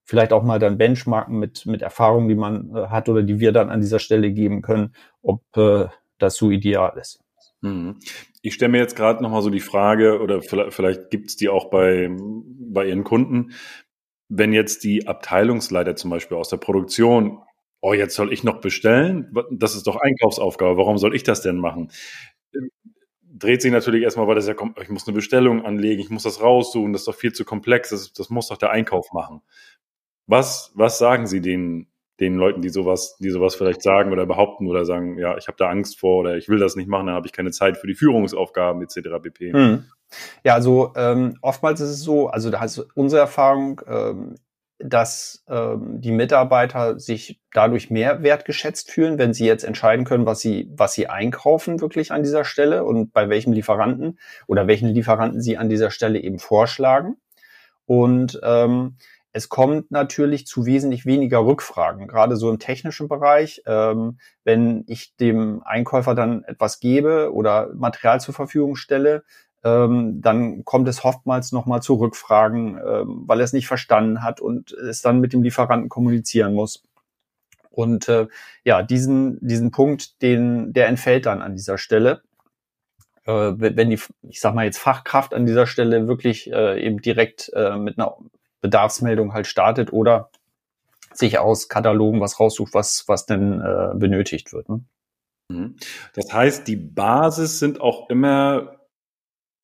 vielleicht 0.06 0.34
auch 0.34 0.44
mal 0.44 0.60
dann 0.60 0.78
benchmarken 0.78 1.40
mit, 1.40 1.66
mit 1.66 1.82
Erfahrungen, 1.82 2.28
die 2.30 2.36
man 2.36 2.76
äh, 2.76 2.88
hat 2.88 3.10
oder 3.10 3.24
die 3.24 3.40
wir 3.40 3.52
dann 3.52 3.70
an 3.70 3.82
dieser 3.82 4.00
Stelle 4.00 4.32
geben 4.32 4.62
können, 4.62 4.94
ob 5.22 5.42
äh, 5.58 5.88
das 6.20 6.36
so 6.36 6.52
ideal 6.52 6.98
ist. 7.00 7.20
Mhm. 7.62 8.00
Ich 8.42 8.54
stelle 8.54 8.72
mir 8.72 8.80
jetzt 8.80 8.96
gerade 8.96 9.24
nochmal 9.24 9.42
so 9.42 9.50
die 9.50 9.62
Frage, 9.62 10.22
oder 10.22 10.42
vielleicht, 10.42 10.74
vielleicht 10.74 11.10
gibt 11.10 11.30
es 11.30 11.38
die 11.38 11.50
auch 11.50 11.70
bei, 11.70 12.10
bei 12.10 12.88
Ihren 12.88 13.04
Kunden, 13.04 13.54
wenn 14.28 14.52
jetzt 14.52 14.84
die 14.84 15.08
Abteilungsleiter 15.08 15.96
zum 15.96 16.10
Beispiel 16.10 16.38
aus 16.38 16.50
der 16.50 16.58
Produktion 16.58 17.40
oh, 17.84 17.94
jetzt 17.94 18.16
soll 18.16 18.32
ich 18.32 18.46
noch 18.46 18.62
bestellen? 18.62 19.36
Das 19.52 19.76
ist 19.76 19.86
doch 19.88 19.98
Einkaufsaufgabe. 19.98 20.78
Warum 20.78 20.98
soll 20.98 21.14
ich 21.14 21.24
das 21.24 21.42
denn 21.42 21.58
machen? 21.58 21.92
Dreht 23.22 23.62
sich 23.62 23.74
natürlich 23.74 24.04
erstmal, 24.04 24.26
weil 24.26 24.36
das 24.36 24.48
ja 24.48 24.54
kommt, 24.54 24.80
ich 24.80 24.90
muss 24.90 25.06
eine 25.06 25.14
Bestellung 25.14 25.66
anlegen, 25.66 26.02
ich 26.02 26.10
muss 26.10 26.24
das 26.24 26.42
raussuchen, 26.42 26.94
das 26.94 27.02
ist 27.02 27.08
doch 27.08 27.16
viel 27.16 27.34
zu 27.34 27.44
komplex, 27.44 27.90
das, 27.90 28.14
das 28.14 28.30
muss 28.30 28.48
doch 28.48 28.58
der 28.58 28.72
Einkauf 28.72 29.12
machen. 29.12 29.42
Was, 30.28 30.72
was 30.76 30.98
sagen 30.98 31.28
Sie 31.28 31.42
den, 31.42 31.88
den 32.22 32.36
Leuten, 32.36 32.62
die 32.62 32.70
sowas, 32.70 33.18
die 33.18 33.32
sowas 33.32 33.56
vielleicht 33.56 33.82
sagen 33.82 34.14
oder 34.14 34.26
behaupten 34.26 34.68
oder 34.68 34.86
sagen, 34.86 35.18
ja, 35.18 35.38
ich 35.38 35.48
habe 35.48 35.58
da 35.58 35.70
Angst 35.70 36.00
vor 36.00 36.22
oder 36.22 36.38
ich 36.38 36.48
will 36.48 36.60
das 36.60 36.78
nicht 36.78 36.88
machen, 36.88 37.08
dann 37.08 37.16
habe 37.16 37.28
ich 37.28 37.34
keine 37.34 37.52
Zeit 37.52 37.76
für 37.76 37.88
die 37.88 37.96
Führungsaufgaben 37.96 38.82
etc. 38.82 39.10
pp. 39.22 39.52
Hm. 39.52 39.86
Ja, 40.46 40.54
also 40.54 40.94
ähm, 40.96 41.38
oftmals 41.42 41.82
ist 41.82 41.90
es 41.90 42.00
so, 42.00 42.28
also 42.28 42.50
da 42.50 42.64
ist 42.64 42.80
unsere 42.96 43.24
Erfahrung, 43.24 43.82
ähm, 43.88 44.36
dass 44.84 45.44
ähm, 45.48 46.02
die 46.02 46.12
Mitarbeiter 46.12 47.00
sich 47.00 47.40
dadurch 47.54 47.90
mehr 47.90 48.22
wertgeschätzt 48.22 48.92
fühlen, 48.92 49.18
wenn 49.18 49.34
sie 49.34 49.46
jetzt 49.46 49.64
entscheiden 49.64 50.06
können, 50.06 50.26
was 50.26 50.42
sie, 50.42 50.70
was 50.76 50.94
sie 50.94 51.08
einkaufen 51.08 51.80
wirklich 51.80 52.12
an 52.12 52.24
dieser 52.24 52.44
Stelle 52.44 52.84
und 52.84 53.14
bei 53.14 53.30
welchem 53.30 53.54
Lieferanten 53.54 54.20
oder 54.46 54.68
welchen 54.68 54.90
Lieferanten 54.90 55.42
sie 55.42 55.58
an 55.58 55.70
dieser 55.70 55.90
Stelle 55.90 56.20
eben 56.20 56.40
vorschlagen. 56.40 57.16
Und 57.86 58.40
ähm, 58.44 58.98
es 59.32 59.50
kommt 59.50 59.90
natürlich 59.90 60.46
zu 60.46 60.66
wesentlich 60.66 61.06
weniger 61.06 61.46
Rückfragen, 61.46 62.08
gerade 62.08 62.36
so 62.36 62.50
im 62.52 62.60
technischen 62.60 63.08
Bereich. 63.08 63.64
Ähm, 63.66 64.20
wenn 64.44 64.84
ich 64.88 65.16
dem 65.16 65.64
Einkäufer 65.64 66.14
dann 66.14 66.44
etwas 66.44 66.80
gebe 66.80 67.34
oder 67.34 67.70
Material 67.74 68.20
zur 68.20 68.34
Verfügung 68.34 68.76
stelle, 68.76 69.24
ähm, 69.64 70.22
dann 70.22 70.66
kommt 70.66 70.88
es 70.88 71.04
oftmals 71.04 71.52
nochmal 71.52 71.82
zu 71.82 71.96
Rückfragen, 71.96 72.78
ähm, 72.78 73.24
weil 73.26 73.40
er 73.40 73.46
es 73.46 73.54
nicht 73.54 73.68
verstanden 73.68 74.22
hat 74.22 74.42
und 74.42 74.72
es 74.74 75.02
dann 75.02 75.20
mit 75.20 75.34
dem 75.34 75.44
Lieferanten 75.44 75.90
kommunizieren 75.90 76.54
muss. 76.54 76.84
Und 77.70 78.08
äh, 78.08 78.28
ja, 78.64 78.84
diesen, 78.84 79.40
diesen 79.46 79.72
Punkt, 79.72 80.22
den, 80.22 80.74
der 80.74 80.88
entfällt 80.88 81.26
dann 81.26 81.42
an 81.42 81.56
dieser 81.56 81.78
Stelle. 81.78 82.22
Äh, 83.26 83.54
wenn 83.58 83.90
die, 83.90 84.00
ich 84.30 84.42
sag 84.42 84.54
mal 84.54 84.66
jetzt 84.66 84.78
Fachkraft 84.78 85.34
an 85.34 85.46
dieser 85.46 85.66
Stelle 85.66 86.08
wirklich 86.08 86.52
äh, 86.52 86.86
eben 86.86 87.02
direkt 87.02 87.52
äh, 87.54 87.78
mit 87.78 87.98
einer 87.98 88.18
Bedarfsmeldung 88.62 89.34
halt 89.34 89.48
startet 89.48 89.92
oder 89.94 90.30
sich 91.14 91.40
aus 91.40 91.70
Katalogen 91.70 92.20
was 92.20 92.40
raussucht, 92.40 92.74
was, 92.74 93.06
was 93.08 93.26
denn 93.26 93.62
äh, 93.62 93.96
benötigt 93.96 94.52
wird. 94.52 94.68
Ne? 94.68 94.82
Mhm. 95.48 95.76
Das 96.16 96.34
heißt, 96.34 96.68
die 96.68 96.76
Basis 96.76 97.60
sind 97.60 97.82
auch 97.82 98.10
immer 98.10 98.83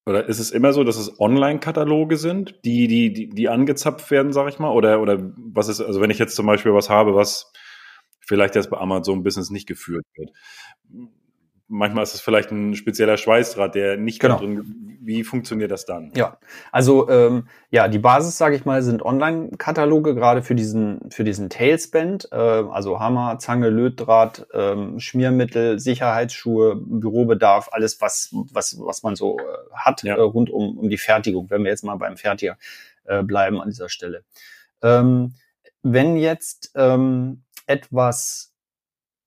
oder 0.10 0.28
ist 0.28 0.40
es 0.40 0.50
immer 0.50 0.74
so, 0.74 0.84
dass 0.84 0.98
es 0.98 1.20
Online-Kataloge 1.20 2.18
sind, 2.18 2.60
die, 2.66 2.88
die, 2.88 3.14
die, 3.14 3.30
die 3.30 3.48
angezapft 3.48 4.10
werden, 4.10 4.34
sag 4.34 4.50
ich 4.50 4.58
mal? 4.58 4.72
Oder, 4.72 5.02
oder 5.02 5.32
was 5.38 5.70
ist, 5.70 5.82
also 5.82 6.02
wenn 6.02 6.10
ich 6.10 6.18
jetzt 6.18 6.36
zum 6.36 6.48
Beispiel 6.48 6.74
was 6.74 6.90
habe, 6.90 7.14
was 7.14 7.54
vielleicht 8.26 8.56
jetzt 8.56 8.72
bei 8.72 8.78
Amazon 8.78 9.24
Business 9.24 9.52
nicht 9.52 9.68
geführt 9.68 10.06
wird, 10.16 10.32
manchmal 11.70 12.04
ist 12.04 12.16
es 12.16 12.22
vielleicht 12.22 12.52
ein 12.52 12.76
spezieller 12.76 13.16
Schweißdraht, 13.16 13.76
der 13.76 13.96
nicht 13.96 14.20
genau. 14.20 14.38
drin. 14.38 14.98
Wie 15.02 15.24
funktioniert 15.24 15.72
das 15.72 15.86
dann? 15.86 16.12
Ja, 16.16 16.38
also 16.72 17.10
ähm, 17.10 17.48
ja, 17.70 17.88
die 17.88 18.00
Basis, 18.00 18.38
sage 18.38 18.56
ich 18.56 18.66
mal, 18.66 18.82
sind 18.82 19.02
Online-Kataloge 19.02 20.14
gerade 20.14 20.44
für 20.44 20.56
diesen 20.56 21.10
für 21.10 21.24
diesen 21.24 21.50
Tailspend, 21.50 22.28
äh, 22.32 22.36
also 22.36 23.00
Hammer, 23.00 23.40
Zange, 23.40 23.70
Lötdraht, 23.70 24.48
ähm, 24.54 25.00
Schmiermittel, 25.00 25.80
Sicherheitsschuhe, 25.80 26.76
Bürobedarf, 26.76 27.70
alles 27.72 28.02
was 28.02 28.30
was 28.52 28.78
was 28.80 29.04
man 29.04 29.16
so 29.16 29.38
äh, 29.40 29.44
hat 29.74 30.04
ja. 30.04 30.16
äh, 30.16 30.22
rund 30.22 30.50
um 30.50 30.78
um 30.78 30.90
die 30.90 30.98
Fertigung. 30.98 31.50
Wenn 31.50 31.64
wir 31.64 31.72
jetzt 31.72 31.84
mal 31.84 31.96
beim 31.96 32.18
Fertiger 32.18 32.58
äh, 33.06 33.24
bleiben 33.24 33.62
an 33.62 33.70
dieser 33.70 33.90
Stelle. 33.90 34.24
Ähm, 34.82 35.34
wenn 35.82 36.18
jetzt 36.18 36.72
ähm, 36.76 37.44
etwas 37.68 38.49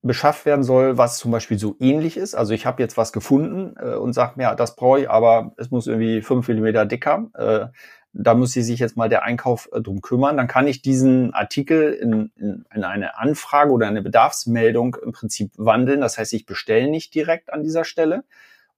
beschafft 0.02 0.46
werden 0.46 0.64
soll, 0.64 0.98
was 0.98 1.18
zum 1.18 1.30
Beispiel 1.30 1.58
so 1.58 1.76
ähnlich 1.78 2.16
ist. 2.16 2.34
Also 2.34 2.54
ich 2.54 2.66
habe 2.66 2.82
jetzt 2.82 2.96
was 2.96 3.12
gefunden 3.12 3.76
äh, 3.78 3.94
und 3.94 4.12
sage 4.12 4.32
mir, 4.36 4.42
ja, 4.44 4.54
das 4.54 4.74
brauche 4.74 5.00
ich, 5.00 5.10
aber 5.10 5.52
es 5.56 5.70
muss 5.70 5.86
irgendwie 5.86 6.22
fünf 6.22 6.48
Millimeter 6.48 6.84
dicker. 6.84 7.30
Äh, 7.34 7.66
da 8.12 8.34
muss 8.34 8.52
sich 8.52 8.78
jetzt 8.78 8.96
mal 8.96 9.08
der 9.08 9.22
Einkauf 9.22 9.70
äh, 9.72 9.80
drum 9.80 10.02
kümmern. 10.02 10.36
Dann 10.36 10.48
kann 10.48 10.66
ich 10.66 10.82
diesen 10.82 11.32
Artikel 11.32 11.92
in, 11.92 12.32
in, 12.36 12.64
in 12.74 12.84
eine 12.84 13.16
Anfrage 13.16 13.70
oder 13.70 13.86
eine 13.86 14.02
Bedarfsmeldung 14.02 14.96
im 15.02 15.12
Prinzip 15.12 15.52
wandeln. 15.56 16.00
Das 16.00 16.18
heißt, 16.18 16.32
ich 16.34 16.46
bestelle 16.46 16.90
nicht 16.90 17.14
direkt 17.14 17.52
an 17.52 17.62
dieser 17.62 17.84
Stelle, 17.84 18.24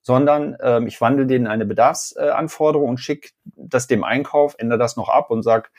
sondern 0.02 0.56
ähm, 0.60 0.86
ich 0.86 1.00
wandle 1.00 1.26
den 1.26 1.42
in 1.42 1.48
eine 1.48 1.64
Bedarfsanforderung 1.64 2.90
und 2.90 2.98
schicke 2.98 3.30
das 3.56 3.86
dem 3.86 4.04
Einkauf, 4.04 4.56
ändere 4.58 4.78
das 4.78 4.96
noch 4.96 5.08
ab 5.08 5.30
und 5.30 5.42
sage, 5.42 5.70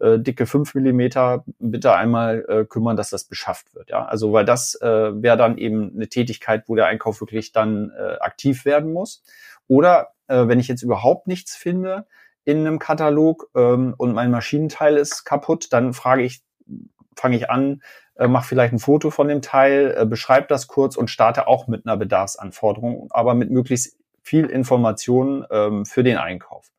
äh, 0.00 0.18
dicke 0.18 0.46
fünf 0.46 0.74
Millimeter 0.74 1.44
bitte 1.58 1.94
einmal 1.94 2.44
äh, 2.48 2.64
kümmern, 2.64 2.96
dass 2.96 3.10
das 3.10 3.24
beschafft 3.24 3.74
wird. 3.74 3.90
Ja, 3.90 4.04
also 4.04 4.32
weil 4.32 4.44
das 4.44 4.74
äh, 4.80 5.22
wäre 5.22 5.36
dann 5.36 5.58
eben 5.58 5.92
eine 5.94 6.08
Tätigkeit, 6.08 6.64
wo 6.66 6.74
der 6.74 6.86
Einkauf 6.86 7.20
wirklich 7.20 7.52
dann 7.52 7.92
äh, 7.96 8.16
aktiv 8.20 8.64
werden 8.64 8.92
muss. 8.92 9.22
Oder 9.68 10.12
äh, 10.28 10.48
wenn 10.48 10.60
ich 10.60 10.68
jetzt 10.68 10.82
überhaupt 10.82 11.26
nichts 11.26 11.54
finde 11.54 12.06
in 12.44 12.66
einem 12.66 12.78
Katalog 12.78 13.50
ähm, 13.54 13.94
und 13.96 14.14
mein 14.14 14.30
Maschinenteil 14.30 14.96
ist 14.96 15.24
kaputt, 15.24 15.72
dann 15.72 15.92
frage 15.92 16.22
ich, 16.22 16.42
fange 17.14 17.36
ich 17.36 17.50
an, 17.50 17.82
äh, 18.16 18.28
mache 18.28 18.46
vielleicht 18.46 18.72
ein 18.72 18.78
Foto 18.78 19.10
von 19.10 19.28
dem 19.28 19.42
Teil, 19.42 19.94
äh, 19.96 20.06
beschreibe 20.06 20.46
das 20.48 20.66
kurz 20.66 20.96
und 20.96 21.10
starte 21.10 21.46
auch 21.46 21.68
mit 21.68 21.86
einer 21.86 21.96
Bedarfsanforderung, 21.96 23.08
aber 23.10 23.34
mit 23.34 23.50
möglichst 23.50 23.96
viel 24.22 24.46
Informationen 24.46 25.44
ähm, 25.50 25.86
für 25.86 26.02
den 26.02 26.16
Einkauf. 26.16 26.70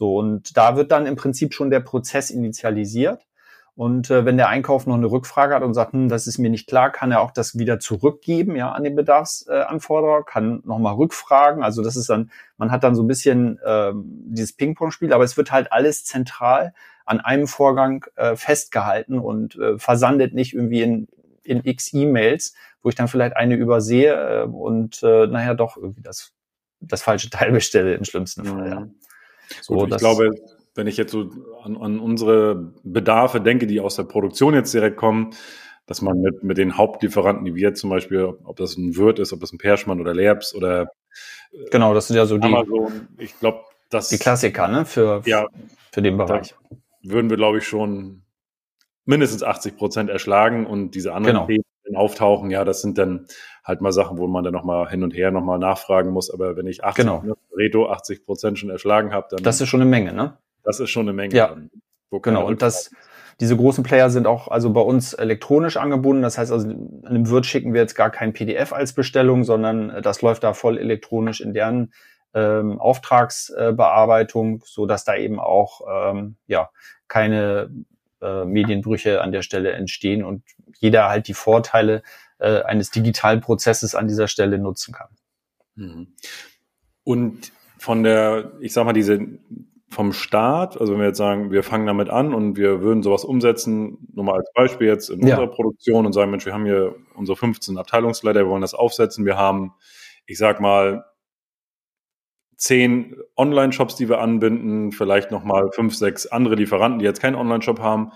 So, 0.00 0.16
und 0.16 0.56
da 0.56 0.76
wird 0.76 0.92
dann 0.92 1.04
im 1.04 1.14
Prinzip 1.14 1.52
schon 1.52 1.68
der 1.68 1.80
Prozess 1.80 2.30
initialisiert. 2.30 3.26
Und 3.74 4.10
äh, 4.10 4.24
wenn 4.24 4.38
der 4.38 4.48
Einkauf 4.48 4.86
noch 4.86 4.94
eine 4.94 5.10
Rückfrage 5.10 5.54
hat 5.54 5.62
und 5.62 5.74
sagt, 5.74 5.92
hm, 5.92 6.08
das 6.08 6.26
ist 6.26 6.38
mir 6.38 6.48
nicht 6.48 6.66
klar, 6.66 6.90
kann 6.90 7.12
er 7.12 7.20
auch 7.20 7.32
das 7.32 7.58
wieder 7.58 7.78
zurückgeben, 7.78 8.56
ja, 8.56 8.72
an 8.72 8.82
den 8.82 8.96
Bedarfsanforderer, 8.96 10.20
äh, 10.20 10.22
kann 10.24 10.62
nochmal 10.64 10.94
rückfragen. 10.94 11.62
Also 11.62 11.82
das 11.82 11.96
ist 11.96 12.08
dann, 12.08 12.30
man 12.56 12.70
hat 12.70 12.82
dann 12.82 12.94
so 12.94 13.02
ein 13.02 13.08
bisschen 13.08 13.58
äh, 13.62 13.92
dieses 13.94 14.54
Ping-Pong-Spiel, 14.54 15.12
aber 15.12 15.24
es 15.24 15.36
wird 15.36 15.52
halt 15.52 15.70
alles 15.70 16.06
zentral 16.06 16.72
an 17.04 17.20
einem 17.20 17.46
Vorgang 17.46 18.06
äh, 18.16 18.36
festgehalten 18.36 19.18
und 19.18 19.56
äh, 19.56 19.78
versandet 19.78 20.32
nicht 20.32 20.54
irgendwie 20.54 20.80
in, 20.80 21.08
in 21.42 21.60
x 21.62 21.92
E-Mails, 21.92 22.54
wo 22.82 22.88
ich 22.88 22.94
dann 22.94 23.08
vielleicht 23.08 23.36
eine 23.36 23.56
übersehe 23.56 24.14
äh, 24.14 24.46
und 24.46 25.02
äh, 25.02 25.26
nachher 25.26 25.54
doch 25.54 25.76
irgendwie 25.76 26.02
das, 26.02 26.32
das 26.80 27.02
falsche 27.02 27.28
Teil 27.28 27.52
bestelle 27.52 27.92
im 27.94 28.04
schlimmsten 28.04 28.46
Fall. 28.46 28.66
Ja. 28.66 28.88
So, 29.60 29.74
Gut, 29.74 29.90
ich 29.90 29.96
glaube, 29.98 30.30
wenn 30.74 30.86
ich 30.86 30.96
jetzt 30.96 31.12
so 31.12 31.30
an, 31.62 31.76
an 31.76 32.00
unsere 32.00 32.72
Bedarfe 32.82 33.40
denke, 33.40 33.66
die 33.66 33.80
aus 33.80 33.96
der 33.96 34.04
Produktion 34.04 34.54
jetzt 34.54 34.72
direkt 34.72 34.96
kommen, 34.96 35.30
dass 35.86 36.02
man 36.02 36.20
mit, 36.20 36.44
mit 36.44 36.56
den 36.56 36.76
Hauptlieferanten, 36.76 37.44
die 37.44 37.54
wir 37.54 37.74
zum 37.74 37.90
Beispiel, 37.90 38.34
ob 38.44 38.56
das 38.56 38.76
ein 38.76 38.96
Wirt 38.96 39.18
ist, 39.18 39.32
ob 39.32 39.40
das 39.40 39.52
ein 39.52 39.58
Perschmann 39.58 40.00
oder 40.00 40.14
Lerbs 40.14 40.54
oder 40.54 40.82
äh, 41.52 41.68
Genau, 41.70 41.94
das 41.94 42.06
sind 42.06 42.16
ja 42.16 42.26
so 42.26 42.38
die, 42.38 42.46
Amazon, 42.46 43.08
ich 43.18 43.38
glaube, 43.40 43.64
das 43.90 44.08
die 44.08 44.18
Klassiker, 44.18 44.68
ne, 44.68 44.84
für, 44.84 45.22
ja, 45.26 45.46
für 45.90 46.02
den 46.02 46.16
Bereich. 46.16 46.54
Würden 47.02 47.28
wir, 47.28 47.36
glaube 47.36 47.58
ich, 47.58 47.66
schon 47.66 48.22
mindestens 49.04 49.42
80 49.42 49.76
Prozent 49.76 50.10
erschlagen 50.10 50.66
und 50.66 50.94
diese 50.94 51.12
anderen 51.12 51.34
genau. 51.34 51.46
Themen 51.46 51.64
auftauchen, 51.96 52.50
ja, 52.50 52.64
das 52.64 52.82
sind 52.82 52.98
dann 52.98 53.26
halt 53.64 53.80
mal 53.80 53.90
Sachen, 53.90 54.18
wo 54.18 54.28
man 54.28 54.44
dann 54.44 54.52
nochmal 54.52 54.88
hin 54.88 55.02
und 55.02 55.12
her 55.12 55.32
nochmal 55.32 55.58
nachfragen 55.58 56.10
muss. 56.10 56.30
Aber 56.30 56.56
wenn 56.56 56.68
ich 56.68 56.84
80, 56.84 57.04
genau. 57.04 57.24
Reto 57.60 57.88
80 57.88 58.24
Prozent 58.24 58.58
schon 58.58 58.70
erschlagen 58.70 59.12
habe, 59.12 59.28
dann. 59.30 59.42
Das 59.42 59.60
ist 59.60 59.68
schon 59.68 59.80
eine 59.80 59.90
Menge, 59.90 60.12
ne? 60.12 60.38
Das 60.64 60.80
ist 60.80 60.90
schon 60.90 61.02
eine 61.02 61.12
Menge. 61.12 61.34
Ja. 61.34 61.48
Dann, 61.48 61.70
genau. 62.22 62.46
Und 62.46 62.62
das, 62.62 62.90
diese 63.40 63.56
großen 63.56 63.84
Player 63.84 64.10
sind 64.10 64.26
auch 64.26 64.48
also 64.48 64.72
bei 64.72 64.80
uns 64.80 65.12
elektronisch 65.14 65.76
angebunden. 65.76 66.22
Das 66.22 66.38
heißt 66.38 66.52
also, 66.52 66.68
in 66.68 67.06
einem 67.06 67.30
Wirt 67.30 67.46
schicken 67.46 67.72
wir 67.72 67.80
jetzt 67.80 67.94
gar 67.94 68.10
kein 68.10 68.32
PDF 68.32 68.72
als 68.72 68.92
Bestellung, 68.92 69.44
sondern 69.44 69.90
äh, 69.90 70.02
das 70.02 70.22
läuft 70.22 70.42
da 70.42 70.54
voll 70.54 70.78
elektronisch 70.78 71.40
in 71.40 71.54
deren 71.54 71.92
ähm, 72.34 72.80
Auftragsbearbeitung, 72.80 74.62
so 74.64 74.86
dass 74.86 75.04
da 75.04 75.16
eben 75.16 75.40
auch 75.40 75.80
ähm, 75.90 76.36
ja 76.46 76.70
keine 77.08 77.70
äh, 78.20 78.44
Medienbrüche 78.44 79.20
an 79.20 79.32
der 79.32 79.42
Stelle 79.42 79.72
entstehen 79.72 80.24
und 80.24 80.44
jeder 80.78 81.08
halt 81.08 81.26
die 81.26 81.34
Vorteile 81.34 82.02
äh, 82.38 82.62
eines 82.62 82.90
digitalen 82.90 83.40
Prozesses 83.40 83.94
an 83.94 84.06
dieser 84.06 84.28
Stelle 84.28 84.58
nutzen 84.58 84.94
kann. 84.94 85.08
Mhm. 85.74 86.14
Und 87.10 87.52
von 87.78 88.02
der, 88.02 88.52
ich 88.60 88.72
sag 88.72 88.84
mal, 88.84 88.92
diese 88.92 89.20
vom 89.88 90.12
Start, 90.12 90.80
also 90.80 90.92
wenn 90.92 91.00
wir 91.00 91.08
jetzt 91.08 91.18
sagen, 91.18 91.50
wir 91.50 91.64
fangen 91.64 91.86
damit 91.86 92.10
an 92.10 92.32
und 92.32 92.56
wir 92.56 92.80
würden 92.80 93.02
sowas 93.02 93.24
umsetzen, 93.24 93.98
nur 94.14 94.24
mal 94.24 94.36
als 94.36 94.52
Beispiel 94.54 94.86
jetzt 94.86 95.10
in 95.10 95.26
ja. 95.26 95.34
unserer 95.34 95.50
Produktion 95.52 96.06
und 96.06 96.12
sagen, 96.12 96.30
Mensch, 96.30 96.46
wir 96.46 96.52
haben 96.52 96.64
hier 96.64 96.94
unsere 97.14 97.36
15 97.36 97.76
Abteilungsleiter, 97.76 98.40
wir 98.40 98.48
wollen 98.48 98.60
das 98.60 98.74
aufsetzen, 98.74 99.24
wir 99.24 99.36
haben, 99.36 99.72
ich 100.26 100.38
sag 100.38 100.60
mal, 100.60 101.06
zehn 102.56 103.16
Online-Shops, 103.36 103.96
die 103.96 104.08
wir 104.08 104.20
anbinden, 104.20 104.92
vielleicht 104.92 105.32
nochmal 105.32 105.70
fünf, 105.72 105.96
sechs 105.96 106.26
andere 106.26 106.54
Lieferanten, 106.54 107.00
die 107.00 107.04
jetzt 107.04 107.20
keinen 107.20 107.34
Online-Shop 107.34 107.80
haben 107.80 108.12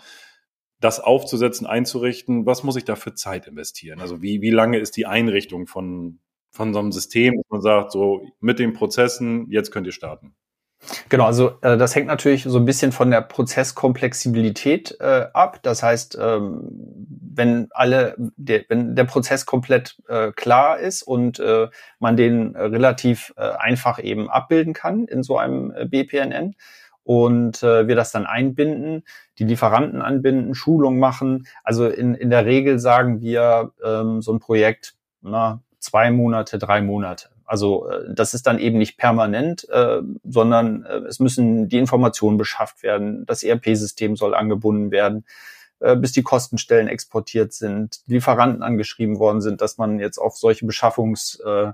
das 0.84 1.00
aufzusetzen, 1.00 1.66
einzurichten, 1.66 2.44
was 2.44 2.62
muss 2.62 2.76
ich 2.76 2.84
da 2.84 2.94
für 2.94 3.14
Zeit 3.14 3.46
investieren? 3.46 4.00
Also 4.00 4.20
wie, 4.20 4.42
wie 4.42 4.50
lange 4.50 4.78
ist 4.78 4.98
die 4.98 5.06
Einrichtung 5.06 5.66
von, 5.66 6.20
von 6.54 6.72
so 6.72 6.78
einem 6.78 6.92
System, 6.92 7.36
dass 7.36 7.50
man 7.50 7.60
sagt, 7.60 7.92
so 7.92 8.26
mit 8.40 8.58
den 8.58 8.72
Prozessen, 8.72 9.50
jetzt 9.50 9.72
könnt 9.72 9.86
ihr 9.86 9.92
starten? 9.92 10.34
Genau, 11.08 11.24
also 11.24 11.58
äh, 11.62 11.76
das 11.76 11.94
hängt 11.94 12.06
natürlich 12.06 12.44
so 12.44 12.58
ein 12.58 12.64
bisschen 12.64 12.92
von 12.92 13.10
der 13.10 13.22
Prozesskomplexibilität 13.22 14.96
äh, 15.00 15.26
ab. 15.32 15.60
Das 15.62 15.82
heißt, 15.82 16.16
ähm, 16.20 16.68
wenn 17.34 17.68
alle, 17.70 18.14
der, 18.18 18.64
wenn 18.68 18.94
der 18.94 19.04
Prozess 19.04 19.46
komplett 19.46 19.96
äh, 20.08 20.30
klar 20.32 20.78
ist 20.78 21.02
und 21.02 21.40
äh, 21.40 21.68
man 21.98 22.16
den 22.16 22.54
relativ 22.54 23.32
äh, 23.36 23.50
einfach 23.58 24.02
eben 24.02 24.30
abbilden 24.30 24.74
kann 24.74 25.06
in 25.06 25.22
so 25.22 25.38
einem 25.38 25.72
äh, 25.74 25.86
BPNN, 25.86 26.54
und 27.06 27.62
äh, 27.62 27.86
wir 27.86 27.96
das 27.96 28.12
dann 28.12 28.24
einbinden, 28.24 29.02
die 29.38 29.44
Lieferanten 29.44 30.00
anbinden, 30.00 30.54
Schulung 30.54 30.98
machen. 30.98 31.46
Also 31.62 31.86
in, 31.86 32.14
in 32.14 32.30
der 32.30 32.46
Regel 32.46 32.78
sagen 32.78 33.20
wir 33.20 33.72
ähm, 33.84 34.22
so 34.22 34.32
ein 34.32 34.38
Projekt 34.38 34.94
na, 35.20 35.60
zwei 35.84 36.10
Monate, 36.10 36.58
drei 36.58 36.80
Monate. 36.82 37.28
Also 37.44 37.88
äh, 37.88 38.14
das 38.14 38.34
ist 38.34 38.46
dann 38.46 38.58
eben 38.58 38.78
nicht 38.78 38.96
permanent, 38.96 39.68
äh, 39.68 40.00
sondern 40.24 40.84
äh, 40.84 40.96
es 41.08 41.20
müssen 41.20 41.68
die 41.68 41.78
Informationen 41.78 42.38
beschafft 42.38 42.82
werden, 42.82 43.26
das 43.26 43.42
ERP-System 43.42 44.16
soll 44.16 44.34
angebunden 44.34 44.90
werden, 44.90 45.26
äh, 45.80 45.94
bis 45.96 46.12
die 46.12 46.22
Kostenstellen 46.22 46.88
exportiert 46.88 47.52
sind, 47.52 48.00
Lieferanten 48.06 48.62
angeschrieben 48.62 49.18
worden 49.18 49.40
sind, 49.40 49.60
dass 49.60 49.78
man 49.78 50.00
jetzt 50.00 50.18
auf 50.18 50.36
solche 50.36 50.66
Beschaffungs 50.66 51.40
äh, 51.40 51.72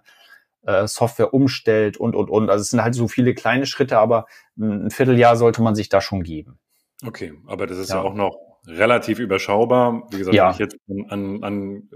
Software 0.87 1.33
umstellt 1.33 1.97
und, 1.97 2.15
und, 2.15 2.29
und. 2.29 2.51
Also 2.51 2.61
es 2.61 2.69
sind 2.69 2.83
halt 2.83 2.95
so 2.95 3.09
viele 3.09 3.33
kleine 3.33 3.65
Schritte, 3.65 3.97
aber 3.97 4.27
ein 4.59 4.91
Vierteljahr 4.91 5.37
sollte 5.37 5.63
man 5.63 5.75
sich 5.75 5.89
da 5.89 6.03
schon 6.03 6.23
geben. 6.23 6.59
Okay, 7.03 7.33
aber 7.47 7.67
das 7.67 7.79
ist 7.79 7.89
ja, 7.89 7.97
ja 7.97 8.03
auch 8.03 8.13
noch 8.13 8.37
relativ 8.67 9.19
überschaubar. 9.19 10.03
Wie 10.11 10.19
gesagt, 10.19 10.37
ja. 10.37 10.47
wenn 10.47 10.53
ich 10.53 10.59
jetzt 10.59 10.77
an, 11.09 11.43
an, 11.43 11.89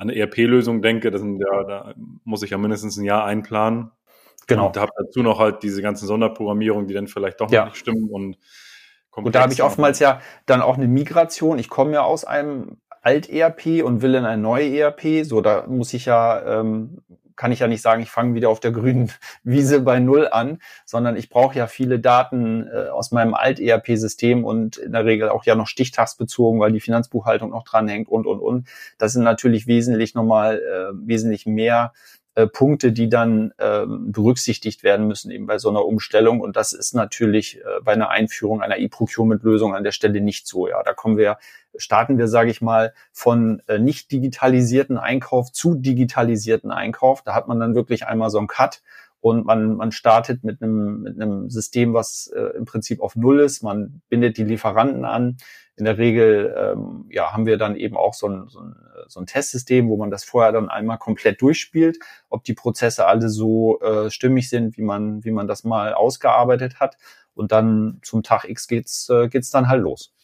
an 0.00 0.08
eine 0.08 0.18
ERP-Lösung 0.18 0.80
denke, 0.80 1.10
das 1.10 1.20
sind 1.20 1.38
ja, 1.38 1.64
da 1.64 1.94
muss 2.24 2.42
ich 2.42 2.50
ja 2.50 2.58
mindestens 2.58 2.96
ein 2.96 3.04
Jahr 3.04 3.26
einplanen. 3.26 3.90
Genau. 4.46 4.68
Und 4.68 4.76
habe 4.78 4.90
dazu 4.96 5.22
noch 5.22 5.38
halt 5.38 5.62
diese 5.62 5.82
ganzen 5.82 6.06
Sonderprogrammierungen, 6.06 6.88
die 6.88 6.94
dann 6.94 7.06
vielleicht 7.06 7.40
doch 7.40 7.52
ja. 7.52 7.66
nicht 7.66 7.76
stimmen 7.76 8.08
und 8.10 8.38
Gut, 9.12 9.34
da 9.34 9.42
habe 9.42 9.52
ich 9.52 9.62
oftmals 9.62 9.98
ja 9.98 10.20
dann 10.46 10.62
auch 10.62 10.76
eine 10.76 10.86
Migration. 10.86 11.58
Ich 11.58 11.68
komme 11.68 11.92
ja 11.92 12.02
aus 12.02 12.24
einem 12.24 12.78
Alt-ERP 13.02 13.84
und 13.84 14.02
will 14.02 14.14
in 14.14 14.24
ein 14.24 14.40
neues 14.40 14.72
ERP. 14.72 15.26
So, 15.26 15.40
da 15.40 15.66
muss 15.66 15.92
ich 15.92 16.06
ja 16.06 16.60
ähm, 16.60 17.02
kann 17.40 17.52
ich 17.52 17.60
ja 17.60 17.68
nicht 17.68 17.80
sagen, 17.80 18.02
ich 18.02 18.10
fange 18.10 18.34
wieder 18.34 18.50
auf 18.50 18.60
der 18.60 18.70
grünen 18.70 19.10
Wiese 19.44 19.80
bei 19.80 19.98
Null 19.98 20.28
an, 20.30 20.58
sondern 20.84 21.16
ich 21.16 21.30
brauche 21.30 21.56
ja 21.56 21.68
viele 21.68 21.98
Daten 21.98 22.68
äh, 22.68 22.90
aus 22.90 23.12
meinem 23.12 23.32
Alt-ERP-System 23.32 24.44
und 24.44 24.76
in 24.76 24.92
der 24.92 25.06
Regel 25.06 25.30
auch 25.30 25.44
ja 25.44 25.54
noch 25.54 25.66
stichtagsbezogen, 25.66 26.60
weil 26.60 26.72
die 26.72 26.80
Finanzbuchhaltung 26.80 27.48
noch 27.48 27.64
dranhängt 27.64 28.10
und, 28.10 28.26
und, 28.26 28.40
und. 28.40 28.68
Das 28.98 29.14
sind 29.14 29.22
natürlich 29.22 29.66
wesentlich 29.66 30.14
nochmal, 30.14 30.58
äh, 30.58 30.92
wesentlich 30.92 31.46
mehr 31.46 31.94
äh, 32.36 32.46
Punkte, 32.46 32.92
die 32.92 33.08
dann 33.08 33.52
ähm, 33.58 34.12
berücksichtigt 34.12 34.84
werden 34.84 35.08
müssen 35.08 35.30
eben 35.30 35.46
bei 35.46 35.58
so 35.58 35.68
einer 35.68 35.84
Umstellung. 35.84 36.40
Und 36.40 36.56
das 36.56 36.72
ist 36.72 36.94
natürlich 36.94 37.58
äh, 37.58 37.80
bei 37.82 37.92
einer 37.92 38.10
Einführung 38.10 38.62
einer 38.62 38.78
E-Procurement-Lösung 38.78 39.74
an 39.74 39.82
der 39.82 39.90
Stelle 39.90 40.20
nicht 40.20 40.46
so. 40.46 40.68
Ja, 40.68 40.82
da 40.84 40.92
kommen 40.92 41.16
wir, 41.16 41.38
starten 41.76 42.18
wir, 42.18 42.28
sage 42.28 42.50
ich 42.50 42.62
mal, 42.62 42.94
von 43.12 43.62
äh, 43.66 43.78
nicht 43.78 44.12
digitalisierten 44.12 44.96
Einkauf 44.96 45.50
zu 45.50 45.74
digitalisierten 45.74 46.70
Einkauf. 46.70 47.22
Da 47.22 47.34
hat 47.34 47.48
man 47.48 47.58
dann 47.58 47.74
wirklich 47.74 48.06
einmal 48.06 48.30
so 48.30 48.38
einen 48.38 48.46
Cut 48.46 48.80
und 49.20 49.44
man, 49.44 49.76
man 49.76 49.92
startet 49.92 50.44
mit 50.44 50.62
einem, 50.62 51.02
mit 51.02 51.20
einem 51.20 51.50
System, 51.50 51.92
was 51.92 52.30
äh, 52.34 52.56
im 52.56 52.64
Prinzip 52.64 53.00
auf 53.00 53.16
Null 53.16 53.40
ist. 53.40 53.62
Man 53.62 54.00
bindet 54.08 54.38
die 54.38 54.44
Lieferanten 54.44 55.04
an. 55.04 55.36
In 55.76 55.84
der 55.84 55.98
Regel 55.98 56.54
ähm, 56.56 57.06
ja, 57.10 57.32
haben 57.32 57.46
wir 57.46 57.56
dann 57.56 57.76
eben 57.76 57.96
auch 57.96 58.14
so 58.14 58.28
ein, 58.28 58.48
so, 58.48 58.60
ein, 58.60 58.74
so 59.08 59.20
ein 59.20 59.26
Testsystem, 59.26 59.88
wo 59.88 59.96
man 59.96 60.10
das 60.10 60.24
vorher 60.24 60.52
dann 60.52 60.68
einmal 60.68 60.98
komplett 60.98 61.40
durchspielt, 61.40 61.98
ob 62.28 62.44
die 62.44 62.54
Prozesse 62.54 63.06
alle 63.06 63.28
so 63.28 63.80
äh, 63.80 64.10
stimmig 64.10 64.48
sind, 64.48 64.76
wie 64.76 64.82
man, 64.82 65.24
wie 65.24 65.30
man 65.30 65.46
das 65.46 65.64
mal 65.64 65.94
ausgearbeitet 65.94 66.80
hat. 66.80 66.96
Und 67.34 67.52
dann 67.52 68.00
zum 68.02 68.22
Tag 68.22 68.44
X 68.46 68.68
geht's, 68.68 69.08
äh, 69.10 69.28
geht's 69.28 69.50
dann 69.50 69.68
halt 69.68 69.82
los. 69.82 70.14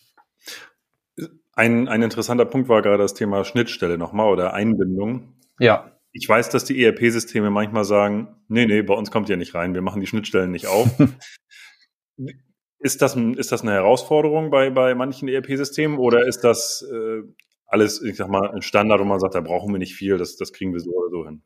Ein, 1.55 1.89
ein 1.89 2.03
interessanter 2.03 2.45
Punkt 2.45 2.69
war 2.69 2.83
gerade 2.83 2.99
das 2.99 3.15
Thema 3.15 3.45
Schnittstelle 3.45 3.97
nochmal 3.97 4.31
oder 4.31 4.53
Einbindung. 4.53 5.35
Ja. 5.59 5.96
Ich 6.19 6.27
weiß, 6.27 6.49
dass 6.49 6.65
die 6.65 6.83
ERP-Systeme 6.83 7.51
manchmal 7.51 7.85
sagen, 7.85 8.29
nee, 8.49 8.65
nee, 8.65 8.81
bei 8.81 8.95
uns 8.95 9.11
kommt 9.11 9.29
ihr 9.29 9.37
nicht 9.37 9.55
rein, 9.55 9.75
wir 9.75 9.83
machen 9.83 10.01
die 10.01 10.07
Schnittstellen 10.07 10.51
nicht 10.51 10.67
auf. 10.67 10.89
ist, 12.79 13.03
das, 13.03 13.17
ist 13.17 13.53
das 13.53 13.63
eine 13.63 13.73
Herausforderung 13.73 14.51
bei, 14.51 14.71
bei 14.71 14.95
manchen 14.95 15.29
ERP-Systemen 15.29 15.99
oder 15.99 16.27
ist 16.27 16.41
das 16.41 16.83
äh, 16.91 17.23
alles, 17.67 18.01
ich 18.01 18.17
sag 18.17 18.29
mal, 18.29 18.51
ein 18.51 18.63
Standard, 18.63 19.01
wo 19.01 19.05
man 19.05 19.21
sagt, 19.21 19.35
da 19.35 19.41
brauchen 19.41 19.73
wir 19.75 19.79
nicht 19.79 19.95
viel, 19.95 20.17
das, 20.17 20.37
das 20.37 20.55
kriegen 20.55 20.73
wir 20.73 20.81
so 20.81 20.91
oder 20.91 21.11
so 21.11 21.27
hin? 21.27 21.43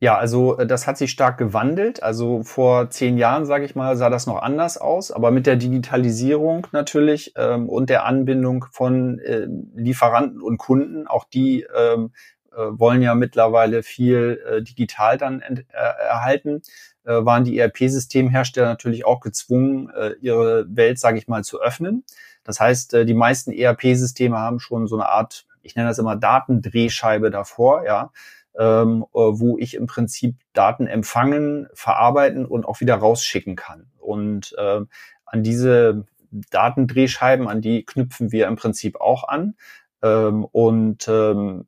Ja, 0.00 0.18
also 0.18 0.58
äh, 0.58 0.66
das 0.66 0.86
hat 0.86 0.98
sich 0.98 1.10
stark 1.10 1.38
gewandelt. 1.38 2.02
Also 2.02 2.42
vor 2.42 2.90
zehn 2.90 3.16
Jahren, 3.16 3.46
sage 3.46 3.64
ich 3.64 3.74
mal, 3.74 3.96
sah 3.96 4.10
das 4.10 4.26
noch 4.26 4.42
anders 4.42 4.76
aus. 4.76 5.10
Aber 5.10 5.30
mit 5.30 5.46
der 5.46 5.56
Digitalisierung 5.56 6.66
natürlich 6.72 7.32
ähm, 7.36 7.68
und 7.68 7.90
der 7.90 8.04
Anbindung 8.04 8.66
von 8.70 9.18
äh, 9.20 9.46
Lieferanten 9.74 10.42
und 10.42 10.58
Kunden, 10.58 11.06
auch 11.06 11.24
die 11.24 11.66
ähm, 11.74 12.12
äh, 12.12 12.33
wollen 12.56 13.02
ja 13.02 13.14
mittlerweile 13.14 13.82
viel 13.82 14.42
äh, 14.46 14.62
digital 14.62 15.18
dann 15.18 15.40
äh, 15.40 15.64
erhalten, 15.72 16.62
äh, 17.04 17.24
waren 17.24 17.44
die 17.44 17.58
ERP-Systemhersteller 17.58 18.66
natürlich 18.66 19.04
auch 19.04 19.20
gezwungen, 19.20 19.90
äh, 19.90 20.12
ihre 20.20 20.64
Welt, 20.74 20.98
sage 20.98 21.18
ich 21.18 21.28
mal, 21.28 21.44
zu 21.44 21.60
öffnen. 21.60 22.04
Das 22.44 22.60
heißt, 22.60 22.94
äh, 22.94 23.04
die 23.04 23.14
meisten 23.14 23.52
ERP-Systeme 23.52 24.36
haben 24.38 24.60
schon 24.60 24.86
so 24.86 24.96
eine 24.96 25.08
Art, 25.08 25.46
ich 25.62 25.76
nenne 25.76 25.88
das 25.88 25.98
immer 25.98 26.16
Datendrehscheibe 26.16 27.30
davor, 27.30 27.84
ja, 27.84 28.10
ähm, 28.56 29.04
äh, 29.12 29.18
wo 29.18 29.58
ich 29.58 29.74
im 29.74 29.86
Prinzip 29.86 30.36
Daten 30.52 30.86
empfangen, 30.86 31.68
verarbeiten 31.74 32.46
und 32.46 32.66
auch 32.66 32.80
wieder 32.80 32.96
rausschicken 32.96 33.56
kann. 33.56 33.90
Und 33.98 34.54
äh, 34.58 34.80
an 35.26 35.42
diese 35.42 36.04
Datendrehscheiben, 36.50 37.48
an 37.48 37.60
die 37.60 37.84
knüpfen 37.84 38.32
wir 38.32 38.46
im 38.46 38.56
Prinzip 38.56 39.00
auch 39.00 39.28
an. 39.28 39.54
Ähm, 40.02 40.44
und 40.44 41.08
ähm, 41.08 41.64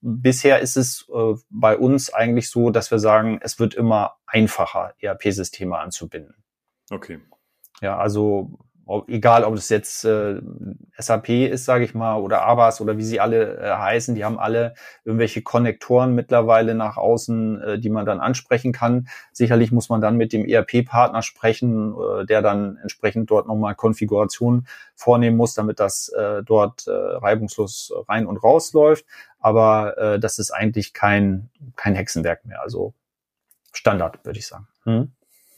bisher 0.00 0.60
ist 0.60 0.76
es 0.76 1.08
äh, 1.12 1.34
bei 1.50 1.76
uns 1.76 2.12
eigentlich 2.12 2.50
so, 2.50 2.70
dass 2.70 2.90
wir 2.90 2.98
sagen, 2.98 3.38
es 3.42 3.58
wird 3.58 3.74
immer 3.74 4.16
einfacher, 4.26 4.94
ERP-Systeme 5.00 5.78
anzubinden. 5.78 6.34
Okay. 6.90 7.20
Ja, 7.80 7.98
also 7.98 8.58
ob, 8.86 9.08
egal, 9.08 9.44
ob 9.44 9.54
es 9.54 9.68
jetzt 9.68 10.04
äh, 10.04 10.40
SAP 10.98 11.28
ist, 11.28 11.64
sage 11.64 11.84
ich 11.84 11.94
mal, 11.94 12.16
oder 12.16 12.42
ABAS 12.42 12.80
oder 12.80 12.98
wie 12.98 13.04
sie 13.04 13.20
alle 13.20 13.58
äh, 13.58 13.72
heißen, 13.76 14.14
die 14.14 14.24
haben 14.24 14.38
alle 14.38 14.74
irgendwelche 15.04 15.42
Konnektoren 15.42 16.14
mittlerweile 16.14 16.74
nach 16.74 16.96
außen, 16.96 17.62
äh, 17.62 17.78
die 17.78 17.90
man 17.90 18.06
dann 18.06 18.20
ansprechen 18.20 18.72
kann. 18.72 19.08
Sicherlich 19.32 19.72
muss 19.72 19.88
man 19.88 20.00
dann 20.00 20.16
mit 20.16 20.32
dem 20.32 20.44
ERP-Partner 20.44 21.22
sprechen, 21.22 21.94
äh, 21.94 22.26
der 22.26 22.42
dann 22.42 22.76
entsprechend 22.82 23.30
dort 23.30 23.46
nochmal 23.46 23.74
Konfiguration 23.74 24.66
vornehmen 24.94 25.36
muss, 25.36 25.54
damit 25.54 25.80
das 25.80 26.08
äh, 26.10 26.42
dort 26.42 26.86
äh, 26.86 26.90
reibungslos 26.90 27.92
rein 28.08 28.26
und 28.26 28.36
raus 28.36 28.72
läuft. 28.72 29.06
Aber 29.38 29.96
äh, 29.98 30.18
das 30.18 30.38
ist 30.38 30.50
eigentlich 30.50 30.92
kein, 30.92 31.50
kein 31.76 31.94
Hexenwerk 31.94 32.44
mehr. 32.44 32.62
Also 32.62 32.94
Standard, 33.72 34.24
würde 34.24 34.38
ich 34.38 34.46
sagen. 34.46 34.68
Hm? 34.84 35.12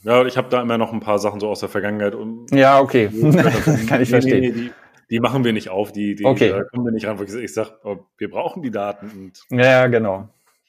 Ja, 0.07 0.25
ich 0.25 0.37
habe 0.37 0.49
da 0.49 0.62
immer 0.62 0.79
noch 0.79 0.92
ein 0.92 1.01
paar 1.01 1.19
Sachen 1.19 1.40
so 1.40 1.49
aus 1.49 1.59
der 1.59 1.69
Vergangenheit. 1.69 2.14
Um, 2.14 2.47
ja, 2.53 2.79
okay. 2.79 3.09
Kann 3.88 4.01
ich 4.01 4.09
verstehen. 4.09 4.40
Nee, 4.40 4.49
nee, 4.51 4.53
die, 4.53 4.73
die, 5.11 5.21
machen 5.21 5.45
wir 5.45 5.53
nicht 5.53 5.69
auf, 5.69 5.90
die, 5.90 6.14
die 6.14 6.25
okay. 6.25 6.51
da 6.51 6.62
kommen 6.62 6.85
wir 6.85 6.92
nicht 6.92 7.07
ran. 7.07 7.19
Ich 7.42 7.53
sage, 7.53 7.73
wir 8.16 8.31
brauchen 8.31 8.62
die 8.62 8.71
Daten. 8.71 9.11
Und 9.51 9.59
ja, 9.59 9.88
genau. 9.88 10.29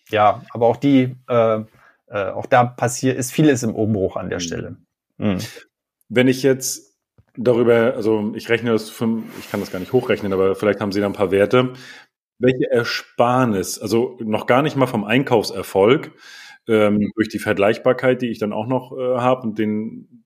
Ja, 0.09 0.41
aber 0.49 0.65
auch 0.65 0.77
die, 0.77 1.15
äh, 1.29 1.59
äh, 2.07 2.29
auch 2.31 2.47
da 2.47 2.63
passiert, 2.63 3.15
ist 3.17 3.31
vieles 3.31 3.61
im 3.61 3.75
Umbruch 3.75 4.15
an 4.15 4.29
der 4.29 4.39
mhm. 4.39 4.41
Stelle. 4.41 4.77
Mhm. 5.17 5.37
Wenn 6.09 6.27
ich 6.27 6.41
jetzt 6.41 6.97
darüber, 7.35 7.93
also 7.95 8.33
ich 8.33 8.49
rechne 8.49 8.71
das, 8.71 8.89
für, 8.89 9.21
ich 9.39 9.51
kann 9.51 9.59
das 9.59 9.71
gar 9.71 9.79
nicht 9.79 9.93
hochrechnen, 9.93 10.33
aber 10.33 10.55
vielleicht 10.55 10.81
haben 10.81 10.91
Sie 10.91 10.99
da 10.99 11.05
ein 11.05 11.13
paar 11.13 11.29
Werte. 11.29 11.73
Welche 12.39 12.71
Ersparnis, 12.71 13.77
also 13.77 14.17
noch 14.19 14.47
gar 14.47 14.63
nicht 14.63 14.75
mal 14.75 14.87
vom 14.87 15.03
Einkaufserfolg, 15.03 16.11
ähm, 16.67 17.11
durch 17.15 17.29
die 17.29 17.39
Vergleichbarkeit, 17.39 18.21
die 18.21 18.29
ich 18.29 18.39
dann 18.39 18.53
auch 18.53 18.67
noch 18.67 18.97
äh, 18.97 19.17
habe 19.17 19.43
und 19.43 19.57
den 19.57 20.25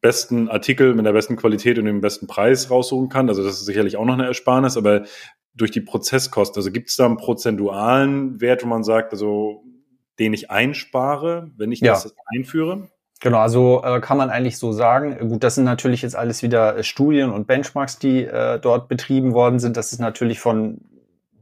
besten 0.00 0.48
Artikel 0.48 0.94
mit 0.94 1.04
der 1.04 1.12
besten 1.12 1.36
Qualität 1.36 1.78
und 1.78 1.84
dem 1.84 2.00
besten 2.00 2.26
Preis 2.26 2.70
raussuchen 2.70 3.08
kann. 3.08 3.28
Also 3.28 3.42
das 3.42 3.60
ist 3.60 3.66
sicherlich 3.66 3.96
auch 3.96 4.04
noch 4.04 4.14
eine 4.14 4.26
Ersparnis, 4.26 4.76
aber 4.76 5.04
durch 5.54 5.70
die 5.70 5.80
Prozesskosten, 5.80 6.58
also 6.58 6.70
gibt 6.70 6.88
es 6.88 6.96
da 6.96 7.06
einen 7.06 7.16
prozentualen 7.16 8.40
Wert, 8.40 8.62
wo 8.62 8.68
man 8.68 8.84
sagt, 8.84 9.12
also 9.12 9.64
den 10.18 10.32
ich 10.32 10.50
einspare, 10.50 11.50
wenn 11.56 11.72
ich 11.72 11.80
ja. 11.80 11.92
das 11.92 12.14
einführe? 12.34 12.88
Genau, 13.20 13.38
also 13.38 13.82
äh, 13.84 14.00
kann 14.00 14.16
man 14.16 14.30
eigentlich 14.30 14.58
so 14.58 14.72
sagen. 14.72 15.28
Gut, 15.28 15.44
das 15.44 15.56
sind 15.56 15.64
natürlich 15.64 16.00
jetzt 16.02 16.16
alles 16.16 16.42
wieder 16.42 16.76
äh, 16.76 16.82
Studien 16.82 17.30
und 17.30 17.46
Benchmarks, 17.46 17.98
die 17.98 18.24
äh, 18.24 18.58
dort 18.58 18.88
betrieben 18.88 19.34
worden 19.34 19.58
sind. 19.58 19.76
Das 19.76 19.92
ist 19.92 19.98
natürlich 19.98 20.40
von 20.40 20.80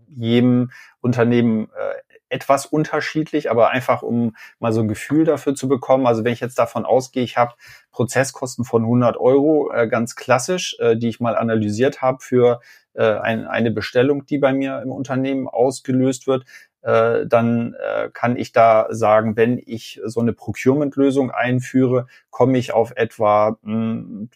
jedem 0.08 0.72
Unternehmen 1.00 1.66
äh, 1.66 2.08
etwas 2.29 2.67
unterschiedlich, 2.67 3.51
aber 3.51 3.71
einfach 3.71 4.03
um 4.03 4.37
mal 4.59 4.73
so 4.73 4.81
ein 4.81 4.88
Gefühl 4.88 5.25
dafür 5.25 5.55
zu 5.55 5.69
bekommen. 5.69 6.07
Also 6.07 6.25
wenn 6.25 6.33
ich 6.33 6.41
jetzt 6.41 6.59
davon 6.59 6.85
ausgehe, 6.85 7.23
ich 7.23 7.37
habe 7.37 7.55
Prozesskosten 7.91 8.64
von 8.64 8.83
100 8.83 9.17
Euro, 9.17 9.73
äh, 9.73 9.88
ganz 9.88 10.17
klassisch, 10.17 10.77
äh, 10.79 10.97
die 10.97 11.09
ich 11.09 11.21
mal 11.21 11.37
analysiert 11.37 12.03
habe 12.03 12.19
für 12.21 12.61
äh, 12.95 13.03
ein, 13.03 13.47
eine 13.47 13.71
Bestellung, 13.71 14.27
die 14.27 14.38
bei 14.38 14.53
mir 14.53 14.83
im 14.83 14.93
Unternehmen 14.93 15.49
ausgelöst 15.49 16.27
wird, 16.27 16.45
äh, 16.83 17.27
dann 17.27 17.75
äh, 17.75 18.11
kann 18.12 18.37
ich 18.37 18.53
da 18.53 18.87
sagen, 18.91 19.37
wenn 19.37 19.59
ich 19.59 20.01
so 20.05 20.21
eine 20.21 20.33
Procurement-Lösung 20.33 21.31
einführe, 21.31 22.07
komme 22.31 22.59
ich 22.59 22.73
auf 22.73 22.93
etwa 22.97 23.59
mh, 23.62 24.29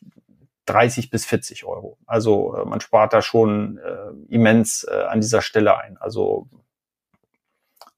30 0.66 1.10
bis 1.10 1.24
40 1.26 1.64
Euro. 1.64 1.98
Also 2.06 2.56
äh, 2.56 2.64
man 2.64 2.80
spart 2.80 3.12
da 3.12 3.22
schon 3.22 3.78
äh, 3.78 4.34
immens 4.34 4.84
äh, 4.84 5.04
an 5.04 5.20
dieser 5.20 5.42
Stelle 5.42 5.78
ein. 5.78 5.96
Also 5.98 6.48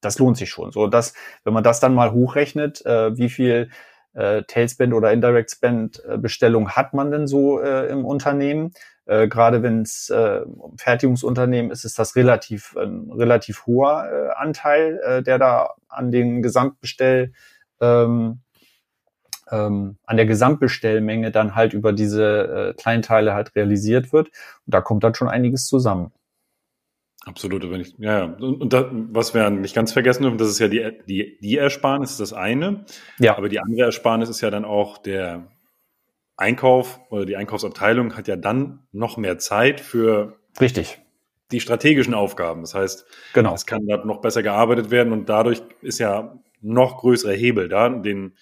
das 0.05 0.19
lohnt 0.19 0.37
sich 0.37 0.49
schon. 0.49 0.71
So, 0.71 0.87
dass, 0.87 1.13
wenn 1.43 1.53
man 1.53 1.63
das 1.63 1.79
dann 1.79 1.93
mal 1.95 2.11
hochrechnet, 2.11 2.85
äh, 2.85 3.17
wie 3.17 3.29
viel 3.29 3.69
äh, 4.13 4.43
Tailspend 4.43 4.93
oder 4.93 5.11
Indirect 5.11 5.51
Spend 5.51 6.03
äh, 6.05 6.17
Bestellung 6.17 6.69
hat 6.69 6.93
man 6.93 7.11
denn 7.11 7.27
so 7.27 7.59
äh, 7.59 7.87
im 7.87 8.05
Unternehmen? 8.05 8.71
Äh, 9.05 9.27
Gerade 9.27 9.61
wenn 9.63 9.81
es 9.81 10.09
äh, 10.09 10.41
Fertigungsunternehmen 10.77 11.71
ist, 11.71 11.85
ist 11.85 11.99
das 11.99 12.15
relativ 12.15 12.75
ein 12.77 13.11
relativ 13.11 13.65
hoher 13.65 14.09
äh, 14.09 14.33
Anteil, 14.35 14.99
äh, 15.05 15.23
der 15.23 15.37
da 15.37 15.73
an 15.89 16.11
den 16.11 16.41
Gesamtbestell 16.41 17.33
ähm, 17.81 18.41
ähm, 19.51 19.97
an 20.05 20.17
der 20.17 20.25
Gesamtbestellmenge 20.25 21.31
dann 21.31 21.55
halt 21.55 21.73
über 21.73 21.93
diese 21.93 22.73
äh, 22.73 22.73
Kleinteile 22.73 23.33
halt 23.33 23.55
realisiert 23.55 24.13
wird. 24.13 24.29
Und 24.65 24.73
da 24.73 24.81
kommt 24.81 25.03
dann 25.03 25.13
schon 25.13 25.29
einiges 25.29 25.67
zusammen. 25.67 26.11
Absolut, 27.25 27.69
wenn 27.71 27.81
ich, 27.81 27.95
ja, 27.97 28.19
ja. 28.19 28.23
Und, 28.25 28.61
und 28.61 28.73
da, 28.73 28.89
was 28.91 29.33
wir 29.33 29.49
nicht 29.49 29.75
ganz 29.75 29.91
vergessen 29.91 30.21
dürfen, 30.21 30.37
das 30.37 30.47
ist 30.47 30.59
ja 30.59 30.67
die, 30.67 30.91
die, 31.07 31.39
die 31.41 31.57
Ersparnis, 31.57 32.11
ist 32.11 32.19
das 32.19 32.33
eine. 32.33 32.85
Ja. 33.17 33.35
Aber 33.35 33.49
die 33.49 33.59
andere 33.59 33.85
Ersparnis 33.85 34.29
ist 34.29 34.41
ja 34.41 34.51
dann 34.51 34.63
auch 34.63 34.99
der 34.99 35.47
Einkauf 36.37 36.99
oder 37.09 37.25
die 37.25 37.35
Einkaufsabteilung 37.35 38.15
hat 38.15 38.27
ja 38.27 38.35
dann 38.35 38.87
noch 38.91 39.17
mehr 39.17 39.39
Zeit 39.39 39.81
für 39.81 40.37
Richtig. 40.61 41.01
die 41.51 41.59
strategischen 41.59 42.13
Aufgaben. 42.13 42.61
Das 42.61 42.75
heißt, 42.75 43.07
genau. 43.33 43.55
es 43.55 43.65
kann 43.65 43.87
da 43.87 44.05
noch 44.05 44.21
besser 44.21 44.43
gearbeitet 44.43 44.91
werden 44.91 45.11
und 45.11 45.27
dadurch 45.27 45.63
ist 45.81 45.99
ja 45.99 46.37
noch 46.61 46.97
größerer 46.97 47.33
Hebel 47.33 47.69
da, 47.69 47.89
den 47.89 48.33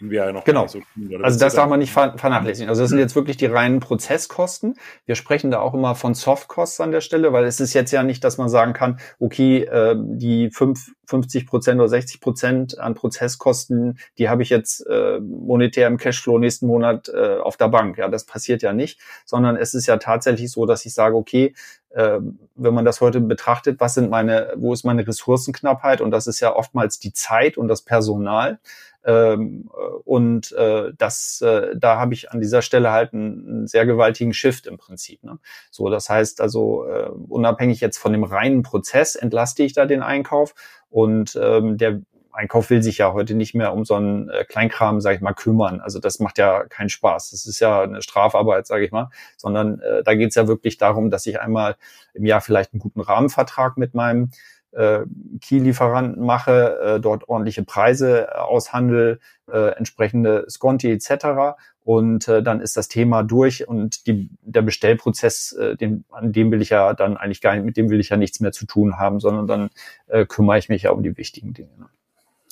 ja 0.00 0.32
noch 0.32 0.44
genau. 0.44 0.66
so 0.66 0.80
tun. 0.80 1.22
Also 1.22 1.38
das 1.38 1.54
darf 1.54 1.68
man 1.68 1.78
nicht 1.78 1.92
vernachlässigen. 1.92 2.68
Also 2.68 2.82
das 2.82 2.90
sind 2.90 2.98
jetzt 2.98 3.16
wirklich 3.16 3.36
die 3.36 3.46
reinen 3.46 3.80
Prozesskosten. 3.80 4.76
Wir 5.04 5.14
sprechen 5.14 5.50
da 5.50 5.60
auch 5.60 5.74
immer 5.74 5.94
von 5.94 6.14
Softcosts 6.14 6.80
an 6.80 6.92
der 6.92 7.00
Stelle, 7.00 7.32
weil 7.32 7.44
es 7.44 7.60
ist 7.60 7.74
jetzt 7.74 7.92
ja 7.92 8.02
nicht, 8.02 8.24
dass 8.24 8.38
man 8.38 8.48
sagen 8.48 8.72
kann, 8.72 8.98
okay, 9.18 9.64
äh, 9.64 9.96
die 9.98 10.50
fünf, 10.50 10.92
50 11.06 11.46
Prozent 11.46 11.80
oder 11.80 11.88
60 11.88 12.20
Prozent 12.20 12.78
an 12.78 12.94
Prozesskosten, 12.94 13.98
die 14.18 14.28
habe 14.28 14.42
ich 14.42 14.50
jetzt 14.50 14.86
äh, 14.86 15.20
monetär 15.20 15.86
im 15.86 15.96
Cashflow 15.96 16.38
nächsten 16.38 16.66
Monat 16.66 17.08
äh, 17.08 17.38
auf 17.38 17.56
der 17.56 17.68
Bank. 17.68 17.98
Ja, 17.98 18.08
das 18.08 18.24
passiert 18.24 18.62
ja 18.62 18.72
nicht, 18.72 19.00
sondern 19.24 19.56
es 19.56 19.74
ist 19.74 19.86
ja 19.86 19.96
tatsächlich 19.96 20.50
so, 20.50 20.66
dass 20.66 20.84
ich 20.84 20.94
sage, 20.94 21.16
okay, 21.16 21.54
äh, 21.90 22.18
wenn 22.56 22.74
man 22.74 22.84
das 22.84 23.00
heute 23.00 23.20
betrachtet, 23.20 23.80
was 23.80 23.94
sind 23.94 24.10
meine, 24.10 24.52
wo 24.56 24.72
ist 24.72 24.84
meine 24.84 25.06
Ressourcenknappheit? 25.06 26.00
Und 26.00 26.10
das 26.10 26.26
ist 26.26 26.40
ja 26.40 26.54
oftmals 26.54 26.98
die 26.98 27.12
Zeit 27.12 27.56
und 27.56 27.68
das 27.68 27.82
Personal. 27.82 28.58
Ähm, 29.06 29.70
und 30.04 30.50
äh, 30.52 30.92
das, 30.98 31.40
äh, 31.40 31.76
da 31.76 31.98
habe 31.98 32.12
ich 32.12 32.32
an 32.32 32.40
dieser 32.40 32.60
Stelle 32.60 32.90
halt 32.90 33.14
einen, 33.14 33.46
einen, 33.46 33.66
sehr 33.68 33.86
gewaltigen 33.86 34.34
Shift 34.34 34.66
im 34.66 34.78
Prinzip. 34.78 35.22
Ne? 35.22 35.38
So, 35.70 35.88
das 35.88 36.10
heißt 36.10 36.40
also, 36.40 36.84
äh, 36.86 37.08
unabhängig 37.28 37.80
jetzt 37.80 37.98
von 37.98 38.12
dem 38.12 38.24
reinen 38.24 38.64
Prozess 38.64 39.14
entlaste 39.14 39.62
ich 39.62 39.74
da 39.74 39.86
den 39.86 40.02
Einkauf 40.02 40.54
und 40.90 41.38
ähm, 41.40 41.78
der 41.78 42.00
Einkauf 42.32 42.68
will 42.68 42.82
sich 42.82 42.98
ja 42.98 43.12
heute 43.14 43.34
nicht 43.34 43.54
mehr 43.54 43.72
um 43.72 43.84
so 43.84 43.94
einen 43.94 44.28
äh, 44.28 44.44
Kleinkram, 44.44 45.00
sage 45.00 45.16
ich 45.16 45.22
mal, 45.22 45.32
kümmern. 45.32 45.80
Also 45.80 46.00
das 46.00 46.18
macht 46.18 46.36
ja 46.36 46.64
keinen 46.64 46.90
Spaß. 46.90 47.30
Das 47.30 47.46
ist 47.46 47.60
ja 47.60 47.80
eine 47.80 48.02
Strafarbeit, 48.02 48.66
sage 48.66 48.84
ich 48.84 48.92
mal, 48.92 49.08
sondern 49.36 49.80
äh, 49.80 50.02
da 50.02 50.14
geht 50.14 50.30
es 50.30 50.34
ja 50.34 50.46
wirklich 50.46 50.76
darum, 50.76 51.10
dass 51.10 51.26
ich 51.26 51.40
einmal 51.40 51.76
im 52.12 52.26
Jahr 52.26 52.42
vielleicht 52.42 52.74
einen 52.74 52.80
guten 52.80 53.00
Rahmenvertrag 53.00 53.78
mit 53.78 53.94
meinem 53.94 54.30
äh, 54.76 55.00
Key-Lieferanten 55.40 56.24
mache, 56.24 56.78
äh, 56.80 57.00
dort 57.00 57.28
ordentliche 57.28 57.64
Preise 57.64 58.28
äh, 58.28 58.38
aushandel, 58.38 59.20
äh, 59.50 59.70
entsprechende 59.76 60.46
Sconti 60.48 60.90
etc. 60.92 61.56
Und 61.82 62.28
äh, 62.28 62.42
dann 62.42 62.60
ist 62.60 62.76
das 62.76 62.88
Thema 62.88 63.22
durch 63.22 63.66
und 63.66 64.06
die, 64.06 64.28
der 64.42 64.62
Bestellprozess, 64.62 65.52
äh, 65.52 65.76
den, 65.76 66.04
an 66.10 66.32
dem 66.32 66.50
will 66.50 66.60
ich 66.60 66.70
ja 66.70 66.94
dann 66.94 67.16
eigentlich 67.16 67.40
gar 67.40 67.54
nicht, 67.54 67.64
mit 67.64 67.76
dem 67.76 67.90
will 67.90 68.00
ich 68.00 68.10
ja 68.10 68.16
nichts 68.16 68.40
mehr 68.40 68.52
zu 68.52 68.66
tun 68.66 68.98
haben, 68.98 69.20
sondern 69.20 69.46
dann 69.46 69.70
äh, 70.08 70.26
kümmere 70.26 70.58
ich 70.58 70.68
mich 70.68 70.82
ja 70.82 70.90
um 70.90 71.02
die 71.02 71.16
wichtigen 71.16 71.54
Dinge. 71.54 71.70
Ne? 71.78 71.86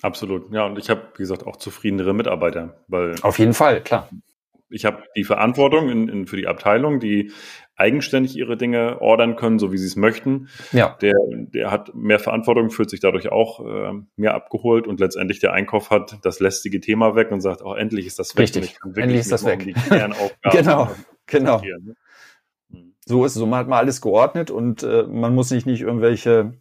Absolut, 0.03 0.53
ja. 0.53 0.67
Und 0.67 0.79
ich 0.79 0.91
habe, 0.91 1.03
wie 1.15 1.23
gesagt, 1.23 1.47
auch 1.47 1.57
zufriedenere 1.57 2.15
Mitarbeiter, 2.15 2.75
weil 2.89 3.15
auf 3.23 3.39
jeden 3.39 3.55
Fall, 3.55 3.81
klar. 3.81 4.09
Ich 4.71 4.85
habe 4.85 5.03
die 5.17 5.25
Verantwortung 5.25 5.89
in, 5.89 6.09
in, 6.09 6.27
für 6.27 6.37
die 6.37 6.47
Abteilung, 6.47 7.01
die 7.01 7.33
eigenständig 7.77 8.37
ihre 8.37 8.57
Dinge 8.57 9.01
ordern 9.01 9.37
können, 9.37 9.59
so 9.59 9.73
wie 9.73 9.79
sie 9.79 9.87
es 9.87 9.97
möchten. 9.97 10.49
Ja. 10.73 10.97
Der, 11.01 11.15
der 11.31 11.71
hat 11.71 11.95
mehr 11.95 12.19
Verantwortung, 12.19 12.71
fühlt 12.71 12.91
sich 12.91 13.01
dadurch 13.01 13.31
auch 13.31 13.61
äh, 13.61 13.93
mehr 14.17 14.35
abgeholt 14.35 14.87
und 14.87 15.01
letztendlich 15.01 15.41
der 15.41 15.53
Einkauf 15.53 15.91
hat 15.91 16.19
das 16.23 16.41
lästige 16.41 16.81
Thema 16.81 17.17
weg 17.17 17.31
und 17.33 17.41
sagt, 17.41 17.63
oh, 17.63 17.75
endlich 17.75 18.07
ist 18.07 18.19
das 18.19 18.37
weg. 18.37 18.43
Richtig, 18.43 18.79
endlich 18.95 19.21
ist 19.21 19.33
das 19.33 19.45
weg. 19.45 19.65
Genau, 20.53 20.91
genau. 21.27 21.61
Ne? 21.61 21.95
Hm. 22.71 22.95
So 23.05 23.25
ist 23.25 23.33
es. 23.33 23.39
So 23.39 23.47
man 23.47 23.61
hat 23.61 23.69
mal 23.69 23.79
alles 23.79 24.01
geordnet 24.01 24.51
und 24.51 24.83
äh, 24.83 25.05
man 25.05 25.35
muss 25.35 25.49
sich 25.49 25.67
nicht 25.67 25.81
irgendwelche 25.81 26.55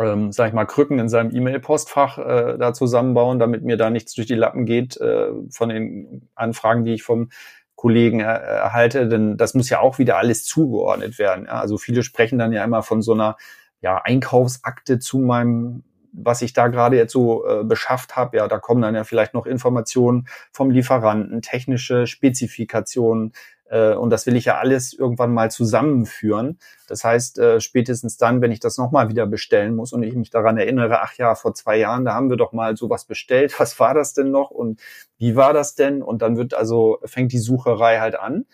ähm, 0.00 0.32
sag 0.32 0.48
ich 0.48 0.54
mal, 0.54 0.64
Krücken 0.64 0.98
in 0.98 1.08
seinem 1.08 1.34
E-Mail-Postfach 1.34 2.18
äh, 2.18 2.58
da 2.58 2.72
zusammenbauen, 2.72 3.38
damit 3.38 3.62
mir 3.62 3.76
da 3.76 3.90
nichts 3.90 4.14
durch 4.14 4.26
die 4.26 4.34
Lappen 4.34 4.64
geht 4.64 4.96
äh, 4.96 5.28
von 5.50 5.68
den 5.68 6.28
Anfragen, 6.34 6.84
die 6.84 6.94
ich 6.94 7.02
vom 7.02 7.30
Kollegen 7.76 8.20
er, 8.20 8.40
erhalte, 8.40 9.08
denn 9.08 9.36
das 9.36 9.54
muss 9.54 9.70
ja 9.70 9.80
auch 9.80 9.98
wieder 9.98 10.18
alles 10.18 10.44
zugeordnet 10.44 11.18
werden. 11.18 11.46
Ja? 11.46 11.60
Also 11.60 11.78
viele 11.78 12.02
sprechen 12.02 12.38
dann 12.38 12.52
ja 12.52 12.64
immer 12.64 12.82
von 12.82 13.02
so 13.02 13.12
einer 13.12 13.36
ja, 13.80 13.96
Einkaufsakte 13.96 14.98
zu 14.98 15.18
meinem 15.18 15.84
was 16.12 16.42
ich 16.42 16.52
da 16.52 16.68
gerade 16.68 16.96
jetzt 16.96 17.12
so 17.12 17.46
äh, 17.46 17.64
beschafft 17.64 18.16
habe, 18.16 18.38
ja, 18.38 18.48
da 18.48 18.58
kommen 18.58 18.82
dann 18.82 18.94
ja 18.94 19.04
vielleicht 19.04 19.34
noch 19.34 19.46
Informationen 19.46 20.26
vom 20.52 20.70
Lieferanten, 20.70 21.40
technische 21.42 22.06
Spezifikationen, 22.06 23.32
äh, 23.70 23.94
und 23.94 24.10
das 24.10 24.26
will 24.26 24.36
ich 24.36 24.46
ja 24.46 24.58
alles 24.58 24.92
irgendwann 24.92 25.32
mal 25.32 25.50
zusammenführen. 25.50 26.58
Das 26.88 27.04
heißt, 27.04 27.38
äh, 27.38 27.60
spätestens 27.60 28.16
dann, 28.16 28.40
wenn 28.40 28.50
ich 28.50 28.58
das 28.58 28.78
nochmal 28.78 29.08
wieder 29.08 29.26
bestellen 29.26 29.76
muss 29.76 29.92
und 29.92 30.02
ich 30.02 30.14
mich 30.14 30.30
daran 30.30 30.58
erinnere, 30.58 31.00
ach 31.02 31.14
ja, 31.14 31.36
vor 31.36 31.54
zwei 31.54 31.78
Jahren, 31.78 32.04
da 32.04 32.14
haben 32.14 32.30
wir 32.30 32.36
doch 32.36 32.52
mal 32.52 32.76
sowas 32.76 33.04
bestellt. 33.04 33.54
Was 33.60 33.78
war 33.78 33.94
das 33.94 34.12
denn 34.12 34.30
noch 34.30 34.50
und 34.50 34.80
wie 35.18 35.36
war 35.36 35.52
das 35.52 35.76
denn? 35.76 36.02
Und 36.02 36.20
dann 36.22 36.36
wird 36.36 36.54
also, 36.54 36.98
fängt 37.04 37.32
die 37.32 37.38
Sucherei 37.38 38.00
halt 38.00 38.18
an 38.18 38.44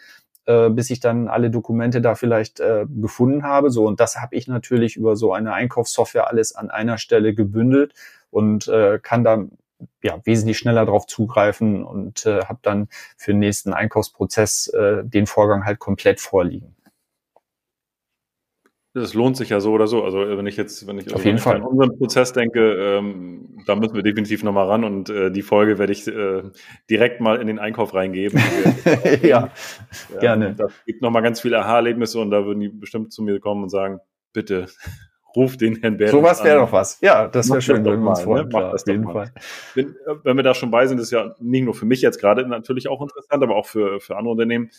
äh, 0.47 0.71
bis 0.71 0.91
ich 0.91 1.01
dann 1.01 1.29
alle 1.29 1.51
Dokumente 1.51 2.01
da 2.01 2.15
vielleicht 2.15 2.63
gefunden 2.89 3.43
habe. 3.43 3.71
So 3.71 3.87
und 3.87 3.99
das 4.01 4.17
habe 4.19 4.37
ich 4.37 4.47
natürlich 4.47 4.97
über 4.97 5.17
so 5.17 5.33
eine 5.33 5.53
Einkaufssoftware 5.53 6.29
alles 6.29 6.55
an 6.55 6.71
einer 6.71 6.99
Stelle 6.99 7.35
gebündelt 7.35 7.95
und 8.31 8.71
kann 9.03 9.25
dann 9.25 9.53
ja, 10.03 10.21
wesentlich 10.25 10.59
schneller 10.59 10.85
darauf 10.85 11.07
zugreifen 11.07 11.85
und 11.85 12.27
äh, 12.27 12.45
habe 12.45 12.61
dann 12.63 12.89
für 13.17 13.33
den 13.33 13.41
nächsten 13.41 13.73
Einkaufsprozess 13.73 14.69
äh, 14.69 15.05
den 15.05 15.27
Vorgang 15.27 15.65
halt 15.65 15.79
komplett 15.79 16.21
vorliegen. 16.21 16.77
Das 18.97 19.13
lohnt 19.13 19.37
sich 19.37 19.51
ja 19.51 19.61
so 19.61 19.73
oder 19.73 19.87
so. 19.89 20.05
Also 20.05 20.21
wenn 20.21 20.47
ich 20.47 20.57
jetzt, 20.57 20.87
wenn 20.87 20.99
ich, 20.99 21.15
Auf 21.15 21.23
jeden 21.23 21.37
Fall. 21.37 21.57
an 21.57 21.65
unseren 21.65 21.99
Prozess 21.99 22.33
denke, 22.33 22.61
ähm, 22.61 23.59
da 23.67 23.77
müssen 23.77 23.95
wir 23.95 24.03
definitiv 24.03 24.43
nochmal 24.43 24.69
ran 24.69 24.85
und 24.85 25.11
äh, 25.11 25.31
die 25.31 25.43
Folge 25.43 25.79
werde 25.79 25.93
ich 25.93 26.09
äh, 26.09 26.45
direkt 26.89 27.21
mal 27.21 27.39
in 27.39 27.47
den 27.47 27.59
Einkauf 27.59 27.93
reingeben. 27.93 28.41
ja, 29.23 29.51
ja, 30.15 30.19
gerne. 30.19 30.55
Da 30.55 30.69
gibt 30.87 31.03
nochmal 31.03 31.23
ganz 31.23 31.43
viele 31.43 31.59
Aha-Erlebnisse 31.59 32.19
und 32.21 32.31
da 32.31 32.47
würden 32.47 32.61
die 32.61 32.71
bestimmt 32.71 33.13
zu 33.13 33.23
mir 33.23 33.39
kommen 33.39 33.65
und 33.65 33.69
sagen, 33.69 34.01
bitte 34.33 34.67
ruf 35.37 35.57
den 35.57 35.77
Herrn 35.77 35.99
Bernd 35.99 36.13
Sowas 36.13 36.43
wäre 36.43 36.61
doch 36.61 36.73
was. 36.73 36.99
Ja, 37.03 37.29
das 37.29 37.51
wäre 37.51 37.61
schön, 37.61 37.85
wenn 37.85 38.01
wir 38.01 38.11
uns 38.11 38.23
freuen. 38.23 38.49
Ne? 38.49 38.73
auf 38.73 38.87
jeden 38.87 39.05
Fall. 39.05 39.33
Wenn, 39.75 39.91
äh, 39.91 40.17
wenn 40.25 40.37
wir 40.37 40.43
da 40.43 40.55
schon 40.55 40.71
bei 40.71 40.87
sind, 40.87 40.99
ist 40.99 41.13
ja 41.13 41.35
nicht 41.39 41.65
nur 41.65 41.75
für 41.75 41.85
mich 41.87 42.01
jetzt 42.01 42.19
gerade 42.19 42.47
natürlich 42.47 42.89
auch 42.89 43.01
interessant, 43.03 43.43
aber 43.43 43.55
auch 43.55 43.67
für, 43.67 44.01
für 44.01 44.17
andere 44.17 44.33
Unternehmen. 44.33 44.71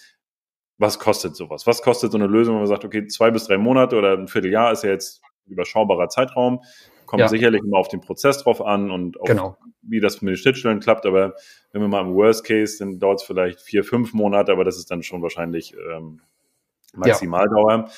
Was 0.80 1.00
kostet 1.00 1.36
sowas? 1.36 1.66
Was 1.66 1.82
kostet 1.82 2.12
so 2.12 2.18
eine 2.18 2.28
Lösung, 2.28 2.56
wenn 2.56 2.62
man 2.62 2.68
sagt, 2.68 2.86
okay, 2.86 3.08
zwei 3.08 3.32
bis 3.32 3.46
drei 3.48 3.58
Monate 3.58 3.96
oder 3.96 4.14
ein 4.14 4.28
Vierteljahr 4.28 4.72
ist 4.72 4.84
ja 4.84 4.90
jetzt 4.90 5.22
überschaubarer 5.48 6.10
Zeitraum. 6.10 6.62
Kommt 7.06 7.22
ja. 7.22 7.30
sicherlich 7.30 7.62
immer 7.64 7.78
auf 7.78 7.88
den 7.88 8.02
Prozess 8.02 8.44
drauf 8.44 8.62
an 8.62 8.92
und 8.92 9.20
auf, 9.20 9.28
genau. 9.28 9.58
wie 9.82 10.02
das 10.02 10.22
mit 10.22 10.34
den 10.34 10.38
Schnittstellen 10.38 10.82
klappt. 10.82 11.06
Aber 11.06 11.36
wenn 11.72 11.82
wir 11.82 11.88
mal 11.88 12.02
im 12.02 12.14
Worst 12.14 12.44
Case, 12.44 12.78
dann 12.80 13.00
dauert 13.00 13.22
es 13.22 13.26
vielleicht 13.26 13.62
vier, 13.62 13.84
fünf 13.84 14.14
Monate, 14.14 14.52
aber 14.52 14.66
das 14.66 14.78
ist 14.78 14.92
dann 14.92 15.04
schon 15.04 15.22
wahrscheinlich 15.22 15.74
ähm, 15.74 16.22
Maximaldauer. 16.94 17.72
Ja. 17.72 17.92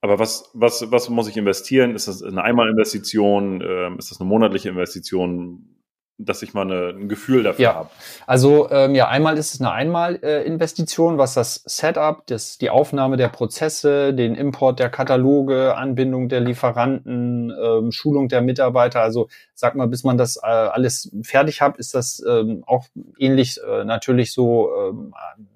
Aber 0.00 0.18
was, 0.18 0.50
was, 0.52 0.90
was 0.90 1.08
muss 1.08 1.28
ich 1.28 1.36
investieren? 1.36 1.94
Ist 1.94 2.08
das 2.08 2.22
eine 2.22 2.42
Einmalinvestition? 2.42 3.62
Ähm, 3.62 3.98
ist 3.98 4.10
das 4.10 4.20
eine 4.20 4.28
monatliche 4.28 4.68
Investition? 4.68 5.72
Dass 6.18 6.40
ich 6.40 6.54
mal 6.54 6.62
eine, 6.62 6.98
ein 6.98 7.10
Gefühl 7.10 7.42
dafür 7.42 7.62
ja. 7.62 7.74
habe. 7.74 7.90
Also 8.26 8.70
ähm, 8.70 8.94
ja, 8.94 9.06
einmal 9.08 9.36
ist 9.36 9.52
es 9.52 9.60
eine 9.60 9.70
Einmalinvestition, 9.72 11.18
was 11.18 11.34
das 11.34 11.62
Setup, 11.66 12.26
das, 12.26 12.56
die 12.56 12.70
Aufnahme 12.70 13.18
der 13.18 13.28
Prozesse, 13.28 14.14
den 14.14 14.34
Import 14.34 14.78
der 14.78 14.88
Kataloge, 14.88 15.76
Anbindung 15.76 16.30
der 16.30 16.40
Lieferanten, 16.40 17.52
ähm, 17.62 17.92
Schulung 17.92 18.28
der 18.28 18.40
Mitarbeiter. 18.40 19.02
Also 19.02 19.28
sag 19.52 19.74
mal, 19.74 19.88
bis 19.88 20.04
man 20.04 20.16
das 20.16 20.38
äh, 20.38 20.46
alles 20.46 21.14
fertig 21.22 21.60
hat, 21.60 21.76
ist 21.76 21.92
das 21.92 22.24
ähm, 22.26 22.64
auch 22.66 22.86
ähnlich 23.18 23.60
äh, 23.62 23.84
natürlich 23.84 24.32
so, 24.32 24.70
ähm, 24.74 25.14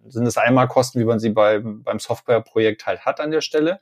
sind 0.09 0.27
es 0.27 0.37
Einmalkosten, 0.37 1.01
wie 1.01 1.07
man 1.07 1.21
sie 1.21 1.31
bei, 1.31 1.61
beim 1.63 2.01
Softwareprojekt 2.01 2.85
halt 2.85 3.07
hat 3.07 3.19
an 3.21 3.31
der 3.31 3.41
Stelle. 3.41 3.81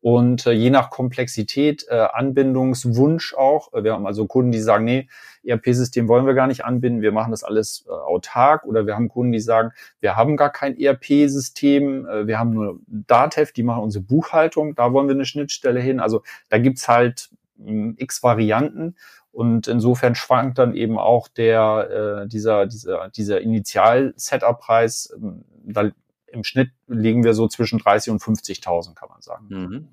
Und 0.00 0.46
äh, 0.46 0.52
je 0.52 0.70
nach 0.70 0.90
Komplexität, 0.90 1.86
äh, 1.88 2.06
Anbindungswunsch 2.12 3.34
auch, 3.34 3.72
äh, 3.72 3.82
wir 3.82 3.92
haben 3.92 4.06
also 4.06 4.26
Kunden, 4.26 4.52
die 4.52 4.60
sagen, 4.60 4.84
nee, 4.84 5.08
ERP-System 5.44 6.06
wollen 6.08 6.26
wir 6.26 6.34
gar 6.34 6.46
nicht 6.46 6.64
anbinden, 6.64 7.02
wir 7.02 7.12
machen 7.12 7.30
das 7.30 7.42
alles 7.42 7.84
äh, 7.88 7.90
autark. 7.90 8.64
Oder 8.64 8.86
wir 8.86 8.94
haben 8.94 9.08
Kunden, 9.08 9.32
die 9.32 9.40
sagen, 9.40 9.72
wir 10.00 10.16
haben 10.16 10.36
gar 10.36 10.50
kein 10.50 10.78
ERP-System, 10.78 12.06
äh, 12.06 12.26
wir 12.26 12.38
haben 12.38 12.50
nur 12.50 12.80
Datev, 12.86 13.52
die 13.52 13.62
machen 13.62 13.82
unsere 13.82 14.04
Buchhaltung, 14.04 14.74
da 14.74 14.92
wollen 14.92 15.08
wir 15.08 15.14
eine 15.14 15.24
Schnittstelle 15.24 15.80
hin. 15.80 15.98
Also 15.98 16.22
da 16.50 16.58
gibt's 16.58 16.88
halt 16.88 17.30
äh, 17.64 17.94
x 17.96 18.22
Varianten. 18.22 18.96
Und 19.32 19.68
insofern 19.68 20.14
schwankt 20.14 20.56
dann 20.58 20.74
eben 20.74 20.98
auch 20.98 21.28
der 21.28 22.22
äh, 22.24 22.28
dieser 22.28 22.66
dieser 22.66 23.10
dieser 23.10 23.40
Initial-Setup-Preis. 23.42 25.14
Ähm, 25.14 25.44
da 25.62 25.90
im 26.26 26.44
Schnitt 26.44 26.70
liegen 26.86 27.24
wir 27.24 27.34
so 27.34 27.48
zwischen 27.48 27.78
30 27.78 28.12
und 28.12 28.22
50.000, 28.22 28.94
kann 28.94 29.08
man 29.08 29.20
sagen. 29.20 29.46
Mhm. 29.48 29.88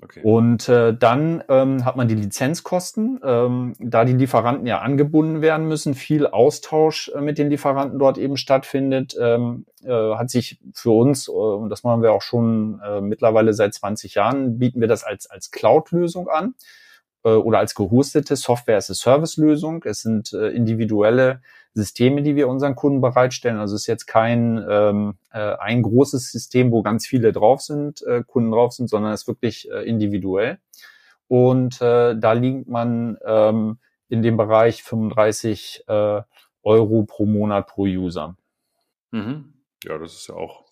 Okay. 0.00 0.20
Und 0.22 0.68
äh, 0.68 0.96
dann 0.96 1.42
ähm, 1.48 1.84
hat 1.84 1.96
man 1.96 2.06
die 2.06 2.14
Lizenzkosten, 2.14 3.18
ähm, 3.24 3.74
da 3.80 4.04
die 4.04 4.12
Lieferanten 4.12 4.64
ja 4.64 4.78
angebunden 4.78 5.42
werden 5.42 5.66
müssen, 5.66 5.94
viel 5.94 6.26
Austausch 6.26 7.10
äh, 7.14 7.20
mit 7.20 7.36
den 7.36 7.50
Lieferanten 7.50 7.98
dort 7.98 8.16
eben 8.16 8.36
stattfindet, 8.36 9.16
ähm, 9.20 9.66
äh, 9.82 10.14
hat 10.14 10.30
sich 10.30 10.60
für 10.72 10.90
uns, 10.90 11.26
äh, 11.26 11.32
und 11.32 11.68
das 11.70 11.82
machen 11.82 12.02
wir 12.02 12.12
auch 12.12 12.22
schon 12.22 12.80
äh, 12.84 13.00
mittlerweile 13.00 13.52
seit 13.54 13.74
20 13.74 14.14
Jahren, 14.14 14.58
bieten 14.60 14.80
wir 14.80 14.88
das 14.88 15.02
als, 15.02 15.28
als 15.28 15.50
Cloud-Lösung 15.50 16.28
an 16.28 16.54
äh, 17.24 17.30
oder 17.30 17.58
als 17.58 17.74
gehostete 17.74 18.36
Software-as-a-Service-Lösung. 18.36 19.82
Es 19.84 20.02
sind 20.02 20.32
äh, 20.32 20.50
individuelle 20.50 21.42
Systeme, 21.74 22.22
die 22.22 22.36
wir 22.36 22.48
unseren 22.48 22.74
Kunden 22.74 23.00
bereitstellen. 23.00 23.58
Also 23.58 23.74
es 23.74 23.82
ist 23.82 23.86
jetzt 23.86 24.06
kein 24.06 24.64
ähm, 24.68 25.14
äh, 25.32 25.54
ein 25.56 25.82
großes 25.82 26.32
System, 26.32 26.72
wo 26.72 26.82
ganz 26.82 27.06
viele 27.06 27.32
drauf 27.32 27.60
sind, 27.60 28.02
äh, 28.02 28.22
Kunden 28.26 28.50
drauf 28.50 28.72
sind, 28.72 28.88
sondern 28.88 29.12
es 29.12 29.22
ist 29.22 29.28
wirklich 29.28 29.70
äh, 29.70 29.88
individuell. 29.88 30.58
Und 31.28 31.80
äh, 31.80 32.16
da 32.18 32.32
liegt 32.32 32.68
man 32.68 33.18
ähm, 33.24 33.78
in 34.08 34.22
dem 34.22 34.36
Bereich 34.36 34.82
35 34.82 35.84
äh, 35.86 36.22
Euro 36.62 37.04
pro 37.04 37.26
Monat 37.26 37.66
pro 37.66 37.82
User. 37.82 38.36
Mhm. 39.10 39.52
Ja, 39.84 39.98
das 39.98 40.14
ist 40.14 40.28
ja 40.28 40.34
auch 40.34 40.68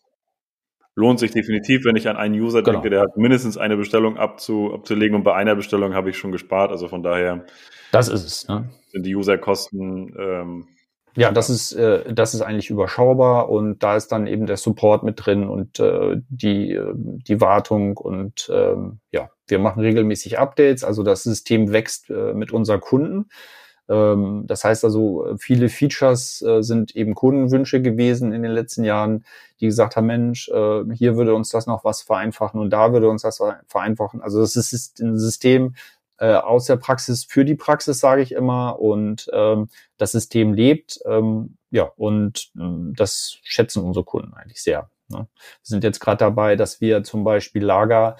lohnt 0.97 1.20
sich 1.20 1.30
definitiv, 1.30 1.84
wenn 1.84 1.94
ich 1.94 2.09
an 2.09 2.16
einen 2.16 2.34
User 2.34 2.62
genau. 2.62 2.78
denke, 2.78 2.90
der 2.90 3.03
hat 3.03 3.16
mindestens 3.16 3.57
eine 3.59 3.76
Bestellung 3.76 4.16
abzu, 4.16 4.72
abzulegen 4.72 5.14
und 5.14 5.22
bei 5.22 5.34
einer 5.34 5.55
Bestellung 5.55 5.94
habe 5.94 6.11
ich 6.11 6.18
schon 6.18 6.32
gespart. 6.32 6.70
Also 6.70 6.88
von 6.88 7.03
daher. 7.03 7.44
Das 7.92 8.09
ist 8.09 8.24
es. 8.24 8.49
Ne? 8.49 8.68
Sind 8.88 9.05
die 9.05 9.14
Userkosten. 9.14 10.16
Ähm, 10.18 10.68
ja, 11.16 11.32
das 11.32 11.50
ist 11.50 11.72
äh, 11.72 12.12
das 12.12 12.34
ist 12.34 12.42
eigentlich 12.42 12.70
überschaubar 12.70 13.48
und 13.48 13.82
da 13.82 13.96
ist 13.96 14.08
dann 14.08 14.26
eben 14.26 14.46
der 14.46 14.56
Support 14.56 15.02
mit 15.02 15.24
drin 15.24 15.48
und 15.48 15.80
äh, 15.80 16.16
die 16.28 16.78
die 16.94 17.40
Wartung 17.40 17.96
und 17.96 18.50
ähm, 18.52 19.00
ja, 19.12 19.30
wir 19.46 19.58
machen 19.58 19.80
regelmäßig 19.80 20.38
Updates. 20.38 20.84
Also 20.84 21.02
das 21.02 21.22
System 21.22 21.72
wächst 21.72 22.10
äh, 22.10 22.34
mit 22.34 22.52
unseren 22.52 22.80
Kunden. 22.80 23.30
Ähm, 23.88 24.44
das 24.46 24.64
heißt 24.64 24.84
also, 24.84 25.36
viele 25.38 25.68
Features 25.68 26.42
äh, 26.42 26.62
sind 26.62 26.94
eben 26.96 27.14
Kundenwünsche 27.14 27.80
gewesen 27.80 28.32
in 28.32 28.42
den 28.42 28.52
letzten 28.52 28.84
Jahren, 28.84 29.24
die 29.60 29.66
gesagt 29.66 29.96
haben, 29.96 30.06
Mensch, 30.06 30.48
äh, 30.48 30.82
hier 30.92 31.16
würde 31.16 31.34
uns 31.34 31.50
das 31.50 31.66
noch 31.66 31.84
was 31.84 32.02
vereinfachen 32.02 32.60
und 32.60 32.70
da 32.70 32.92
würde 32.92 33.08
uns 33.08 33.22
das 33.22 33.40
vereinfachen. 33.68 34.20
Also 34.22 34.40
das 34.40 34.56
ist 34.56 35.00
ein 35.00 35.18
System 35.18 35.74
äh, 36.18 36.34
aus 36.34 36.66
der 36.66 36.76
Praxis 36.76 37.24
für 37.24 37.44
die 37.44 37.54
Praxis, 37.54 38.00
sage 38.00 38.22
ich 38.22 38.32
immer, 38.32 38.78
und 38.80 39.28
ähm, 39.32 39.68
das 39.98 40.12
System 40.12 40.54
lebt. 40.54 40.98
Ähm, 41.06 41.56
ja, 41.70 41.84
und 41.96 42.50
das 42.54 43.38
schätzen 43.42 43.82
unsere 43.82 44.04
Kunden 44.04 44.34
eigentlich 44.34 44.62
sehr. 44.62 44.90
Ne? 45.08 45.18
Wir 45.18 45.26
sind 45.62 45.84
jetzt 45.84 46.00
gerade 46.00 46.18
dabei, 46.18 46.56
dass 46.56 46.80
wir 46.80 47.02
zum 47.02 47.24
Beispiel 47.24 47.64
Lager 47.64 48.16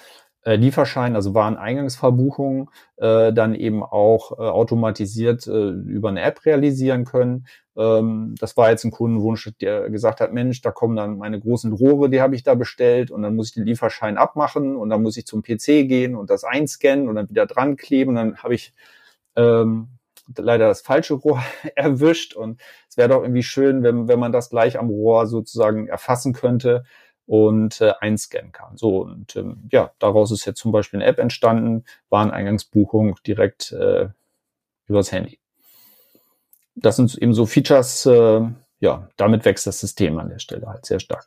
äh, 0.47 0.55
Lieferschein, 0.55 1.17
also 1.17 1.35
Wareneingangsverbuchungen, 1.35 2.69
äh, 2.99 3.33
dann 3.33 3.55
eben 3.57 3.83
auch 3.83 4.39
äh, 4.39 4.43
automatisiert 4.43 5.49
äh, 5.49 5.71
über 5.71 6.09
eine 6.09 6.23
App 6.23 6.47
realisieren 6.47 7.05
können. 7.05 7.49
Ähm, 7.77 8.37
das 8.39 8.57
war 8.57 8.71
jetzt 8.71 8.85
ein 8.85 8.93
Kundenwunsch, 8.93 9.51
der 9.61 9.91
gesagt 9.91 10.21
hat, 10.21 10.33
Mensch, 10.33 10.63
da 10.63 10.71
kommen 10.71 10.95
dann 10.95 11.19
meine 11.19 11.41
großen 11.41 11.73
Rohre, 11.73 12.09
die 12.09 12.21
habe 12.21 12.37
ich 12.37 12.45
da 12.45 12.55
bestellt 12.55 13.11
und 13.11 13.23
dann 13.23 13.35
muss 13.35 13.49
ich 13.49 13.55
den 13.55 13.67
Lieferschein 13.67 14.17
abmachen 14.17 14.77
und 14.77 14.89
dann 14.89 15.03
muss 15.03 15.17
ich 15.17 15.27
zum 15.27 15.43
PC 15.43 15.89
gehen 15.89 16.15
und 16.15 16.31
das 16.31 16.45
einscannen 16.45 17.09
und 17.09 17.17
dann 17.17 17.29
wieder 17.29 17.47
dran 17.47 17.77
kleben 17.77 18.11
und 18.11 18.15
dann 18.15 18.37
habe 18.37 18.55
ich 18.55 18.73
ähm, 19.35 19.89
leider 20.37 20.69
das 20.69 20.81
falsche 20.81 21.15
Rohr 21.15 21.43
erwischt 21.75 22.35
und 22.35 22.61
es 22.89 22.97
wäre 22.97 23.09
doch 23.09 23.23
irgendwie 23.23 23.43
schön, 23.43 23.83
wenn, 23.83 24.07
wenn 24.07 24.21
man 24.21 24.31
das 24.31 24.49
gleich 24.51 24.79
am 24.79 24.91
Rohr 24.91 25.27
sozusagen 25.27 25.89
erfassen 25.89 26.35
könnte 26.35 26.85
und 27.27 27.81
äh, 27.81 27.93
einscannen 28.01 28.53
kann. 28.53 28.77
So 28.77 29.03
und 29.03 29.37
ähm, 29.37 29.69
ja, 29.71 29.91
daraus 29.99 30.31
ist 30.31 30.45
jetzt 30.47 30.61
zum 30.61 30.73
Beispiel 30.73 31.01
eine 31.01 31.09
App 31.09 31.19
entstanden, 31.19 31.85
Wareneingangsbuchung 32.09 33.17
direkt 33.27 33.73
äh, 33.73 34.09
übers 34.87 35.13
Handy. 35.13 35.39
Das 36.75 36.97
sind 36.97 37.17
eben 37.17 37.35
so 37.35 37.47
Features, 37.47 38.07
äh, 38.07 38.43
ja, 38.81 39.09
damit 39.17 39.45
wächst 39.45 39.67
das 39.67 39.81
System 39.81 40.19
an 40.19 40.29
der 40.29 40.39
Stelle 40.39 40.67
halt 40.67 40.87
sehr 40.87 41.01
stark. 41.01 41.27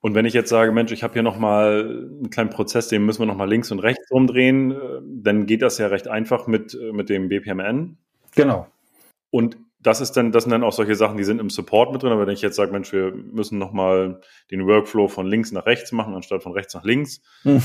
Und 0.00 0.16
wenn 0.16 0.24
ich 0.24 0.34
jetzt 0.34 0.48
sage, 0.48 0.72
Mensch, 0.72 0.90
ich 0.90 1.04
habe 1.04 1.12
hier 1.12 1.22
nochmal 1.22 1.82
einen 1.84 2.30
kleinen 2.30 2.50
Prozess, 2.50 2.88
den 2.88 3.06
müssen 3.06 3.20
wir 3.20 3.26
nochmal 3.26 3.48
links 3.48 3.70
und 3.70 3.78
rechts 3.78 4.10
umdrehen, 4.10 4.72
äh, 4.72 4.76
dann 5.02 5.46
geht 5.46 5.62
das 5.62 5.78
ja 5.78 5.88
recht 5.88 6.08
einfach 6.08 6.46
mit, 6.46 6.74
äh, 6.74 6.92
mit 6.92 7.08
dem 7.08 7.28
BPMN. 7.28 7.98
Genau. 8.34 8.66
Und 9.30 9.56
das 9.82 10.00
ist 10.00 10.12
dann, 10.12 10.30
das 10.30 10.44
sind 10.44 10.52
dann 10.52 10.62
auch 10.62 10.72
solche 10.72 10.94
Sachen, 10.94 11.16
die 11.16 11.24
sind 11.24 11.40
im 11.40 11.50
Support 11.50 11.92
mit 11.92 12.02
drin. 12.02 12.12
Aber 12.12 12.26
wenn 12.26 12.34
ich 12.34 12.42
jetzt 12.42 12.56
sage, 12.56 12.70
Mensch, 12.70 12.92
wir 12.92 13.12
müssen 13.12 13.58
nochmal 13.58 14.20
den 14.50 14.66
Workflow 14.66 15.08
von 15.08 15.26
links 15.26 15.50
nach 15.50 15.66
rechts 15.66 15.90
machen, 15.92 16.14
anstatt 16.14 16.42
von 16.42 16.52
rechts 16.52 16.74
nach 16.74 16.84
links. 16.84 17.20
Hm. 17.42 17.62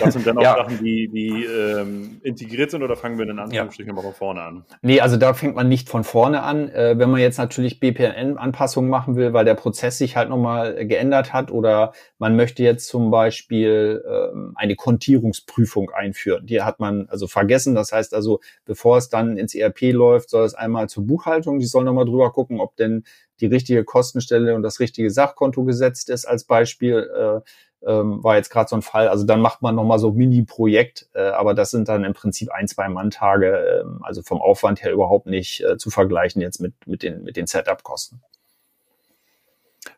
Das 0.00 0.14
sind 0.14 0.26
dann 0.26 0.38
auch 0.38 0.42
ja. 0.42 0.56
Sachen, 0.56 0.82
die, 0.82 1.08
die 1.08 1.44
ähm, 1.44 2.20
integriert 2.22 2.72
sind 2.72 2.82
oder 2.82 2.96
fangen 2.96 3.18
wir 3.18 3.28
in 3.28 3.38
Anführungsstrichen 3.38 3.90
ja. 3.90 3.94
mal 3.94 4.02
von 4.02 4.14
vorne 4.14 4.42
an? 4.42 4.64
Nee, 4.82 5.00
also 5.00 5.16
da 5.16 5.32
fängt 5.32 5.54
man 5.54 5.68
nicht 5.68 5.88
von 5.88 6.02
vorne 6.02 6.42
an. 6.42 6.68
Äh, 6.70 6.98
wenn 6.98 7.10
man 7.10 7.20
jetzt 7.20 7.38
natürlich 7.38 7.78
BPN-Anpassungen 7.78 8.90
machen 8.90 9.14
will, 9.14 9.32
weil 9.32 9.44
der 9.44 9.54
Prozess 9.54 9.98
sich 9.98 10.16
halt 10.16 10.28
nochmal 10.28 10.86
geändert 10.86 11.32
hat 11.32 11.52
oder 11.52 11.92
man 12.18 12.34
möchte 12.34 12.64
jetzt 12.64 12.88
zum 12.88 13.10
Beispiel 13.10 14.02
ähm, 14.08 14.52
eine 14.56 14.74
Kontierungsprüfung 14.74 15.90
einführen. 15.90 16.46
Die 16.46 16.62
hat 16.62 16.80
man 16.80 17.06
also 17.08 17.28
vergessen. 17.28 17.76
Das 17.76 17.92
heißt 17.92 18.12
also, 18.12 18.40
bevor 18.64 18.96
es 18.96 19.08
dann 19.08 19.36
ins 19.36 19.54
ERP 19.54 19.92
läuft, 19.92 20.30
soll 20.30 20.44
es 20.44 20.54
einmal 20.54 20.88
zur 20.88 21.06
Buchhaltung 21.06 21.59
die 21.60 21.66
sollen 21.66 21.86
nochmal 21.86 22.06
drüber 22.06 22.32
gucken, 22.32 22.60
ob 22.60 22.76
denn 22.76 23.04
die 23.40 23.46
richtige 23.46 23.84
Kostenstelle 23.84 24.54
und 24.54 24.62
das 24.62 24.80
richtige 24.80 25.10
Sachkonto 25.10 25.64
gesetzt 25.64 26.10
ist 26.10 26.26
als 26.26 26.44
Beispiel. 26.44 27.10
Äh, 27.16 27.40
ähm, 27.86 28.22
war 28.22 28.36
jetzt 28.36 28.50
gerade 28.50 28.68
so 28.68 28.76
ein 28.76 28.82
Fall. 28.82 29.08
Also 29.08 29.24
dann 29.24 29.40
macht 29.40 29.62
man 29.62 29.74
nochmal 29.74 29.98
so 29.98 30.12
Mini-Projekt, 30.12 31.08
äh, 31.14 31.22
aber 31.22 31.54
das 31.54 31.70
sind 31.70 31.88
dann 31.88 32.04
im 32.04 32.12
Prinzip 32.12 32.50
ein, 32.50 32.68
zwei 32.68 32.88
Manntage, 32.88 33.84
äh, 33.84 33.84
also 34.02 34.22
vom 34.22 34.40
Aufwand 34.40 34.82
her 34.82 34.92
überhaupt 34.92 35.26
nicht 35.26 35.62
äh, 35.62 35.78
zu 35.78 35.90
vergleichen 35.90 36.42
jetzt 36.42 36.60
mit, 36.60 36.74
mit 36.86 37.02
den, 37.02 37.22
mit 37.22 37.36
den 37.36 37.46
Setup-Kosten. 37.46 38.22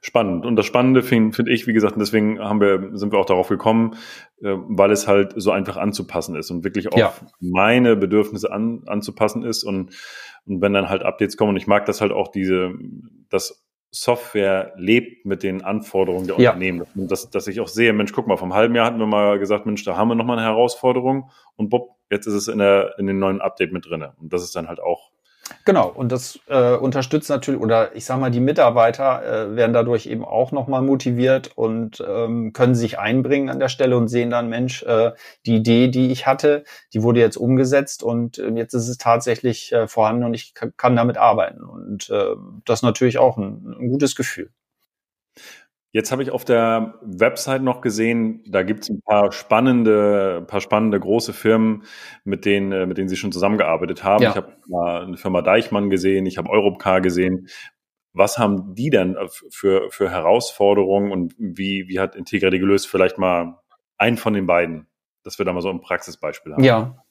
Spannend. 0.05 0.44
Und 0.44 0.57
das 0.57 0.66
Spannende 0.66 1.05
finde 1.05 1.32
find 1.32 1.48
ich, 1.48 1.68
wie 1.68 1.72
gesagt, 1.72 1.94
und 1.94 2.00
deswegen 2.00 2.40
haben 2.40 2.61
wir, 2.61 2.90
sind 2.94 3.12
wir 3.12 3.20
auch 3.20 3.24
darauf 3.24 3.48
gekommen, 3.48 3.94
äh, 4.42 4.57
weil 4.57 4.90
es 4.90 5.07
halt 5.07 5.32
so 5.36 5.53
einfach 5.53 5.76
anzupassen 5.76 6.34
ist 6.34 6.50
und 6.50 6.64
wirklich 6.64 6.88
auf 6.88 6.98
ja. 6.98 7.14
meine 7.38 7.94
Bedürfnisse 7.94 8.50
an, 8.50 8.82
anzupassen 8.86 9.44
ist. 9.44 9.62
Und, 9.62 9.94
und 10.44 10.61
wenn 10.61 10.72
dann 10.72 10.88
halt 10.88 11.05
Updates 11.05 11.36
kommen, 11.36 11.50
und 11.50 11.57
ich 11.57 11.68
mag 11.68 11.86
das 11.86 12.00
halt 12.00 12.11
auch 12.11 12.32
diese, 12.32 12.72
dass 13.30 13.64
Software 13.92 14.72
lebt 14.76 15.24
mit 15.24 15.44
den 15.44 15.62
Anforderungen 15.62 16.26
der 16.26 16.40
ja. 16.40 16.50
Unternehmen. 16.50 16.84
Dass, 16.94 17.30
dass 17.30 17.46
ich 17.46 17.61
auch 17.61 17.68
sehe, 17.68 17.92
Mensch, 17.92 18.12
guck 18.12 18.26
mal, 18.26 18.38
vom 18.38 18.55
halben 18.55 18.74
Jahr 18.74 18.86
hatten 18.86 18.98
wir 18.98 19.07
mal 19.07 19.38
gesagt, 19.38 19.66
Mensch, 19.66 19.84
da 19.84 19.96
haben 19.96 20.09
wir 20.09 20.16
nochmal 20.16 20.36
eine 20.36 20.48
Herausforderung 20.48 21.30
und 21.55 21.68
Bob, 21.68 21.94
jetzt 22.11 22.26
ist 22.26 22.34
es 22.34 22.48
in, 22.48 22.59
der, 22.59 22.94
in 22.98 23.07
den 23.07 23.20
neuen 23.20 23.40
Update 23.40 23.72
mit 23.72 23.86
drinne. 23.86 24.14
Und 24.18 24.32
das 24.32 24.42
ist 24.42 24.57
dann 24.57 24.66
halt 24.66 24.80
auch 24.80 25.11
Genau, 25.64 25.88
und 25.88 26.12
das 26.12 26.38
äh, 26.48 26.74
unterstützt 26.74 27.30
natürlich, 27.30 27.61
oder 27.61 27.94
ich 27.96 28.05
sag 28.05 28.18
mal, 28.18 28.30
die 28.30 28.40
Mitarbeiter 28.40 29.22
äh, 29.53 29.57
werden 29.57 29.72
dadurch 29.72 30.07
eben 30.07 30.24
auch 30.24 30.53
nochmal 30.53 30.82
motiviert 30.82 31.50
und 31.57 32.03
ähm, 32.07 32.53
können 32.53 32.74
sich 32.74 32.98
einbringen 32.98 33.48
an 33.48 33.59
der 33.59 33.68
Stelle 33.68 33.96
und 33.96 34.09
sehen 34.09 34.30
dann, 34.30 34.48
Mensch, 34.48 34.82
äh, 34.82 35.12
die 35.46 35.57
Idee, 35.57 35.88
die 35.88 36.11
ich 36.12 36.26
hatte, 36.26 36.64
die 36.92 37.03
wurde 37.03 37.20
jetzt 37.20 37.36
umgesetzt 37.36 38.03
und 38.03 38.38
äh, 38.38 38.50
jetzt 38.50 38.74
ist 38.74 38.88
es 38.88 38.98
tatsächlich 38.98 39.72
äh, 39.72 39.88
vorhanden 39.88 40.24
und 40.24 40.34
ich 40.34 40.55
kann 40.55 40.96
damit 40.96 41.16
arbeiten. 41.16 41.62
Und 41.62 42.11
äh, 42.11 42.34
das 42.64 42.80
ist 42.80 42.84
natürlich 42.84 43.18
auch 43.18 43.36
ein, 43.36 43.76
ein 43.80 43.88
gutes 43.88 44.14
Gefühl. 44.16 44.50
Jetzt 45.95 46.11
habe 46.11 46.22
ich 46.22 46.30
auf 46.30 46.47
der 46.47 46.95
Website 47.03 47.62
noch 47.62 47.82
gesehen, 47.82 48.43
da 48.47 48.62
gibt 48.62 48.84
es 48.84 48.88
ein 48.88 49.03
paar 49.03 49.30
spannende, 49.30 50.43
paar 50.47 50.62
spannende 50.62 50.99
große 50.99 51.34
Firmen, 51.34 51.84
mit 52.24 52.47
denen, 52.47 52.72
äh, 52.72 52.86
mit 52.86 52.97
denen 52.97 53.11
Sie 53.11 53.16
schon 53.16 53.30
zusammengearbeitet 53.30 54.03
haben. 54.03 54.22
Ja. 54.22 54.30
Ich 54.30 54.36
habe 54.36 54.57
mal 54.68 55.03
eine 55.05 55.18
Firma 55.18 55.43
Deichmann 55.43 55.90
gesehen, 55.90 56.24
ich 56.24 56.38
habe 56.38 56.49
Europcar 56.49 57.03
gesehen. 57.03 57.49
Was 58.14 58.38
haben 58.38 58.74
die 58.74 58.88
denn 58.88 59.16
für, 59.51 59.90
für 59.90 60.11
Herausforderungen 60.11 61.12
und 61.12 61.34
wie, 61.38 61.88
wie 61.88 62.01
hat 62.01 62.16
Integra 62.16 62.49
die 62.49 62.59
gelöst? 62.59 62.88
Vielleicht 62.88 63.18
mal 63.18 63.59
einen 63.99 64.16
von 64.16 64.32
den 64.32 64.47
beiden, 64.47 64.86
dass 65.22 65.38
wir 65.38 65.45
da 65.45 65.53
mal 65.53 65.62
so 65.62 65.70
ein 65.70 65.80
Praxisbeispiel 65.80 66.55
haben. 66.55 66.64
Ja, 66.64 67.01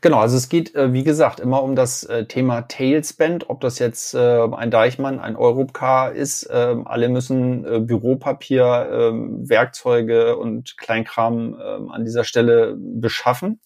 Genau, 0.00 0.18
also 0.18 0.36
es 0.36 0.48
geht, 0.48 0.74
äh, 0.74 0.92
wie 0.92 1.04
gesagt, 1.04 1.40
immer 1.40 1.62
um 1.62 1.74
das 1.74 2.04
äh, 2.04 2.26
Thema 2.26 2.62
Tailspend, 2.62 3.48
ob 3.48 3.60
das 3.60 3.78
jetzt 3.78 4.14
äh, 4.14 4.42
ein 4.52 4.70
Deichmann, 4.70 5.18
ein 5.18 5.36
Europcar 5.36 6.12
ist. 6.12 6.48
Ähm, 6.52 6.86
alle 6.86 7.08
müssen 7.08 7.86
Büropapier, 7.86 8.88
ähm, 8.92 9.48
Werkzeuge 9.48 10.36
und 10.36 10.76
Kleinkram 10.76 11.56
ähm, 11.62 11.90
an 11.90 12.04
dieser 12.04 12.24
Stelle 12.24 12.76
beschaffen. 12.78 13.60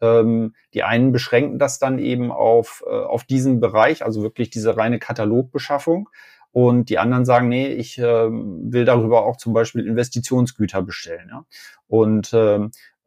Die 0.00 0.82
einen 0.84 1.10
beschränken 1.10 1.58
das 1.58 1.80
dann 1.80 1.98
eben 1.98 2.30
auf, 2.30 2.84
auf 2.86 3.24
diesen 3.24 3.58
Bereich, 3.58 4.04
also 4.04 4.22
wirklich 4.22 4.48
diese 4.48 4.76
reine 4.76 5.00
Katalogbeschaffung. 5.00 6.08
Und 6.52 6.88
die 6.88 7.00
anderen 7.00 7.24
sagen, 7.24 7.48
nee, 7.48 7.66
ich 7.66 7.98
will 7.98 8.84
darüber 8.84 9.26
auch 9.26 9.38
zum 9.38 9.54
Beispiel 9.54 9.84
Investitionsgüter 9.84 10.82
bestellen. 10.82 11.28
Ja? 11.32 11.44
Und 11.88 12.32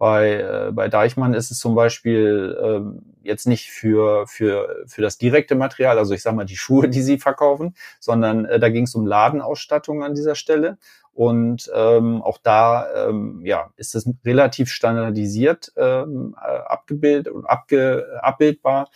bei, 0.01 0.39
äh, 0.39 0.71
bei 0.71 0.87
Deichmann 0.87 1.35
ist 1.35 1.51
es 1.51 1.59
zum 1.59 1.75
Beispiel 1.75 2.57
ähm, 2.59 3.03
jetzt 3.21 3.45
nicht 3.45 3.69
für, 3.69 4.25
für, 4.25 4.83
für 4.87 5.03
das 5.03 5.19
direkte 5.19 5.53
Material, 5.53 5.99
also 5.99 6.15
ich 6.15 6.23
sage 6.23 6.35
mal 6.35 6.45
die 6.45 6.57
Schuhe, 6.57 6.89
die 6.89 7.03
sie 7.03 7.19
verkaufen, 7.19 7.75
sondern 7.99 8.45
äh, 8.45 8.59
da 8.59 8.69
ging 8.69 8.85
es 8.85 8.95
um 8.95 9.05
Ladenausstattung 9.05 10.03
an 10.03 10.15
dieser 10.15 10.33
Stelle. 10.33 10.79
Und 11.13 11.69
ähm, 11.75 12.23
auch 12.23 12.39
da 12.39 13.09
ähm, 13.09 13.41
ja, 13.45 13.69
ist 13.75 13.93
es 13.93 14.09
relativ 14.25 14.71
standardisiert 14.71 15.71
ähm, 15.77 16.35
äh, 16.35 16.47
abgebildet 16.47 17.31
und 17.31 17.45
abge, 17.45 18.07
abbildbar. 18.23 18.89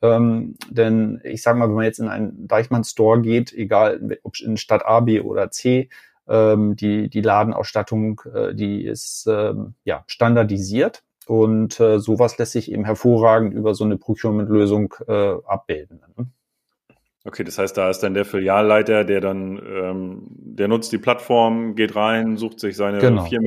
Ähm, 0.00 0.54
denn 0.70 1.20
ich 1.24 1.42
sage 1.42 1.58
mal, 1.58 1.66
wenn 1.66 1.74
man 1.74 1.86
jetzt 1.86 1.98
in 1.98 2.06
einen 2.06 2.46
Deichmann-Store 2.46 3.20
geht, 3.20 3.52
egal 3.52 4.16
ob 4.22 4.38
in 4.38 4.56
Stadt 4.56 4.86
A, 4.86 5.00
B 5.00 5.18
oder 5.18 5.50
C, 5.50 5.88
ähm, 6.28 6.76
die, 6.76 7.08
die 7.08 7.20
Ladenausstattung, 7.20 8.22
äh, 8.32 8.54
die 8.54 8.84
ist 8.84 9.26
ähm, 9.28 9.74
ja 9.84 10.04
standardisiert 10.06 11.02
und 11.26 11.78
äh, 11.80 11.98
sowas 11.98 12.38
lässt 12.38 12.52
sich 12.52 12.70
eben 12.70 12.84
hervorragend 12.84 13.54
über 13.54 13.74
so 13.74 13.84
eine 13.84 13.96
Procurement-Lösung 13.96 14.94
äh, 15.06 15.34
abbilden. 15.46 16.00
Ne? 16.16 16.26
Okay, 17.24 17.44
das 17.44 17.56
heißt, 17.56 17.76
da 17.76 17.88
ist 17.88 18.00
dann 18.00 18.14
der 18.14 18.24
Filialleiter, 18.24 19.04
der 19.04 19.20
dann, 19.20 19.56
ähm, 19.64 20.22
der 20.28 20.66
nutzt 20.66 20.90
die 20.90 20.98
Plattform, 20.98 21.76
geht 21.76 21.94
rein, 21.94 22.36
sucht 22.36 22.58
sich 22.58 22.76
seine 22.76 22.98
genau. 22.98 23.24
4,50 23.24 23.40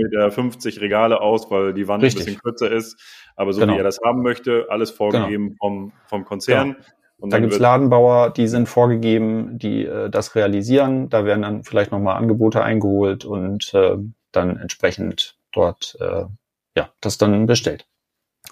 Meter 0.66 0.82
Regale 0.82 1.20
aus, 1.20 1.52
weil 1.52 1.74
die 1.74 1.86
Wand 1.90 2.02
Richtig. 2.02 2.22
ein 2.22 2.26
bisschen 2.26 2.42
kürzer 2.42 2.72
ist, 2.72 2.98
aber 3.36 3.52
so 3.52 3.60
genau. 3.60 3.74
wie 3.74 3.78
er 3.78 3.84
das 3.84 4.00
haben 4.06 4.22
möchte, 4.22 4.68
alles 4.70 4.92
vorgegeben 4.92 5.48
genau. 5.48 5.58
vom, 5.60 5.92
vom 6.08 6.24
Konzern. 6.24 6.74
Genau 6.74 6.86
Und 7.18 7.32
da 7.32 7.40
gibt's 7.40 7.60
Ladenbauer, 7.60 8.32
die 8.32 8.48
sind 8.48 8.68
vorgegeben, 8.68 9.58
die 9.58 9.86
äh, 9.86 10.10
das 10.10 10.36
realisieren. 10.36 11.10
Da 11.10 11.26
werden 11.26 11.44
dann 11.44 11.64
vielleicht 11.64 11.92
nochmal 11.92 12.18
Angebote 12.18 12.64
eingeholt 12.64 13.26
und 13.26 13.74
äh, 13.74 13.96
dann 14.32 14.58
entsprechend 14.58 15.38
dort 15.54 15.98
äh, 16.02 16.26
ja 16.76 16.90
das 17.02 17.18
dann 17.18 17.46
bestellt. 17.46 17.88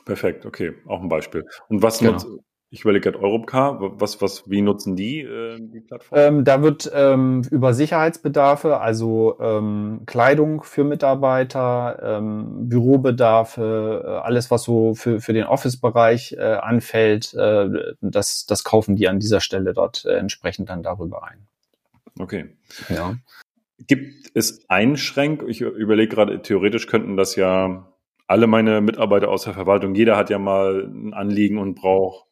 Perfekt, 0.05 0.45
okay, 0.45 0.73
auch 0.87 1.01
ein 1.01 1.09
Beispiel. 1.09 1.45
Und 1.67 1.81
was 1.81 1.99
genau. 1.99 2.13
nutzt, 2.13 2.27
ich 2.73 2.81
überlege 2.81 3.11
gerade 3.11 3.23
Europcar, 3.23 3.77
was, 4.01 4.19
was, 4.19 4.49
wie 4.49 4.63
nutzen 4.63 4.95
die 4.95 5.19
äh, 5.19 5.59
die 5.59 5.79
Plattform? 5.79 6.19
Ähm, 6.19 6.43
da 6.43 6.63
wird 6.63 6.91
ähm, 6.91 7.43
über 7.51 7.75
Sicherheitsbedarfe, 7.75 8.79
also 8.79 9.37
ähm, 9.39 10.01
Kleidung 10.07 10.63
für 10.63 10.83
Mitarbeiter, 10.83 11.99
ähm, 12.01 12.67
Bürobedarfe, 12.69 14.03
äh, 14.03 14.09
alles, 14.25 14.49
was 14.49 14.63
so 14.63 14.95
für, 14.95 15.21
für 15.21 15.33
den 15.33 15.43
Office-Bereich 15.43 16.33
äh, 16.33 16.41
anfällt, 16.41 17.35
äh, 17.35 17.93
das, 18.01 18.47
das 18.47 18.63
kaufen 18.63 18.95
die 18.95 19.07
an 19.07 19.19
dieser 19.19 19.39
Stelle 19.39 19.73
dort 19.73 20.05
äh, 20.05 20.15
entsprechend 20.15 20.69
dann 20.69 20.81
darüber 20.81 21.25
ein. 21.25 21.45
Okay. 22.17 22.55
Ja. 22.89 23.17
Gibt 23.85 24.31
es 24.33 24.67
Einschränkungen? 24.67 25.51
Ich 25.51 25.61
überlege 25.61 26.15
gerade, 26.15 26.41
theoretisch 26.41 26.87
könnten 26.87 27.17
das 27.17 27.35
ja 27.35 27.87
alle 28.25 28.47
meine 28.47 28.81
Mitarbeiter 28.81 29.29
aus 29.29 29.43
der 29.43 29.53
Verwaltung, 29.53 29.93
jeder 29.93 30.17
hat 30.17 30.31
ja 30.31 30.39
mal 30.39 30.89
ein 30.91 31.13
Anliegen 31.13 31.59
und 31.59 31.75
braucht 31.75 32.25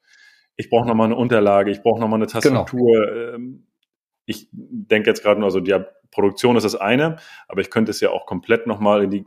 ich 0.61 0.69
brauche 0.69 0.87
nochmal 0.87 1.07
eine 1.07 1.15
Unterlage, 1.15 1.71
ich 1.71 1.81
brauche 1.81 1.99
nochmal 1.99 2.19
eine 2.19 2.27
genau. 2.27 2.63
Tastatur. 2.63 3.07
Genau. 3.07 3.57
Ich 4.27 4.47
denke 4.51 5.09
jetzt 5.09 5.23
gerade 5.23 5.39
nur, 5.39 5.47
also 5.47 5.59
die 5.59 5.75
Produktion 6.11 6.55
ist 6.55 6.63
das 6.63 6.75
eine, 6.75 7.17
aber 7.47 7.61
ich 7.61 7.71
könnte 7.71 7.89
es 7.89 7.99
ja 7.99 8.11
auch 8.11 8.27
komplett 8.27 8.67
nochmal 8.67 9.03
in 9.03 9.09
die, 9.09 9.25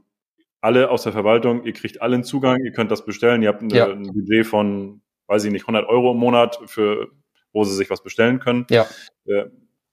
alle 0.60 0.90
aus 0.90 1.02
der 1.02 1.12
Verwaltung, 1.12 1.64
ihr 1.64 1.72
kriegt 1.72 2.00
allen 2.00 2.22
Zugang, 2.22 2.62
ihr 2.64 2.70
könnt 2.70 2.92
das 2.92 3.04
bestellen, 3.04 3.42
ihr 3.42 3.48
habt 3.48 3.62
eine, 3.62 3.74
ja. 3.74 3.90
ein 3.90 4.04
Budget 4.04 4.46
von, 4.46 5.02
weiß 5.26 5.44
ich 5.44 5.50
nicht, 5.50 5.64
100 5.64 5.88
Euro 5.88 6.12
im 6.12 6.18
Monat, 6.18 6.60
für, 6.66 7.10
wo 7.52 7.64
sie 7.64 7.74
sich 7.74 7.90
was 7.90 8.02
bestellen 8.02 8.38
können. 8.38 8.64
Ja. 8.70 8.86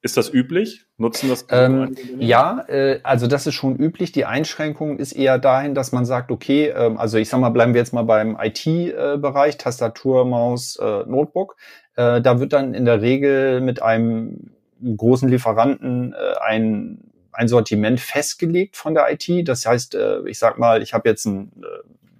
Ist 0.02 0.18
das 0.18 0.34
üblich? 0.34 0.86
Nutzen 0.98 1.30
das? 1.30 1.46
Ähm, 1.50 1.96
ja, 2.18 2.66
äh, 2.68 3.00
also 3.04 3.28
das 3.28 3.46
ist 3.46 3.54
schon 3.54 3.76
üblich. 3.76 4.12
Die 4.12 4.26
Einschränkung 4.26 4.98
ist 4.98 5.12
eher 5.12 5.38
dahin, 5.38 5.76
dass 5.76 5.92
man 5.92 6.06
sagt, 6.06 6.32
okay, 6.32 6.74
ähm, 6.76 6.98
also 6.98 7.18
ich 7.18 7.30
sag 7.30 7.40
mal, 7.40 7.50
bleiben 7.50 7.74
wir 7.74 7.82
jetzt 7.82 7.94
mal 7.94 8.04
beim 8.04 8.36
IT-Bereich, 8.40 9.58
Tastatur, 9.58 10.26
Maus, 10.26 10.78
äh, 10.78 11.04
Notebook. 11.06 11.56
Äh, 11.96 12.22
da 12.22 12.40
wird 12.40 12.54
dann 12.54 12.74
in 12.74 12.86
der 12.86 13.02
Regel 13.02 13.62
mit 13.62 13.82
einem 13.84 14.52
großen 14.84 15.30
Lieferanten 15.30 16.14
äh, 16.14 16.40
ein 16.40 17.12
ein 17.34 17.48
Sortiment 17.48 18.00
festgelegt 18.00 18.76
von 18.76 18.94
der 18.94 19.12
IT. 19.12 19.48
Das 19.48 19.66
heißt, 19.66 19.96
äh, 19.96 20.28
ich 20.28 20.40
sag 20.40 20.58
mal, 20.58 20.82
ich 20.82 20.94
habe 20.94 21.10
jetzt 21.10 21.26
ein 21.26 21.52
äh, 21.64 21.66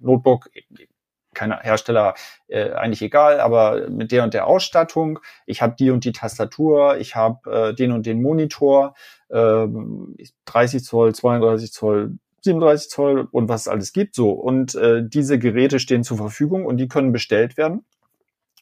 Notebook, 0.00 0.50
keine 1.34 1.60
Hersteller 1.60 2.14
äh, 2.48 2.70
eigentlich 2.72 3.02
egal, 3.02 3.40
aber 3.40 3.88
mit 3.88 4.12
der 4.12 4.24
und 4.24 4.34
der 4.34 4.46
Ausstattung, 4.46 5.18
ich 5.46 5.62
habe 5.62 5.74
die 5.78 5.90
und 5.90 6.04
die 6.04 6.12
Tastatur, 6.12 6.98
ich 6.98 7.16
habe 7.16 7.50
äh, 7.50 7.74
den 7.74 7.92
und 7.92 8.06
den 8.06 8.22
Monitor, 8.22 8.94
äh, 9.28 9.66
30 10.44 10.84
Zoll, 10.84 11.14
32 11.14 11.72
Zoll, 11.72 12.18
37 12.42 12.90
Zoll 12.90 13.28
und 13.30 13.48
was 13.48 13.62
es 13.62 13.68
alles 13.68 13.92
gibt. 13.92 14.14
So 14.14 14.30
und 14.30 14.74
äh, 14.74 15.02
diese 15.06 15.38
Geräte 15.38 15.78
stehen 15.78 16.04
zur 16.04 16.16
Verfügung 16.16 16.66
und 16.66 16.76
die 16.76 16.88
können 16.88 17.12
bestellt 17.12 17.56
werden. 17.56 17.84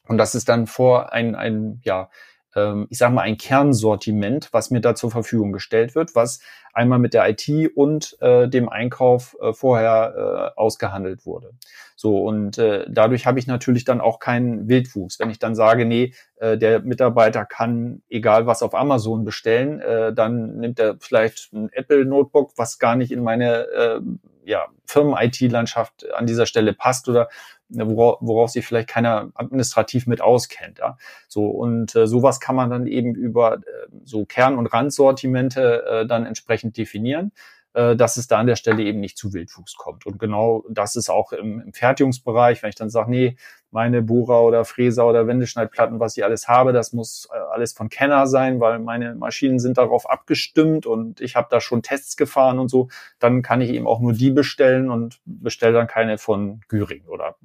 Und 0.06 0.18
das 0.18 0.34
ist 0.34 0.48
dann 0.48 0.66
vor 0.66 1.12
ein, 1.12 1.34
ein 1.34 1.80
ja, 1.84 2.10
ähm, 2.54 2.86
ich 2.90 2.98
sage 2.98 3.14
mal, 3.14 3.22
ein 3.22 3.36
Kernsortiment, 3.36 4.48
was 4.52 4.70
mir 4.70 4.80
da 4.80 4.94
zur 4.94 5.10
Verfügung 5.10 5.52
gestellt 5.52 5.94
wird, 5.94 6.14
was 6.14 6.40
einmal 6.72 6.98
mit 6.98 7.14
der 7.14 7.28
IT 7.28 7.76
und 7.76 8.16
äh, 8.20 8.48
dem 8.48 8.68
Einkauf 8.68 9.36
äh, 9.40 9.52
vorher 9.52 10.52
äh, 10.56 10.60
ausgehandelt 10.60 11.26
wurde. 11.26 11.52
So, 11.96 12.22
und 12.22 12.58
äh, 12.58 12.86
dadurch 12.88 13.26
habe 13.26 13.38
ich 13.38 13.46
natürlich 13.46 13.84
dann 13.84 14.00
auch 14.00 14.20
keinen 14.20 14.68
Wildwuchs. 14.68 15.18
Wenn 15.18 15.30
ich 15.30 15.38
dann 15.38 15.54
sage, 15.54 15.84
nee, 15.84 16.14
äh, 16.36 16.56
der 16.56 16.80
Mitarbeiter 16.80 17.44
kann 17.44 18.02
egal 18.08 18.46
was 18.46 18.62
auf 18.62 18.74
Amazon 18.74 19.24
bestellen, 19.24 19.80
äh, 19.80 20.12
dann 20.12 20.56
nimmt 20.56 20.78
er 20.78 20.96
vielleicht 21.00 21.52
ein 21.52 21.70
Apple-Notebook, 21.72 22.52
was 22.56 22.78
gar 22.78 22.96
nicht 22.96 23.12
in 23.12 23.22
meine 23.22 23.66
äh, 23.68 24.00
ja, 24.44 24.66
Firmen-IT-Landschaft 24.86 26.10
an 26.12 26.26
dieser 26.26 26.46
Stelle 26.46 26.72
passt 26.72 27.08
oder 27.08 27.28
worauf, 27.70 28.18
worauf 28.20 28.50
sich 28.50 28.66
vielleicht 28.66 28.88
keiner 28.88 29.30
administrativ 29.34 30.06
mit 30.06 30.20
auskennt. 30.20 30.78
Ja? 30.78 30.98
So 31.28 31.46
und 31.46 31.94
äh, 31.94 32.06
sowas 32.06 32.40
kann 32.40 32.56
man 32.56 32.70
dann 32.70 32.86
eben 32.86 33.14
über 33.14 33.56
äh, 33.56 33.60
so 34.04 34.24
Kern- 34.24 34.58
und 34.58 34.66
Randsortimente 34.66 35.84
äh, 35.84 36.06
dann 36.06 36.26
entsprechend 36.26 36.76
definieren 36.76 37.32
äh, 37.72 37.94
dass 37.94 38.16
es 38.16 38.26
da 38.26 38.38
an 38.38 38.46
der 38.46 38.56
Stelle 38.56 38.82
eben 38.82 39.00
nicht 39.00 39.16
zu 39.16 39.32
Wildwuchs 39.32 39.76
kommt. 39.76 40.04
Und 40.06 40.18
genau 40.18 40.64
das 40.68 40.96
ist 40.96 41.08
auch 41.08 41.32
im, 41.32 41.60
im 41.60 41.72
Fertigungsbereich, 41.72 42.62
wenn 42.62 42.70
ich 42.70 42.74
dann 42.74 42.90
sage, 42.90 43.10
nee, 43.10 43.36
meine 43.70 44.02
Bohrer 44.02 44.42
oder 44.42 44.64
Fräser 44.64 45.06
oder 45.06 45.26
Wendeschneidplatten, 45.26 46.00
was 46.00 46.16
ich 46.16 46.24
alles 46.24 46.48
habe, 46.48 46.72
das 46.72 46.92
muss 46.92 47.28
äh, 47.32 47.38
alles 47.38 47.72
von 47.72 47.88
Kenner 47.88 48.26
sein, 48.26 48.60
weil 48.60 48.78
meine 48.78 49.14
Maschinen 49.14 49.58
sind 49.58 49.78
darauf 49.78 50.08
abgestimmt 50.08 50.86
und 50.86 51.20
ich 51.20 51.36
habe 51.36 51.48
da 51.50 51.60
schon 51.60 51.82
Tests 51.82 52.16
gefahren 52.16 52.58
und 52.58 52.68
so, 52.68 52.88
dann 53.18 53.42
kann 53.42 53.60
ich 53.60 53.70
eben 53.70 53.86
auch 53.86 54.00
nur 54.00 54.12
die 54.12 54.30
bestellen 54.30 54.90
und 54.90 55.20
bestelle 55.24 55.72
dann 55.72 55.86
keine 55.86 56.18
von 56.18 56.60
Güring 56.68 57.04
oder 57.06 57.36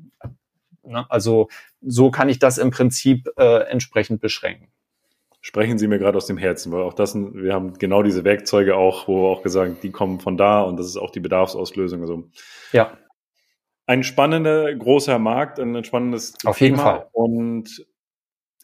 ne? 0.84 1.06
also 1.10 1.50
so 1.82 2.12
kann 2.12 2.30
ich 2.30 2.40
das 2.40 2.58
im 2.58 2.72
Prinzip 2.72 3.30
äh, 3.38 3.64
entsprechend 3.70 4.22
beschränken 4.22 4.68
sprechen 5.46 5.78
Sie 5.78 5.88
mir 5.88 6.00
gerade 6.00 6.18
aus 6.18 6.26
dem 6.26 6.40
Herzen, 6.40 6.72
weil 6.72 6.82
auch 6.82 6.96
das, 6.96 7.14
wir 7.14 7.54
haben 7.54 7.78
genau 7.78 8.02
diese 8.02 8.24
Werkzeuge 8.24 8.76
auch, 8.76 9.08
wo 9.08 9.22
wir 9.22 9.30
auch 9.30 9.44
gesagt, 9.44 9.84
die 9.84 9.92
kommen 9.92 10.20
von 10.20 10.38
da 10.38 10.62
und 10.62 10.78
das 10.78 10.88
ist 10.88 10.98
auch 10.98 11.12
die 11.12 11.20
Bedarfsauslösung. 11.20 12.02
Also 12.02 12.24
ja. 12.72 12.98
Ein 13.88 14.04
spannender, 14.04 14.74
großer 14.74 15.20
Markt, 15.20 15.60
ein 15.60 15.84
spannendes 15.84 16.34
Auf 16.44 16.58
Thema 16.58 16.68
jeden 16.68 16.78
Fall. 16.78 17.08
Und 17.12 17.86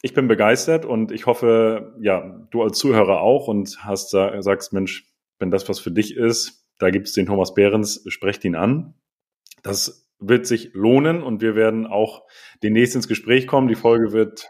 ich 0.02 0.14
bin 0.14 0.26
begeistert 0.26 0.84
und 0.84 1.12
ich 1.12 1.26
hoffe, 1.26 1.94
ja, 2.00 2.46
du 2.50 2.62
als 2.62 2.78
Zuhörer 2.78 3.20
auch 3.20 3.46
und 3.46 3.78
hast 3.84 4.10
sagst, 4.10 4.72
Mensch, 4.72 5.08
wenn 5.38 5.50
das 5.50 5.68
was 5.68 5.78
für 5.78 5.92
dich 5.92 6.16
ist, 6.16 6.66
da 6.78 6.90
gibt 6.90 7.06
es 7.06 7.14
den 7.14 7.26
Thomas 7.26 7.54
Behrens, 7.54 8.02
sprecht 8.08 8.44
ihn 8.44 8.56
an. 8.56 8.94
Das 9.62 10.10
wird 10.18 10.46
sich 10.46 10.70
lohnen 10.72 11.22
und 11.22 11.40
wir 11.40 11.54
werden 11.54 11.86
auch 11.86 12.24
demnächst 12.62 12.96
ins 12.96 13.06
Gespräch 13.06 13.46
kommen. 13.46 13.68
Die 13.68 13.76
Folge 13.76 14.12
wird 14.12 14.48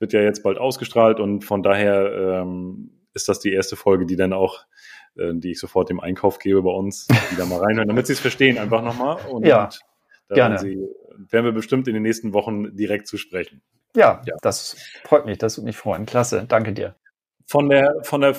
wird 0.00 0.12
ja 0.14 0.22
jetzt 0.22 0.42
bald 0.42 0.58
ausgestrahlt 0.58 1.20
und 1.20 1.44
von 1.44 1.62
daher 1.62 2.42
ähm, 2.42 2.90
ist 3.12 3.28
das 3.28 3.38
die 3.38 3.52
erste 3.52 3.76
Folge, 3.76 4.06
die 4.06 4.16
dann 4.16 4.32
auch, 4.32 4.64
äh, 5.16 5.32
die 5.34 5.52
ich 5.52 5.60
sofort 5.60 5.90
dem 5.90 6.00
Einkauf 6.00 6.38
gebe 6.38 6.62
bei 6.62 6.70
uns, 6.70 7.06
die 7.30 7.36
da 7.36 7.44
mal 7.44 7.60
reinhören, 7.60 7.86
damit 7.86 8.06
sie 8.06 8.14
es 8.14 8.20
verstehen, 8.20 8.58
einfach 8.58 8.82
nochmal. 8.82 9.18
Und 9.30 9.46
ja, 9.46 9.68
da 10.30 10.34
gerne. 10.34 10.58
Sie, 10.58 10.78
werden 11.28 11.44
wir 11.44 11.52
bestimmt 11.52 11.86
in 11.88 11.94
den 11.94 12.02
nächsten 12.02 12.32
Wochen 12.32 12.74
direkt 12.74 13.06
zu 13.06 13.18
sprechen. 13.18 13.60
Ja, 13.94 14.22
ja, 14.24 14.34
das 14.40 14.76
freut 15.04 15.26
mich, 15.26 15.38
das 15.38 15.58
würde 15.58 15.66
mich 15.66 15.76
freuen. 15.76 16.06
Klasse, 16.06 16.46
danke 16.48 16.72
dir. 16.72 16.94
Von 17.46 17.68
der, 17.68 17.96
von 18.02 18.20
der, 18.20 18.34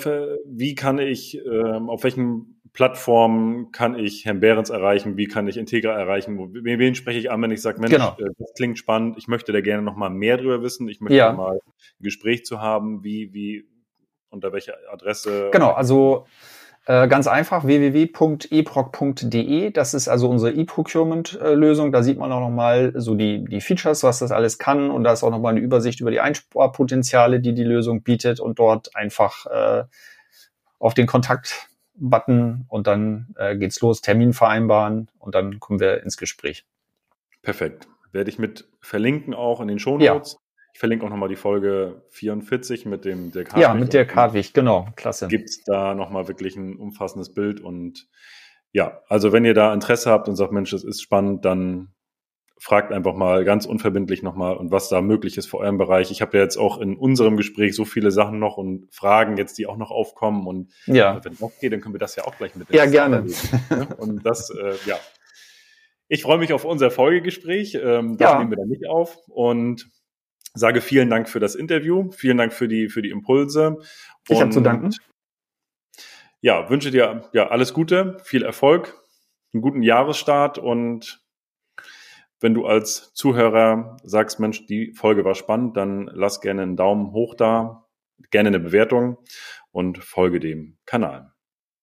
wie 0.46 0.74
kann 0.74 0.98
ich, 0.98 1.38
ähm, 1.44 1.90
auf 1.90 2.02
welchen 2.04 2.60
Plattformen 2.72 3.70
kann 3.70 3.94
ich 3.98 4.24
Herrn 4.24 4.40
Behrens 4.40 4.70
erreichen? 4.70 5.18
Wie 5.18 5.26
kann 5.26 5.46
ich 5.46 5.58
Integra 5.58 5.92
erreichen? 5.92 6.38
Wen, 6.54 6.78
wen 6.78 6.94
spreche 6.94 7.18
ich 7.18 7.30
an, 7.30 7.42
wenn 7.42 7.50
ich 7.50 7.60
sage, 7.60 7.78
Mensch, 7.78 7.92
genau. 7.92 8.16
Äh, 8.18 8.30
das 8.38 8.54
klingt 8.56 8.78
spannend, 8.78 9.18
ich 9.18 9.28
möchte 9.28 9.52
da 9.52 9.60
gerne 9.60 9.82
noch 9.82 9.96
mal 9.96 10.08
mehr 10.08 10.38
drüber 10.38 10.62
wissen, 10.62 10.88
ich 10.88 11.00
möchte 11.00 11.18
ja. 11.18 11.32
mal 11.34 11.52
ein 11.52 12.02
Gespräch 12.02 12.46
zu 12.46 12.62
haben, 12.62 13.04
wie, 13.04 13.34
wie, 13.34 13.68
unter 14.30 14.52
welcher 14.54 14.76
Adresse? 14.90 15.50
Genau, 15.52 15.72
also 15.72 16.26
äh, 16.86 17.06
ganz 17.08 17.26
einfach 17.28 17.64
www.eproc.de. 17.64 18.50
Das 19.70 19.94
ist 19.94 20.08
also 20.08 20.28
unsere 20.28 20.52
E-Procurement-Lösung. 20.52 21.92
Da 21.92 22.02
sieht 22.02 22.18
man 22.18 22.32
auch 22.32 22.40
nochmal 22.40 22.92
so 22.96 23.14
die, 23.14 23.44
die 23.44 23.60
Features, 23.60 24.02
was 24.02 24.18
das 24.18 24.32
alles 24.32 24.58
kann. 24.58 24.90
Und 24.90 25.04
da 25.04 25.12
ist 25.12 25.22
auch 25.22 25.30
nochmal 25.30 25.52
eine 25.52 25.60
Übersicht 25.60 26.00
über 26.00 26.10
die 26.10 26.20
Einsparpotenziale, 26.20 27.38
die 27.40 27.54
die 27.54 27.62
Lösung 27.64 28.02
bietet. 28.02 28.40
Und 28.40 28.58
dort 28.58 28.96
einfach 28.96 29.46
äh, 29.46 29.84
auf 30.78 30.94
den 30.94 31.06
Kontakt 31.06 31.68
Button 31.94 32.64
und 32.68 32.86
dann 32.86 33.34
äh, 33.36 33.56
geht's 33.56 33.80
los, 33.80 34.00
Termin 34.00 34.32
vereinbaren 34.32 35.08
und 35.18 35.34
dann 35.34 35.60
kommen 35.60 35.78
wir 35.78 36.02
ins 36.02 36.16
Gespräch. 36.16 36.64
Perfekt. 37.42 37.86
Werde 38.12 38.30
ich 38.30 38.38
mit 38.38 38.68
verlinken 38.80 39.34
auch 39.34 39.60
in 39.60 39.68
den 39.68 39.78
Shownotes. 39.78 40.32
Ja. 40.32 40.38
Ich 40.72 40.78
verlinke 40.78 41.04
auch 41.04 41.10
nochmal 41.10 41.28
die 41.28 41.36
Folge 41.36 42.02
44 42.10 42.86
mit 42.86 43.04
dem 43.04 43.30
der 43.30 43.44
Hartwig. 43.44 43.62
Ja, 43.62 43.74
mit 43.74 43.92
der 43.92 44.08
Hartwig, 44.14 44.54
genau, 44.54 44.88
klasse. 44.96 45.28
Gibt's 45.28 45.62
da 45.64 45.94
nochmal 45.94 46.28
wirklich 46.28 46.56
ein 46.56 46.76
umfassendes 46.76 47.34
Bild 47.34 47.60
und 47.60 48.08
ja, 48.72 49.02
also 49.08 49.32
wenn 49.32 49.44
ihr 49.44 49.54
da 49.54 49.72
Interesse 49.74 50.10
habt 50.10 50.28
und 50.28 50.36
sagt, 50.36 50.52
Mensch, 50.52 50.70
das 50.70 50.82
ist 50.82 51.02
spannend, 51.02 51.44
dann 51.44 51.92
fragt 52.62 52.92
einfach 52.92 53.14
mal 53.14 53.44
ganz 53.44 53.66
unverbindlich 53.66 54.22
nochmal 54.22 54.56
und 54.56 54.70
was 54.70 54.88
da 54.88 55.02
möglich 55.02 55.36
ist 55.36 55.46
für 55.46 55.58
euren 55.58 55.78
Bereich. 55.78 56.12
Ich 56.12 56.22
habe 56.22 56.36
ja 56.36 56.44
jetzt 56.44 56.56
auch 56.56 56.80
in 56.80 56.96
unserem 56.96 57.36
Gespräch 57.36 57.74
so 57.74 57.84
viele 57.84 58.12
Sachen 58.12 58.38
noch 58.38 58.56
und 58.56 58.86
Fragen 58.94 59.36
jetzt, 59.36 59.58
die 59.58 59.66
auch 59.66 59.76
noch 59.76 59.90
aufkommen 59.90 60.46
und 60.46 60.72
ja. 60.86 61.20
wenn 61.24 61.32
es 61.32 61.58
geht, 61.58 61.72
dann 61.72 61.80
können 61.80 61.94
wir 61.94 61.98
das 61.98 62.14
ja 62.14 62.24
auch 62.24 62.36
gleich 62.36 62.54
mit. 62.54 62.72
Ja, 62.72 62.86
gerne. 62.86 63.26
Ne? 63.68 63.88
Und 63.98 64.24
das, 64.24 64.50
äh, 64.50 64.74
ja. 64.86 64.96
Ich 66.06 66.22
freue 66.22 66.38
mich 66.38 66.52
auf 66.52 66.64
unser 66.64 66.92
Folgegespräch. 66.92 67.74
Ähm, 67.74 68.16
das 68.16 68.30
ja. 68.30 68.38
nehmen 68.38 68.50
wir 68.50 68.58
dann 68.58 68.68
nicht 68.68 68.86
auf 68.86 69.18
und 69.26 69.90
sage 70.54 70.80
vielen 70.80 71.10
Dank 71.10 71.28
für 71.28 71.40
das 71.40 71.54
Interview, 71.54 72.10
vielen 72.12 72.38
Dank 72.38 72.52
für 72.52 72.68
die 72.68 72.88
für 72.88 73.02
die 73.02 73.10
Impulse. 73.10 73.78
Ich 74.28 74.40
habe 74.40 74.50
zu 74.50 74.60
danken. 74.60 74.90
Ja, 76.40 76.68
wünsche 76.68 76.90
dir 76.90 77.30
ja 77.32 77.48
alles 77.48 77.72
Gute, 77.72 78.18
viel 78.24 78.42
Erfolg, 78.42 78.94
einen 79.52 79.62
guten 79.62 79.82
Jahresstart 79.82 80.58
und 80.58 81.24
Wenn 82.42 82.54
du 82.54 82.66
als 82.66 83.14
Zuhörer 83.14 83.96
sagst, 84.02 84.40
Mensch, 84.40 84.66
die 84.66 84.92
Folge 84.94 85.24
war 85.24 85.36
spannend, 85.36 85.76
dann 85.76 86.10
lass 86.12 86.40
gerne 86.40 86.62
einen 86.62 86.76
Daumen 86.76 87.12
hoch 87.12 87.36
da, 87.36 87.86
gerne 88.32 88.48
eine 88.48 88.58
Bewertung 88.58 89.18
und 89.70 89.98
folge 89.98 90.40
dem 90.40 90.76
Kanal. 90.84 91.31